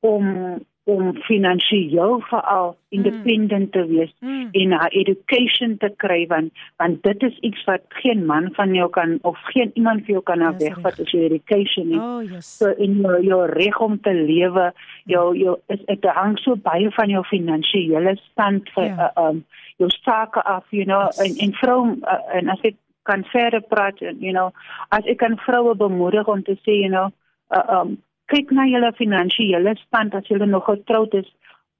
[0.00, 4.48] om om finansiëel veral independent te wees Mm.
[4.52, 6.50] en haar education te kry want
[6.82, 10.22] want dit is iets wat geen man van jou kan of geen iemand vir jou
[10.22, 12.56] kan Dis wegvat as jou education nie Oh, yes.
[12.58, 14.72] so in jou, jou reg om te lewe
[15.06, 19.12] jou jou is dit hang so baie van jou finansiële stand vir Ja.
[19.16, 19.44] uh, um
[19.78, 21.18] jou sake af you know Yes.
[21.20, 24.50] en en vrou uh, en as ek kan verder praat you know
[24.88, 27.08] as ek kan vroue bemoedig om te sê you know
[27.56, 27.96] uh, um
[28.32, 31.28] kyk na julle finansiële stand as julle nog getroud is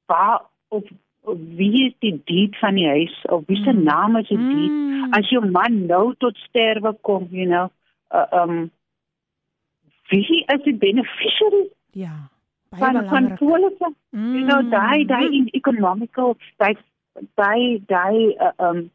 [0.07, 0.83] waar of,
[1.23, 3.83] of wie is die diet van die huis of wie se Mm.
[3.85, 5.13] naam is die diet Mm.
[5.19, 7.69] as jou man nou tot sterwe kom you know
[8.15, 8.71] uh, um
[10.11, 12.13] wie is die beneficiary Ja.
[12.71, 14.35] Baie van van polisse Mm.
[14.35, 16.77] you know daai daai in economical daai
[17.35, 18.91] daai daai uh, um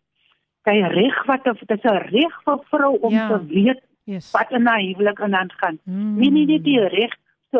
[0.68, 3.28] daai reg wat of dit is 'n reg vir vrou om Ja.
[3.28, 4.32] te weet Yes.
[4.32, 6.18] wat in haar huwelik aan hand gaan Mm.
[6.20, 7.14] nie nie net die reg
[7.52, 7.60] so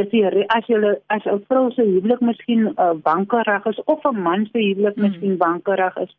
[0.00, 0.76] is die re- as jy
[1.08, 5.02] as 'n vrou se huwelik miskien uh, bankerig is of 'n man se huwelik Mm.
[5.02, 6.12] miskien bankerig is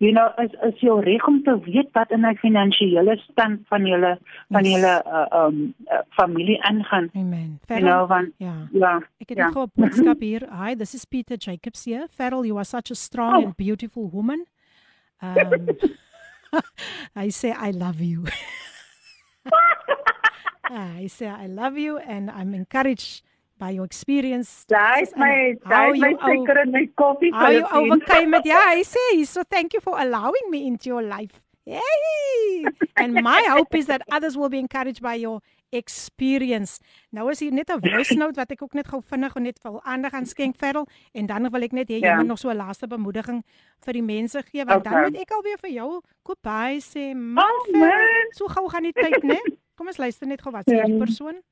[0.00, 3.86] you know is is jou reg om te weet wat in hy finansiële stand van
[3.86, 4.18] julle
[4.50, 4.72] van Yes.
[4.74, 7.58] julle uh, um uh, familie aangaan Amen.
[7.68, 8.54] you know want ja.
[8.72, 9.48] ja Ek het ja.
[9.48, 10.42] 'n boodskap hier.
[10.64, 12.06] Hi, this is Peter Jacobs here.
[12.10, 13.44] Farrell, you are such a strong Oh.
[13.44, 14.44] and beautiful woman.
[15.22, 15.78] Um
[17.16, 18.26] I say I love you.
[20.68, 23.22] I say I love you and I'm encouraged
[23.58, 24.66] by your experience.
[25.00, 25.54] Is my
[25.94, 28.42] is my you ou- my koffie How you overcame it?
[28.44, 29.24] Yeah, I say.
[29.24, 31.40] So thank you for allowing me into your life.
[31.64, 32.72] Yay!
[32.96, 35.40] And my hope is that others will be encouraged by your
[35.72, 36.78] experience.
[37.10, 39.58] Nou is hier net 'n voice note wat ek ook net gou vinnig en net
[39.62, 42.16] vir aandag aan skenk Ferrel en dan wil ek net hê jy Ja.
[42.16, 43.42] moet nog so 'n laaste bemoediging
[43.84, 45.02] vir die mense gee want dan Okay.
[45.10, 47.14] moet ek alweer vir jou goodbye sê.
[47.16, 48.30] Man, Oh, Ferrel, man.
[48.30, 49.38] so gou gaan die tyd, né?
[49.76, 50.98] Kom ons luister net gou wat sê die Ja.
[50.98, 51.42] persoon.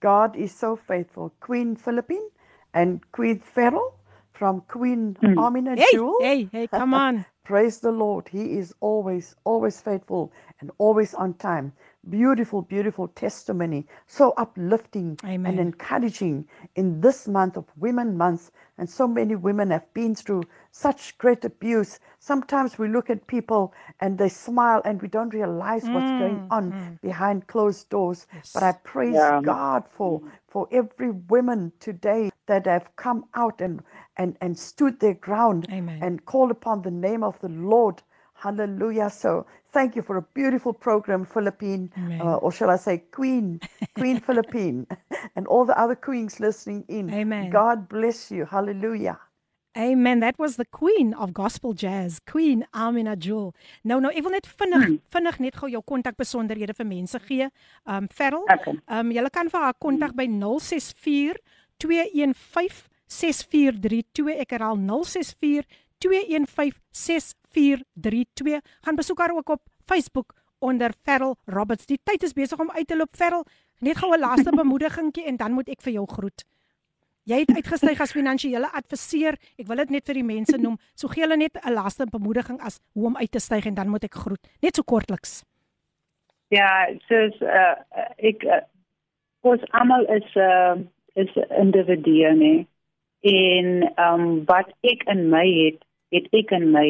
[0.00, 1.30] God is so faithful.
[1.40, 2.30] Queen Philippine
[2.72, 3.92] and Queen Farrell
[4.32, 5.38] from Queen Hmm.
[5.38, 6.18] Amina Hey, Jewel.
[6.20, 7.24] hey, hey, come on.
[7.44, 8.28] Praise the Lord.
[8.28, 11.72] He is always, always faithful and always on time.
[12.10, 13.86] Beautiful, beautiful testimony.
[14.06, 15.46] So uplifting Amen.
[15.46, 18.50] and encouraging in this month of Women Month.
[18.78, 22.00] And so many women have been through such great abuse.
[22.18, 26.48] Sometimes we look at people and they smile and we don't realize what's going Mm,
[26.50, 26.98] on mm.
[27.00, 28.26] behind closed doors.
[28.52, 29.40] But I praise Yeah.
[29.42, 33.82] God for for every woman today that have come out and
[34.16, 36.00] and and stood their ground Amen.
[36.02, 38.02] and called upon the name of the Lord.
[38.34, 39.10] Hallelujah.
[39.10, 41.90] So thank you for a beautiful program, Philippine,
[42.20, 43.60] uh, or shall I say Queen,
[43.96, 44.86] Queen Philippine,
[45.36, 47.12] and all the other queens listening in.
[47.12, 47.50] Amen.
[47.50, 48.44] God bless you.
[48.44, 49.18] Hallelujah.
[49.76, 50.20] Amen.
[50.20, 53.54] That was the queen of gospel jazz, Queen Amina Jewel.
[53.82, 54.98] Nou nou, ek wil net vinnig Hmm.
[55.10, 57.48] vinnig net gou jou kontakbesonderhede vir mense gee.
[57.84, 58.78] Um Ferrel, Okay.
[58.88, 61.40] um jy kan vir haar kontak by 064
[61.82, 64.38] 215 6432.
[64.40, 65.66] Ek herhaal 064
[66.04, 68.60] 215 6432.
[68.80, 71.86] Gaan besoek haar ook op Facebook onder Ferrel Roberts.
[71.86, 73.16] Die tyd is besig om uit te loop.
[73.16, 73.44] Ferrel,
[73.78, 76.44] net gou 'n laaste bemoedigingkie en dan moet ek vir jou groet.
[77.24, 79.38] Jy het uitgestyg as finansiële adviseur.
[79.56, 80.76] Ek wil dit net vir die mense noem.
[80.94, 83.88] So gee hulle net 'n laaste bemoediging as hoe om uit te styg en dan
[83.88, 84.48] moet ek groet.
[84.60, 85.44] Net so kortliks.
[86.48, 87.80] Ja, soos uh,
[88.16, 88.60] ek uh,
[89.40, 90.76] ons almal is uh,
[91.14, 92.66] is individue nê.
[93.24, 95.80] En um wat ek in my het,
[96.14, 96.88] het ek in my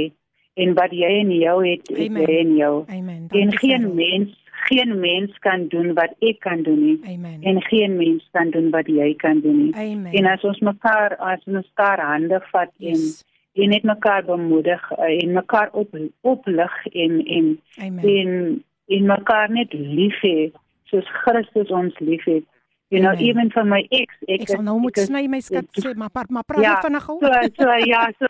[0.55, 2.23] en wat jy in jou het, het Amen.
[2.23, 2.75] jy in jou.
[2.87, 3.27] Amen.
[3.29, 3.95] En Dankie, geen Ferrel.
[3.95, 4.37] mens,
[4.69, 6.99] geen mens kan doen wat ek kan doen nie.
[7.11, 7.43] Amen.
[7.43, 9.75] En geen mens kan doen wat jy kan doen nie.
[9.75, 10.13] Amen.
[10.13, 13.25] En as ons mekaar as ons mekaar hande vat Yes.
[13.55, 18.05] en en net mekaar bemoedig uh, en mekaar op oplig en en Amen.
[18.05, 20.51] en en mekaar net lief hê
[20.91, 22.45] soos Christus ons liefhet.
[22.89, 23.25] You know, Amen.
[23.27, 26.45] even vir my ex, ek Ek sal nou moet sny my skat sê maar maar,
[26.47, 27.19] praat Ja, vinnig gou.
[27.19, 28.27] So so ja, so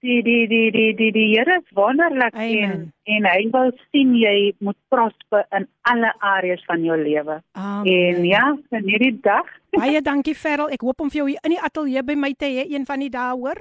[0.00, 2.92] die die die die die die Here is wonderlik en Amen.
[3.04, 7.40] en hy wil sien jy moet prosper in alle areas van jou lewe.
[7.54, 10.72] En ja, in hierdie dag Baie dankie Ferrel.
[10.74, 13.04] Ek hoop om vir jou hier in die ateljee by my te hê een van
[13.04, 13.60] die dae hoor.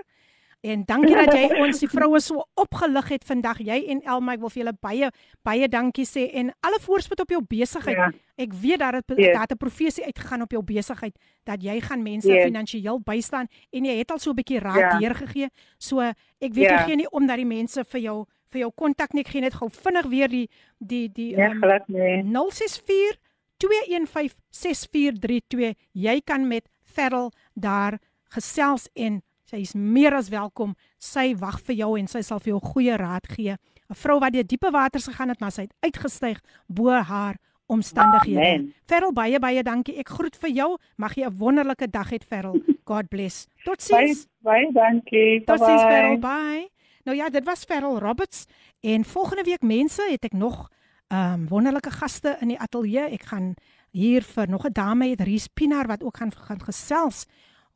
[0.61, 3.61] En dankie dat jy ons die vroue so opgelig het vandag.
[3.63, 5.09] Jy en Elma, ek wil vir julle baie
[5.47, 7.95] baie dankie sê en alle voorspoed op jou besigheid.
[7.95, 8.09] Ja.
[8.35, 9.37] Ek weet dat dit Yes.
[9.37, 11.15] dat 'n profesie uitgegaan op jou besigheid
[11.45, 12.43] dat jy gaan mense Yes.
[12.43, 14.97] finansiëel bystaan en jy het al so 'n bietjie raad Ja.
[14.99, 15.49] deurgegee.
[15.77, 16.15] So ek
[16.53, 16.83] weet jy Ja.
[16.85, 19.21] gee nie om dat die mense vir jou vir jou kontak nie.
[19.21, 20.49] Ek gee net gou vinnig weer die
[20.79, 22.21] die die nee, ehm, glad nee.
[22.23, 23.17] 064
[23.57, 25.73] 215 6432.
[25.93, 27.99] Jy kan met Ferrel daar
[28.29, 30.75] gesels en sy is meer as welkom.
[31.01, 33.55] Sy wag vir jou en sy sal vir jou goeie raad gee.
[33.89, 37.37] 'n Vrou wat deur diepe waters gegaan het, maar sy het uitgestyg bo haar
[37.69, 38.39] omstandighede.
[38.39, 38.73] Amen.
[38.85, 39.97] Ferrel baie baie dankie.
[39.97, 40.77] Ek groet vir jou.
[40.97, 42.61] Mag jy 'n wonderlike dag hê Ferrel.
[42.89, 43.47] God bless.
[43.47, 44.27] Baie Totsiens.
[44.41, 45.43] baie dankie.
[45.45, 45.81] Totsiens.
[45.81, 46.19] Ferrel.
[46.19, 46.69] Bye.
[47.05, 48.45] Nou ja, dit was Ferrel Roberts
[48.81, 50.69] en volgende week mense het ek nog
[51.09, 53.09] ehm um, wonderlike gaste in die ateljee.
[53.09, 53.55] Ek gaan
[53.91, 57.25] hier vir nog 'n dame het Ries Pinaar wat ook gaan gaan gesels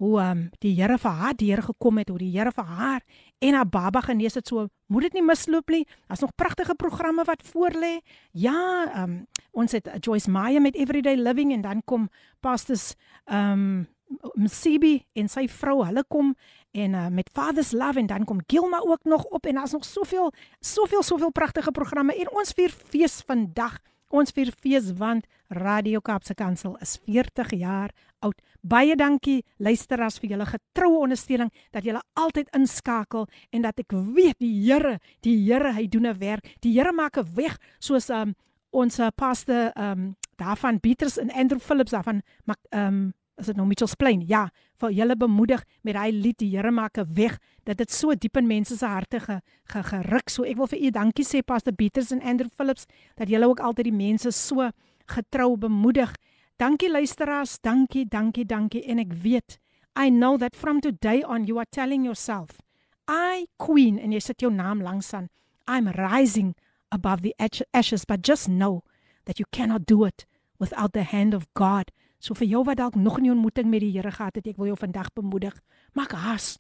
[0.03, 3.01] hoe ehm um, die Here vir haar deur gekom het, hoe die Here vir haar
[3.39, 4.47] en haar baba genees het.
[4.47, 5.85] So moet dit nie misloop nie.
[6.07, 8.01] Daar's nog pragtige programme wat voorlê.
[8.31, 12.09] Ja, ehm um, ons het Joyce Meyer met Everyday Living en dan kom
[12.39, 12.93] pastors
[13.25, 13.88] ehm um,
[14.35, 16.35] Msibi en sy vrou, hulle kom
[16.71, 19.85] en uh, met Father's Love en dan kom Gilma ook nog op en daar's nog
[19.85, 23.80] soveel soveel soveel pragtige programme en ons vier fees vandag.
[24.14, 27.90] Ons vier fees want Radio Kaapse Kansel is 40 jaar
[28.22, 28.38] oud.
[28.61, 34.38] Baie dankie luisteraars vir julle getroue ondersteuning dat julle altyd inskakel en dat ek weet
[34.38, 36.45] die Here, die Here hy doen 'n werk.
[36.61, 38.35] Die Here maak 'n weg soos um,
[38.72, 43.65] ons uh, pastor um, daarvan Beatrice en Andrew Phillips daarvan maak um, is dit nou
[43.68, 44.22] Mitchells Plain?
[44.27, 44.47] Ja,
[44.81, 48.38] vir julle bemoedig met daai lied die Here maak 'n weg dat dit so diep
[48.38, 50.30] in mense se harte ge, ge, geruk.
[50.30, 52.85] So ek wil vir u dankie sê Pastor Beaters en Andrew Phillips
[53.15, 54.69] dat julle ook altyd die mense so
[55.05, 56.15] getrou bemoedig.
[56.57, 59.60] Dankie luisteraars, dankie, dankie, dankie en ek weet
[59.95, 62.61] I know that from today on you are telling yourself
[63.07, 65.30] I queen en jy sit jou naam langs aan.
[65.68, 66.55] I'm rising
[66.91, 68.84] above the ash- ashes but just know
[69.26, 70.26] that you cannot do it
[70.60, 71.91] without the hand of God.
[72.23, 74.55] So vir jou wat dalk nog nie 'n ontmoeting met die Here gehad het, ek
[74.55, 75.59] wil jou vandag bemoedig.
[75.93, 76.57] Maak haas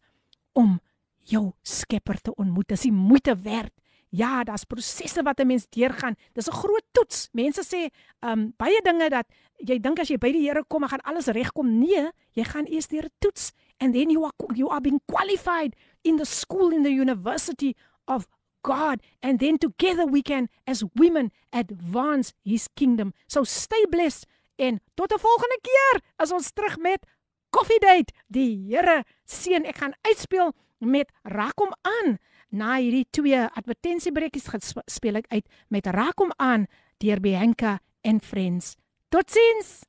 [0.53, 0.79] om
[1.23, 2.67] jou Skepper te ontmoet.
[2.67, 3.71] Dis die moeite werd.
[4.09, 6.15] Ja, daar's prosesse wat 'n mens deurgaan.
[6.33, 7.29] Dis 'n groot toets.
[7.31, 9.25] Mense sê, um baie dinge dat
[9.57, 11.79] jy dink as jy by die Here kom, dan gaan alles regkom.
[11.79, 15.75] Nee, jy gaan eers deur 'n toets and then you are you are being qualified
[16.01, 17.75] in the school in the university
[18.05, 18.27] of
[18.61, 23.13] God and then together we can as women advance his kingdom.
[23.27, 27.05] So stay blessed en tot 'n volgende keer as ons terug met
[27.49, 28.13] Coffee Date.
[28.27, 29.65] Die Here seën.
[29.65, 32.17] Ek gaan uitspeel met Raak hom aan
[32.49, 36.67] na hierdie twee advertensiebreekies gespeel ek uit met Raak hom aan
[36.97, 38.75] deur Bianca en Friends.
[39.09, 39.81] Totsiens.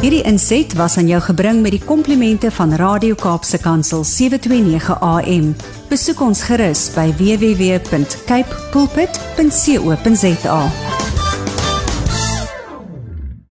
[0.00, 5.54] Hierdie inset was aan jou gebring met die komplimente van Radio Kaapse Kansel 729 AM.
[5.88, 10.60] Besoek ons gerus by www.cape pulpit.co.za.